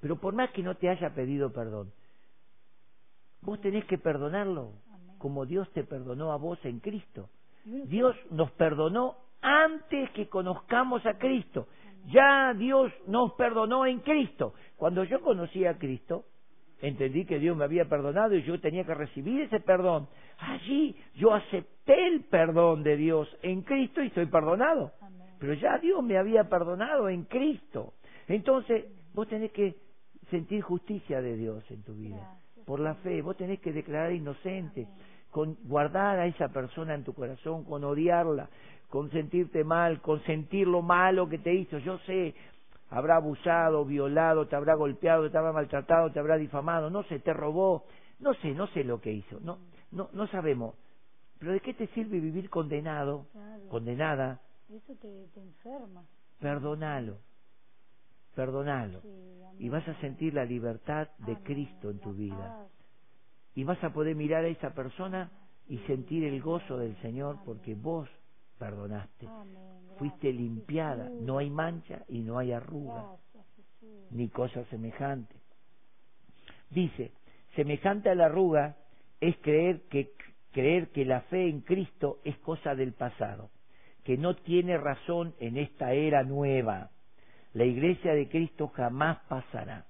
pero 0.00 0.16
por 0.16 0.34
más 0.34 0.50
que 0.50 0.62
no 0.62 0.74
te 0.76 0.88
haya 0.90 1.14
pedido 1.14 1.52
perdón, 1.52 1.92
vos 3.40 3.60
tenés 3.60 3.84
que 3.86 3.96
perdonarlo 3.96 4.72
Amén. 4.92 5.16
como 5.18 5.46
Dios 5.46 5.70
te 5.72 5.82
perdonó 5.82 6.32
a 6.32 6.36
vos 6.36 6.58
en 6.64 6.80
Cristo. 6.80 7.30
Dios 7.64 8.14
nos 8.30 8.50
perdonó 8.52 9.16
antes 9.40 10.10
que 10.10 10.28
conozcamos 10.28 11.04
a 11.04 11.18
Cristo. 11.18 11.66
Ya 12.06 12.54
Dios 12.54 12.92
nos 13.08 13.32
perdonó 13.32 13.86
en 13.86 14.00
Cristo. 14.00 14.54
Cuando 14.76 15.02
yo 15.04 15.20
conocí 15.20 15.64
a 15.64 15.76
Cristo, 15.76 16.26
entendí 16.80 17.24
que 17.24 17.38
Dios 17.38 17.56
me 17.56 17.64
había 17.64 17.86
perdonado 17.86 18.34
y 18.34 18.42
yo 18.42 18.60
tenía 18.60 18.84
que 18.84 18.94
recibir 18.94 19.42
ese 19.42 19.60
perdón. 19.60 20.08
Allí 20.38 20.96
yo 21.14 21.34
acepté 21.34 22.06
el 22.08 22.24
perdón 22.24 22.82
de 22.82 22.96
Dios 22.96 23.28
en 23.42 23.62
Cristo 23.62 24.02
y 24.02 24.10
soy 24.10 24.26
perdonado. 24.26 24.92
Amén. 25.00 25.28
Pero 25.38 25.54
ya 25.54 25.78
Dios 25.78 26.02
me 26.02 26.18
había 26.18 26.44
perdonado 26.44 27.08
en 27.08 27.24
Cristo. 27.24 27.94
Entonces, 28.28 28.84
vos 29.14 29.28
tenés 29.28 29.52
que 29.52 29.74
sentir 30.30 30.62
justicia 30.62 31.20
de 31.20 31.36
Dios 31.36 31.64
en 31.70 31.82
tu 31.82 31.94
vida. 31.94 32.16
Gracias, 32.16 32.66
Por 32.66 32.80
la 32.80 32.94
fe, 32.96 33.22
vos 33.22 33.36
tenés 33.36 33.60
que 33.60 33.72
declarar 33.72 34.12
inocente, 34.12 34.88
con 35.30 35.56
guardar 35.64 36.18
a 36.18 36.26
esa 36.26 36.48
persona 36.48 36.94
en 36.94 37.04
tu 37.04 37.12
corazón, 37.14 37.64
con 37.64 37.84
odiarla, 37.84 38.48
con 38.88 39.10
sentirte 39.10 39.64
mal, 39.64 40.00
con 40.00 40.22
sentir 40.24 40.66
lo 40.66 40.82
malo 40.82 41.28
que 41.28 41.38
te 41.38 41.54
hizo. 41.54 41.78
Yo 41.78 41.98
sé, 42.00 42.34
habrá 42.90 43.16
abusado, 43.16 43.84
violado, 43.84 44.46
te 44.48 44.56
habrá 44.56 44.74
golpeado, 44.74 45.30
te 45.30 45.38
habrá 45.38 45.52
maltratado, 45.52 46.10
te 46.12 46.18
habrá 46.20 46.36
difamado, 46.36 46.90
no 46.90 47.02
sé, 47.04 47.18
te 47.20 47.32
robó, 47.32 47.84
no 48.20 48.34
sé, 48.34 48.52
no 48.52 48.66
sé 48.68 48.84
lo 48.84 49.00
que 49.00 49.12
hizo, 49.12 49.40
no, 49.40 49.58
no, 49.92 50.08
no 50.12 50.26
sabemos. 50.28 50.74
Pero 51.38 51.52
¿de 51.52 51.60
qué 51.60 51.74
te 51.74 51.86
sirve 51.88 52.18
vivir 52.20 52.48
condenado, 52.50 53.26
Claro. 53.32 53.68
condenada? 53.68 54.40
Eso 54.70 54.94
te, 55.00 55.26
te 55.34 55.40
enferma. 55.40 56.04
Perdonalo, 56.40 57.18
perdonalo. 58.34 59.00
Sí. 59.02 59.32
Y 59.58 59.68
vas 59.70 59.86
a 59.88 59.94
sentir 60.00 60.34
la 60.34 60.44
libertad 60.44 61.08
de 61.18 61.32
Amén. 61.32 61.44
Cristo 61.44 61.90
en 61.90 61.98
tu 62.00 62.12
vida. 62.12 62.36
paz. 62.36 62.68
Y 63.54 63.64
vas 63.64 63.82
a 63.82 63.90
poder 63.90 64.14
mirar 64.16 64.44
a 64.44 64.48
esa 64.48 64.74
persona 64.74 65.30
y 65.68 65.78
sentir 65.80 66.24
el 66.24 66.42
gozo 66.42 66.76
del 66.78 66.94
Señor 67.00 67.38
porque 67.44 67.74
vos 67.74 68.08
perdonaste. 68.58 69.26
Amén. 69.26 69.76
Fuiste 69.98 70.32
limpiada, 70.32 71.04
Jesús. 71.04 71.22
no 71.22 71.38
hay 71.38 71.50
mancha 71.50 72.02
y 72.08 72.20
no 72.20 72.38
hay 72.38 72.52
arruga, 72.52 73.16
Gracias, 73.32 73.56
ni 74.10 74.28
cosa 74.28 74.64
semejante. 74.66 75.34
Dice, 76.70 77.12
semejante 77.54 78.10
a 78.10 78.14
la 78.14 78.26
arruga 78.26 78.76
es 79.20 79.36
creer 79.38 79.82
que, 79.88 80.12
creer 80.52 80.90
que 80.90 81.04
la 81.04 81.22
fe 81.22 81.48
en 81.48 81.60
Cristo 81.60 82.18
es 82.24 82.36
cosa 82.38 82.74
del 82.74 82.92
pasado, 82.92 83.50
que 84.04 84.16
no 84.16 84.36
tiene 84.36 84.76
razón 84.76 85.34
en 85.40 85.56
esta 85.56 85.92
era 85.92 86.22
nueva. 86.22 86.90
La 87.54 87.64
iglesia 87.64 88.12
de 88.12 88.28
Cristo 88.28 88.68
jamás 88.68 89.18
pasará. 89.28 89.86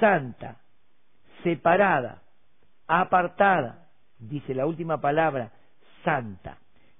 Santa, 0.00 0.60
separada, 1.42 2.22
apartada, 2.86 3.88
dice 4.18 4.54
la 4.54 4.66
última 4.66 5.00
palabra, 5.00 5.52
santa. 6.04 6.58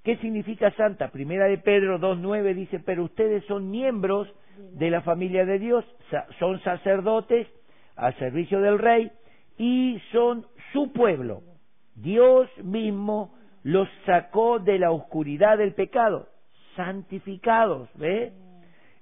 ¿Qué 0.09 0.17
significa 0.17 0.71
santa? 0.71 1.09
Primera 1.11 1.45
de 1.49 1.59
Pedro 1.59 1.99
2.9 1.99 2.55
dice, 2.55 2.79
pero 2.81 3.05
ustedes 3.05 3.45
son 3.45 3.71
miembros 3.71 4.27
de 4.73 4.89
la 4.89 5.03
familia 5.03 5.45
de 5.45 5.59
Dios, 5.59 5.85
son 6.39 6.59
sacerdotes 6.63 7.47
al 7.95 8.17
servicio 8.17 8.63
del 8.63 8.79
rey 8.79 9.13
y 9.59 10.01
son 10.11 10.47
su 10.73 10.95
pueblo. 10.95 11.43
Dios 11.95 12.49
mismo 12.65 13.35
los 13.63 13.87
sacó 14.07 14.59
de 14.61 14.79
la 14.79 14.93
oscuridad 14.93 15.59
del 15.59 15.75
pecado, 15.75 16.31
santificados, 16.75 17.91
¿ves? 17.97 18.33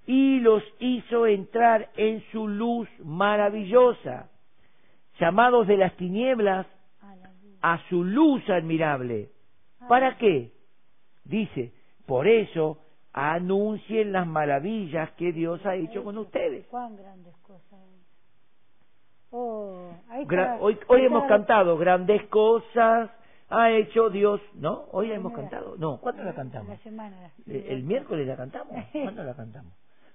Y 0.08 0.40
los 0.40 0.64
hizo 0.80 1.28
entrar 1.28 1.88
en 1.96 2.20
su 2.32 2.48
luz 2.48 2.88
maravillosa, 3.04 4.28
llamados 5.20 5.68
de 5.68 5.76
las 5.76 5.96
tinieblas 5.98 6.66
a 7.62 7.78
su 7.90 8.02
luz 8.02 8.42
admirable. 8.50 9.28
¿Para 9.88 10.18
qué? 10.18 10.55
Dice, 11.28 11.72
por 12.06 12.26
eso 12.26 12.78
anuncien 13.12 14.12
las 14.12 14.26
maravillas 14.26 15.10
que 15.12 15.32
Dios 15.32 15.64
ha 15.66 15.74
hecho 15.74 16.04
con 16.04 16.18
ustedes. 16.18 16.66
Cuán 16.66 16.96
grandes 16.96 17.34
cosas. 17.38 17.80
Oh, 19.30 19.90
ahí 20.08 20.24
Gra- 20.24 20.54
está- 20.54 20.56
hoy 20.60 20.78
hoy 20.88 21.00
ahí 21.00 21.06
hemos 21.06 21.22
está- 21.22 21.36
cantado 21.36 21.76
grandes 21.76 22.22
cosas 22.28 23.10
ha 23.48 23.70
hecho 23.70 24.08
Dios, 24.10 24.40
¿no? 24.54 24.84
Hoy 24.92 25.08
la 25.08 25.16
hemos 25.16 25.32
cantado. 25.32 25.74
No, 25.78 25.98
¿cuándo 26.00 26.22
la 26.22 26.30
La 26.30 26.34
cantamos? 26.36 26.80
semana. 26.80 27.30
Eh, 27.46 27.66
¿El 27.70 27.82
miércoles 27.84 28.26
la 28.26 28.36
cantamos? 28.36 28.72
¿Cuándo 28.92 29.22
la 29.24 29.34
cantamos? 29.34 29.72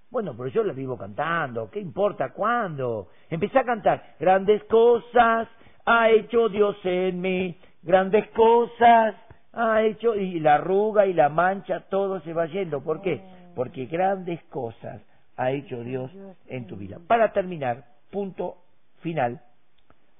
Bueno, 0.09 0.33
pero 0.35 0.49
yo 0.49 0.63
la 0.63 0.73
vivo 0.73 0.97
cantando, 0.97 1.69
¿qué 1.69 1.79
importa 1.79 2.33
cuándo? 2.33 3.07
Empecé 3.29 3.59
a 3.59 3.63
cantar, 3.63 4.15
grandes 4.19 4.61
cosas 4.65 5.47
ha 5.85 6.09
hecho 6.09 6.49
Dios 6.49 6.75
en 6.83 7.21
mí, 7.21 7.57
grandes 7.81 8.27
cosas 8.31 9.15
ha 9.53 9.83
hecho, 9.83 10.15
y 10.15 10.39
la 10.39 10.55
arruga 10.55 11.05
y 11.05 11.13
la 11.13 11.29
mancha, 11.29 11.81
todo 11.89 12.21
se 12.21 12.33
va 12.33 12.45
yendo. 12.45 12.81
¿Por 12.81 13.01
qué? 13.01 13.21
Porque 13.55 13.85
grandes 13.85 14.41
cosas 14.45 15.01
ha 15.35 15.51
hecho 15.51 15.83
Dios 15.83 16.11
en 16.47 16.67
tu 16.67 16.75
vida. 16.77 16.99
Para 17.07 17.33
terminar, 17.33 17.85
punto 18.11 18.57
final, 19.01 19.41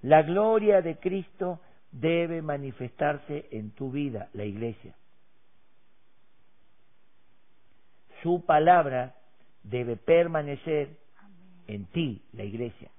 la 0.01 0.23
gloria 0.23 0.81
de 0.81 0.97
Cristo 0.97 1.59
debe 1.91 2.41
manifestarse 2.41 3.45
en 3.51 3.71
tu 3.71 3.91
vida, 3.91 4.29
la 4.33 4.45
iglesia. 4.45 4.95
Su 8.23 8.45
palabra 8.45 9.15
debe 9.63 9.97
permanecer 9.97 10.89
en 11.67 11.85
ti, 11.85 12.21
la 12.33 12.43
iglesia. 12.43 12.89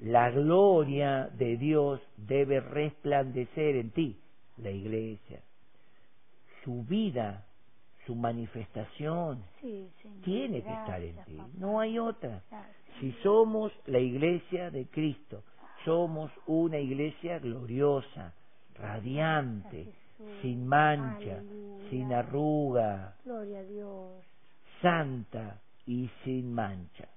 La 0.00 0.30
gloria 0.30 1.28
de 1.34 1.56
Dios 1.56 2.00
debe 2.16 2.60
resplandecer 2.60 3.76
en 3.76 3.90
ti, 3.90 4.16
la 4.62 4.70
iglesia. 4.70 5.40
Su 6.64 6.82
vida, 6.84 7.44
su 8.06 8.14
manifestación, 8.14 9.42
Sí, 9.60 9.90
tiene 10.24 10.62
que 10.62 10.68
estar 10.72 11.02
en 11.02 11.16
ti. 11.24 11.34
papá. 11.36 11.48
No 11.58 11.80
hay 11.80 11.98
otra. 11.98 12.42
Gracias. 12.50 12.76
Si 13.00 13.12
somos 13.22 13.72
la 13.86 13.98
iglesia 14.00 14.70
de 14.70 14.86
Cristo, 14.86 15.44
somos 15.84 16.30
una 16.46 16.78
iglesia 16.78 17.38
gloriosa, 17.38 18.34
radiante, 18.74 19.92
sin 20.42 20.66
mancha, 20.66 21.38
Aleluya. 21.38 21.90
sin 21.90 22.12
arruga, 22.12 23.14
Gloria 23.24 23.60
a 23.60 23.62
Dios. 23.62 24.24
santa 24.82 25.60
y 25.86 26.10
sin 26.24 26.52
mancha. 26.52 27.08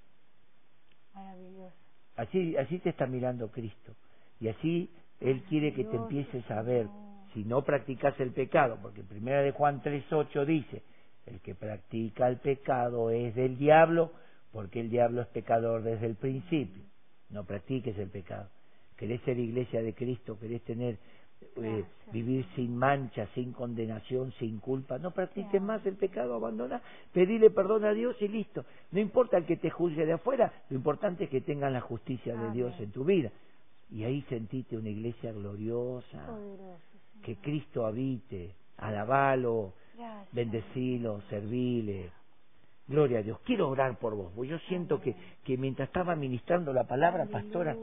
Maravilloso. 1.15 1.73
Así, 2.15 2.55
así 2.57 2.77
te 2.79 2.89
está 2.89 3.07
mirando 3.07 3.49
Cristo. 3.49 3.93
Y 4.39 4.47
así 4.49 4.89
Él 5.19 5.41
quiere 5.49 5.73
que 5.73 5.83
te 5.85 5.95
empieces 5.95 6.49
a 6.51 6.61
ver. 6.61 6.87
Si 7.33 7.43
no 7.43 7.63
practicas 7.63 8.19
el 8.19 8.31
pecado, 8.31 8.77
porque 8.81 9.03
primera 9.03 9.41
de 9.41 9.51
Juan 9.51 9.81
3.8 9.81 10.45
dice, 10.45 10.83
el 11.25 11.39
que 11.39 11.55
practica 11.55 12.27
el 12.27 12.37
pecado 12.37 13.09
es 13.09 13.35
del 13.35 13.57
diablo, 13.57 14.11
porque 14.51 14.81
el 14.81 14.89
diablo 14.89 15.21
es 15.21 15.27
pecador 15.27 15.83
desde 15.83 16.07
el 16.07 16.15
principio. 16.15 16.83
No 17.29 17.45
practiques 17.45 17.97
el 17.97 18.09
pecado. 18.09 18.49
Querés 18.97 19.21
ser 19.21 19.39
iglesia 19.39 19.81
de 19.81 19.93
Cristo, 19.93 20.37
querés 20.37 20.61
tener, 20.63 20.97
eh, 21.55 21.85
vivir 22.11 22.45
sin 22.55 22.75
mancha, 22.75 23.27
sin 23.33 23.53
condenación, 23.53 24.33
sin 24.33 24.59
culpa. 24.59 24.97
No 24.97 25.11
practiques 25.11 25.51
Gracias. 25.51 25.63
más 25.63 25.85
el 25.85 25.95
pecado, 25.95 26.35
abandona, 26.35 26.81
pedile 27.13 27.49
perdón 27.49 27.85
a 27.85 27.93
Dios 27.93 28.15
y 28.21 28.27
listo. 28.27 28.65
No 28.91 28.99
importa 28.99 29.37
el 29.37 29.45
que 29.45 29.57
te 29.57 29.69
juzgue 29.69 30.05
de 30.05 30.13
afuera, 30.13 30.51
lo 30.69 30.75
importante 30.75 31.23
es 31.23 31.29
que 31.29 31.41
tengas 31.41 31.71
la 31.71 31.81
justicia 31.81 32.33
de 32.33 32.39
Amén. 32.39 32.53
Dios 32.53 32.79
en 32.79 32.91
tu 32.91 33.05
vida. 33.05 33.31
Y 33.89 34.03
ahí 34.03 34.21
sentite 34.29 34.77
una 34.77 34.89
iglesia 34.89 35.31
gloriosa. 35.31 36.37
Que 37.21 37.37
Cristo 37.37 37.85
habite, 37.85 38.55
alabalo, 38.77 39.73
Gracias. 39.97 40.33
bendecilo, 40.33 41.21
servile. 41.29 42.11
Gloria 42.87 43.19
a 43.19 43.21
Dios. 43.21 43.39
Quiero 43.45 43.69
orar 43.69 43.97
por 43.99 44.15
vos, 44.15 44.31
porque 44.35 44.49
yo 44.51 44.59
siento 44.67 44.99
que, 44.99 45.15
que 45.45 45.57
mientras 45.57 45.87
estaba 45.87 46.15
ministrando 46.15 46.73
la 46.73 46.83
palabra, 46.85 47.25
pastora. 47.27 47.75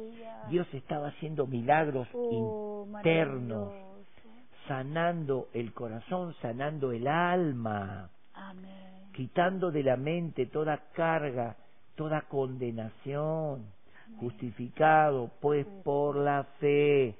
Dios 0.51 0.66
estaba 0.74 1.09
haciendo 1.09 1.47
milagros 1.47 2.09
Oh, 2.15 2.86
internos, 2.86 3.73
sanando 4.66 5.48
el 5.55 5.73
corazón, 5.73 6.35
sanando 6.43 6.93
el 6.93 7.06
alma, 7.06 8.10
Amén. 8.35 9.10
quitando 9.15 9.70
de 9.70 9.82
la 9.82 9.97
mente 9.97 10.47
toda 10.47 10.77
carga, 10.93 11.56
toda 11.97 12.23
condenación, 12.23 13.65
justificado 14.19 15.31
pues 15.40 15.66
por 15.85 16.16
la 16.16 16.44
fe. 16.60 17.15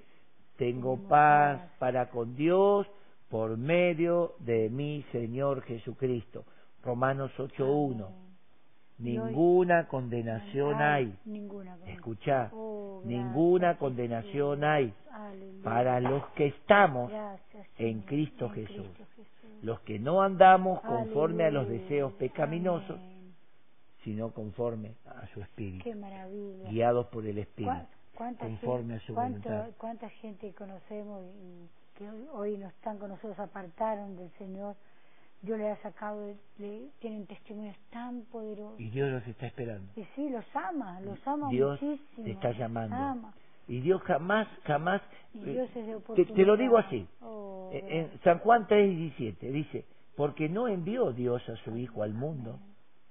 Tengo 0.59 0.99
paz 1.09 1.61
para 1.79 2.11
con 2.11 2.35
Dios 2.35 2.85
por 3.31 3.57
medio 3.57 4.35
de 4.41 4.69
mi 4.69 5.05
Señor 5.13 5.63
Jesucristo. 5.63 6.45
Romanos 6.83 7.31
8.1. 7.39 7.95
Amén. 7.95 8.29
Ninguna 8.99 9.87
condenación 9.87 10.83
hay. 10.83 11.17
Ninguna. 11.25 11.77
Oh, 11.77 11.79
gracias, 11.85 12.53
ninguna 13.05 13.69
Jesús. 13.69 13.79
condenación 13.79 14.65
hay 14.65 14.93
para 15.63 16.01
los 16.01 16.27
que 16.31 16.47
estamos 16.47 17.13
en. 17.79 18.01
Cristo 18.01 18.51
Jesús. 18.51 18.89
Los 19.63 19.79
que 19.81 20.01
no 20.01 20.23
andamos 20.23 20.81
conforme 20.81 21.45
a 21.45 21.53
los 21.53 21.69
deseos 21.69 22.13
pecaminosos, 22.15 22.99
sino 24.03 24.31
conforme 24.33 24.95
a 25.07 25.27
su 25.29 25.41
espíritu, 25.41 25.89
guiados 26.69 27.07
por 27.07 27.25
el 27.27 27.39
espíritu. 27.39 27.98
¿Cuá- 28.19 28.27
¿Cuánta 28.37 28.47
conforme 28.47 28.95
gente, 28.99 29.05
a 29.05 29.07
su 29.07 29.15
cuánto- 29.15 29.49
voluntad. 29.49 29.77
¿Cuánta 29.79 30.09
gente 30.11 30.53
conocemos 30.55 31.23
y 31.37 31.69
que 31.97 32.11
hoy, 32.11 32.27
hoy 32.33 32.59
no 32.59 32.67
están 32.69 32.99
con 32.99 33.11
nosotros, 33.11 33.39
apartaron 33.39 34.17
del 34.17 34.31
Señor? 34.39 34.75
Yo 35.43 35.57
le 35.57 35.71
he 35.71 35.77
sacado, 35.77 36.21
de- 36.27 36.37
le, 36.59 36.89
tienen 36.99 37.27
testimonios 37.27 37.77
tan 37.91 38.23
poderosos. 38.23 38.81
Y 38.81 38.91
Dios 38.91 39.09
los 39.13 39.25
está 39.29 39.47
esperando. 39.47 39.93
Y 39.95 40.05
sí, 40.17 40.29
los 40.31 40.45
ama, 40.55 41.01
los 41.01 41.25
ama 41.29 41.49
Dios 41.51 41.81
muchísimo. 41.81 42.25
te 42.25 42.31
está 42.33 42.51
llamando. 42.53 42.97
ama. 42.97 43.35
Y 43.69 43.81
Dios 43.83 44.03
jamás, 44.03 44.49
jamás, 44.65 45.01
Y 45.35 45.41
eh, 45.49 45.53
Dios 45.53 45.71
es 45.77 45.87
de 45.87 46.25
te, 46.25 46.45
lo 46.45 46.57
digo 46.57 46.77
así, 46.79 47.07
Oh, 47.21 47.71
Eh, 47.73 47.85
en 48.13 48.21
San 48.25 48.39
Juan 48.41 48.67
3:17 48.67 49.53
dice, 49.53 49.85
porque 50.17 50.49
no 50.49 50.67
envió 50.67 51.13
Dios 51.13 51.47
a 51.49 51.55
su 51.65 51.77
Hijo 51.77 52.03
al 52.03 52.15
mundo 52.15 52.59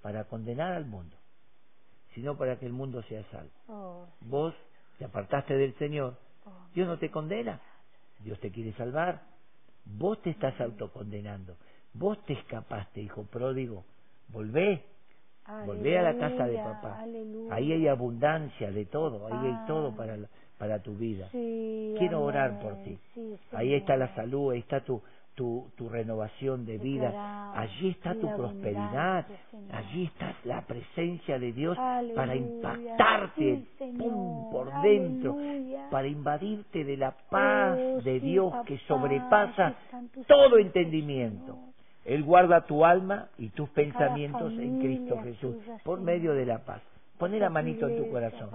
para 0.02 0.26
condenar 0.26 0.74
al 0.74 0.86
mundo, 0.86 1.16
sino 2.16 2.36
para 2.38 2.58
que 2.60 2.66
el 2.66 2.74
mundo 2.74 3.02
sea 3.04 3.24
salvo. 3.32 3.52
Oh, 3.70 4.06
Vos 4.22 4.54
te 4.98 5.06
apartaste 5.06 5.56
del 5.56 5.74
Señor, 5.76 6.18
oh, 6.46 6.52
Dios 6.74 6.88
no 6.88 6.98
te 6.98 7.10
condena, 7.12 7.62
Dios 8.20 8.40
te 8.40 8.52
quiere 8.52 8.74
salvar. 8.74 9.22
Vos 9.86 10.22
te 10.22 10.32
estás 10.32 10.60
autocondenando, 10.62 11.56
vos 11.94 12.24
te 12.26 12.34
escapaste, 12.34 13.02
hijo 13.02 13.24
pródigo, 13.26 13.86
volvé, 14.30 14.84
volvé 15.66 15.98
a 15.98 16.04
la 16.04 16.18
casa 16.18 16.46
de 16.48 16.58
papá. 16.58 17.00
aleluya. 17.02 17.56
Ahí 17.56 17.72
hay 17.72 17.88
abundancia 17.88 18.72
de 18.72 18.86
todo, 18.86 19.28
ahí 19.28 19.34
hay 19.34 19.68
todo 19.68 19.90
Ah. 19.90 19.96
para, 19.98 20.18
la- 20.18 20.30
para 20.58 20.82
tu 20.82 20.96
vida. 20.96 21.30
Sí, 21.32 21.96
Quiero 21.98 22.22
orar 22.24 22.60
por 22.62 22.84
ti. 22.84 23.00
Sí, 23.14 23.38
Ahí 23.54 23.74
está 23.76 23.96
la 23.98 24.14
salud, 24.16 24.52
ahí 24.52 24.60
está 24.60 24.82
tu, 24.84 25.02
tu, 25.38 25.70
tu 25.78 25.88
renovación 25.88 26.66
de 26.66 26.80
vida, 26.80 27.54
allí 27.56 27.90
está 27.90 28.16
tu 28.16 28.28
prosperidad, 28.36 29.26
allí 29.72 30.06
está 30.06 30.34
la 30.46 30.64
presencia 30.64 31.38
de 31.38 31.54
Dios 31.54 31.78
para 32.16 32.36
impactarte, 32.36 33.64
pum, 33.98 34.52
por 34.52 34.82
dentro, 34.82 35.38
para 35.92 36.08
invadirte 36.08 36.84
de 36.84 36.98
la 36.98 37.12
paz 37.30 37.78
Oh, 37.78 38.02
de 38.02 38.20
sí, 38.20 38.20
Dios 38.20 38.54
que 38.66 38.78
sobrepasa 38.88 39.76
todo 40.28 40.58
entendimiento. 40.58 41.58
Él 42.06 42.24
guarda 42.24 42.66
tu 42.66 42.86
alma 42.86 43.28
y 43.38 43.50
tus 43.50 43.70
pensamientos 43.70 44.54
en 44.54 44.80
Cristo 44.80 45.20
Jesús 45.24 45.56
por 45.84 46.00
medio 46.00 46.34
de 46.34 46.46
la 46.46 46.60
paz. 46.60 46.82
Poné 47.18 47.40
la 47.40 47.50
manito 47.50 47.88
en 47.88 47.98
tu 47.98 48.12
corazón. 48.12 48.50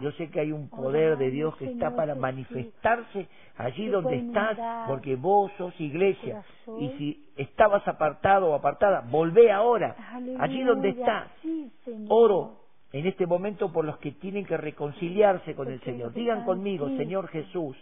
Yo 0.00 0.10
sé 0.12 0.30
que 0.30 0.40
hay 0.40 0.50
un 0.52 0.68
poder 0.68 1.16
de 1.16 1.30
Dios 1.30 1.56
que 1.56 1.66
está 1.66 1.94
para 1.94 2.14
manifestarse 2.14 3.28
allí 3.56 3.86
donde 3.88 4.16
estás, 4.16 4.58
porque 4.88 5.14
vos 5.16 5.52
sos 5.58 5.78
iglesia. 5.80 6.42
Y 6.78 6.88
si 6.98 7.30
estabas 7.36 7.86
apartado 7.86 8.50
o 8.50 8.54
apartada, 8.54 9.04
volvé 9.08 9.52
ahora, 9.52 9.94
allí 10.38 10.62
donde 10.64 10.90
estás. 10.90 11.28
Oro 12.08 12.60
en 12.92 13.06
este 13.06 13.26
momento 13.26 13.72
por 13.72 13.84
los 13.84 13.98
que 13.98 14.12
tienen 14.12 14.44
que 14.44 14.56
reconciliarse 14.56 15.54
con 15.54 15.70
el 15.70 15.80
Señor. 15.82 16.12
Digan 16.12 16.44
conmigo, 16.44 16.88
Señor 16.96 17.28
Jesús, 17.28 17.76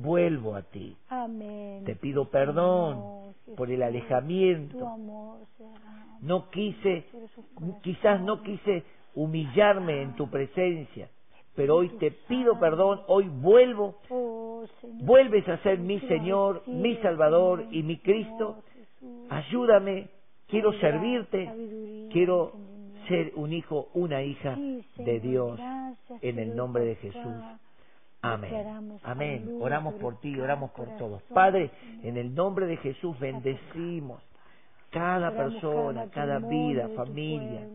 vuelvo 0.00 0.56
a 0.56 0.62
ti. 0.62 0.96
Te 1.84 1.94
pido 1.96 2.30
perdón 2.30 3.34
por 3.56 3.70
el 3.70 3.82
alejamiento. 3.82 4.96
No 6.20 6.48
quise, 6.50 7.04
quizás 7.82 8.20
no 8.22 8.42
quise 8.42 8.84
humillarme 9.14 10.02
en 10.02 10.16
tu 10.16 10.28
presencia, 10.28 11.08
pero 11.54 11.76
hoy 11.76 11.88
te 11.98 12.10
pido 12.10 12.58
perdón, 12.58 13.02
hoy 13.06 13.28
vuelvo, 13.28 13.96
Oh, 14.08 14.64
vuelves 15.00 15.48
a 15.48 15.58
ser 15.58 15.78
mi 15.78 16.00
Señor, 16.00 16.62
mi 16.66 16.96
Salvador 16.96 17.66
y 17.70 17.82
mi 17.82 17.98
Cristo. 17.98 18.62
Ayúdame, 19.28 20.08
quiero 20.48 20.72
servirte, 20.74 22.08
quiero 22.12 22.52
ser 23.08 23.32
un 23.36 23.52
hijo, 23.52 23.88
una 23.94 24.22
hija 24.22 24.56
de 24.96 25.20
Dios. 25.20 25.58
en 26.20 26.38
el 26.38 26.54
nombre 26.54 26.84
de. 26.84 26.96
Jesús. 26.96 27.34
Amén. 28.22 28.98
Amén. 29.02 29.58
Oramos 29.60 29.94
por 29.94 30.20
ti, 30.20 30.38
oramos 30.38 30.70
por 30.70 30.96
todos. 30.96 31.22
Padre, 31.34 31.70
en 32.02 32.16
el 32.16 32.34
nombre 32.34 32.66
de 32.66 32.76
Jesús 32.76 33.18
bendecimos 33.18 34.22
cada 34.90 35.32
persona, 35.32 36.06
cada 36.10 36.38
vida, 36.38 36.88
familia. 36.94 37.66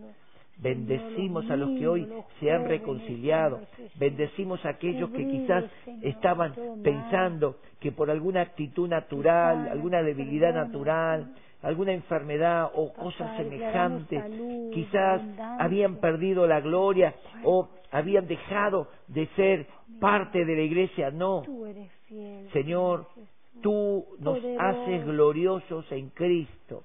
Bendecimos 0.59 1.49
a 1.51 1.55
los 1.55 1.77
que 1.77 1.87
hoy 1.87 2.07
se 2.39 2.51
han 2.51 2.67
reconciliado. 2.67 3.61
Bendecimos 3.95 4.65
a 4.65 4.69
aquellos 4.69 5.11
que 5.11 5.27
quizás 5.27 5.65
estaban 6.01 6.53
pensando 6.83 7.57
que 7.79 7.91
por 7.91 8.09
alguna 8.09 8.41
actitud 8.41 8.87
natural, 8.89 9.67
alguna 9.69 10.01
debilidad 10.01 10.53
natural, 10.53 11.31
alguna 11.61 11.93
enfermedad 11.93 12.71
o 12.73 12.91
cosas 12.93 13.37
semejantes, 13.37 14.23
quizás 14.73 15.21
habían 15.59 15.97
perdido 15.97 16.47
la 16.47 16.59
gloria 16.59 17.13
o 17.43 17.69
habían 17.91 18.27
dejado 18.27 18.87
de 19.07 19.27
ser 19.35 19.67
parte 19.99 20.43
de 20.43 20.55
la 20.55 20.61
iglesia. 20.61 21.11
No. 21.11 21.43
Señor, 22.51 23.05
tú 23.61 24.05
nos 24.19 24.39
haces 24.59 25.05
gloriosos 25.05 25.91
en 25.91 26.09
Cristo. 26.09 26.83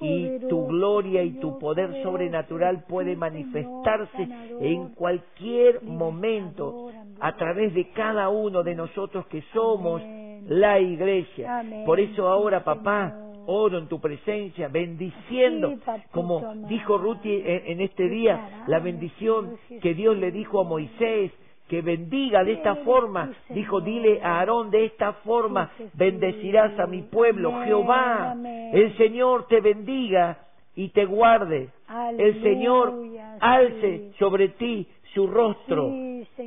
Y 0.00 0.40
tu 0.48 0.66
gloria 0.66 1.22
y 1.22 1.40
tu 1.40 1.58
poder 1.58 2.02
sobrenatural 2.02 2.84
puede 2.86 3.16
manifestarse 3.16 4.28
en 4.60 4.90
cualquier 4.90 5.82
momento 5.82 6.90
a 7.20 7.34
través 7.36 7.72
de 7.72 7.90
cada 7.92 8.28
uno 8.28 8.62
de 8.62 8.74
nosotros 8.74 9.26
que 9.26 9.42
somos 9.54 10.02
la 10.48 10.78
iglesia. 10.78 11.64
Por 11.86 11.98
eso 11.98 12.28
ahora, 12.28 12.62
papá, 12.62 13.14
oro 13.46 13.78
en 13.78 13.86
tu 13.88 14.00
presencia, 14.00 14.68
bendiciendo, 14.68 15.74
como 16.10 16.54
dijo 16.68 16.98
Ruti 16.98 17.42
en, 17.44 17.80
este 17.80 18.08
día, 18.08 18.64
la 18.66 18.80
bendición 18.80 19.56
que 19.80 19.94
Dios 19.94 20.16
le 20.16 20.30
dijo 20.30 20.60
a 20.60 20.64
Moisés, 20.64 21.32
que 21.68 21.82
bendiga 21.82 22.44
de 22.44 22.52
esta 22.52 22.76
forma. 22.76 23.32
Dijo, 23.50 23.80
dile 23.80 24.20
a 24.22 24.38
Aarón, 24.38 24.70
de 24.70 24.86
esta 24.86 25.12
forma 25.14 25.70
bendecirás 25.94 26.78
a 26.78 26.86
mi 26.86 27.02
pueblo, 27.02 27.52
Jehová. 27.64 28.36
El 28.72 28.96
Señor 28.96 29.46
te 29.48 29.60
bendiga 29.60 30.38
y 30.74 30.88
te 30.90 31.04
guarde. 31.04 31.70
El 32.18 32.42
Señor 32.42 32.94
alce 33.40 34.12
sobre 34.18 34.48
ti 34.50 34.86
su 35.14 35.26
rostro. 35.26 35.90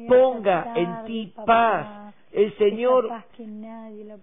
Ponga 0.08 0.74
en 0.76 1.06
ti 1.06 1.34
paz. 1.46 2.09
El 2.32 2.56
Señor, 2.58 3.10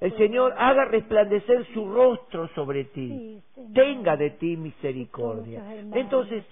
el 0.00 0.16
Señor 0.16 0.54
haga 0.56 0.84
resplandecer 0.84 1.66
su 1.74 1.92
rostro 1.92 2.48
sobre 2.54 2.84
ti. 2.84 3.42
Tenga 3.74 4.16
de 4.16 4.30
ti 4.30 4.56
misericordia. 4.56 5.64
Entonces, 5.92 6.44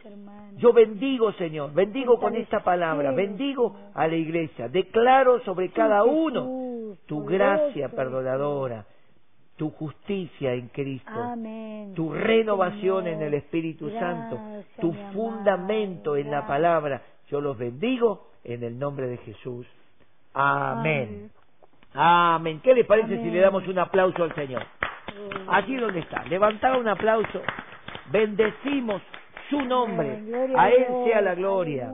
yo 0.57 0.73
bendigo, 0.73 1.33
Señor, 1.33 1.73
bendigo 1.73 2.19
con 2.19 2.35
esta 2.35 2.65
palabra, 2.65 3.13
bendigo 3.13 3.77
a 3.95 4.09
la 4.09 4.17
iglesia, 4.17 4.69
declaro 4.69 5.41
sobre 5.45 5.71
cada 5.71 6.03
uno 6.03 6.97
tu 7.07 7.25
gracia 7.25 7.89
perdonadora, 7.89 8.87
tu 9.57 9.71
justicia 9.71 10.53
en 10.55 10.69
Cristo, 10.69 11.13
Amén. 11.13 11.95
tu 11.95 12.13
renovación 12.13 13.05
Señor. 13.05 13.21
en 13.21 13.23
el 13.29 13.35
Espíritu 13.35 13.91
Santo, 13.91 14.37
Gracias, 14.37 14.77
tu 14.81 14.91
amado. 14.91 15.13
fundamento 15.13 16.17
en 16.17 16.31
la 16.31 16.47
palabra. 16.47 17.03
Yo 17.29 17.41
los 17.41 17.57
bendigo 17.57 18.29
en 18.43 18.65
el 18.65 18.79
nombre 18.79 19.07
de 19.07 19.19
Jesús. 19.19 19.67
Amén. 20.35 21.09
Amén. 21.09 21.31
¿Qué 22.63 22.75
les 22.75 22.87
parece 22.87 23.09
si 23.09 23.15
Amén. 23.15 23.35
le 23.35 23.41
damos 23.41 23.67
un 23.69 23.79
aplauso 23.79 24.25
al 24.25 24.35
Señor? 24.35 24.63
Allí 25.49 25.77
donde 25.77 26.01
está. 26.01 26.25
Levantad 26.25 26.79
un 26.79 26.89
aplauso. 26.89 27.41
Bendecimos 28.11 29.01
su 29.49 29.63
nombre. 29.63 30.17
Amén. 30.17 30.53
A 30.57 30.71
Él 30.71 30.87
sea 31.07 31.21
la 31.21 31.35
gloria. 31.35 31.93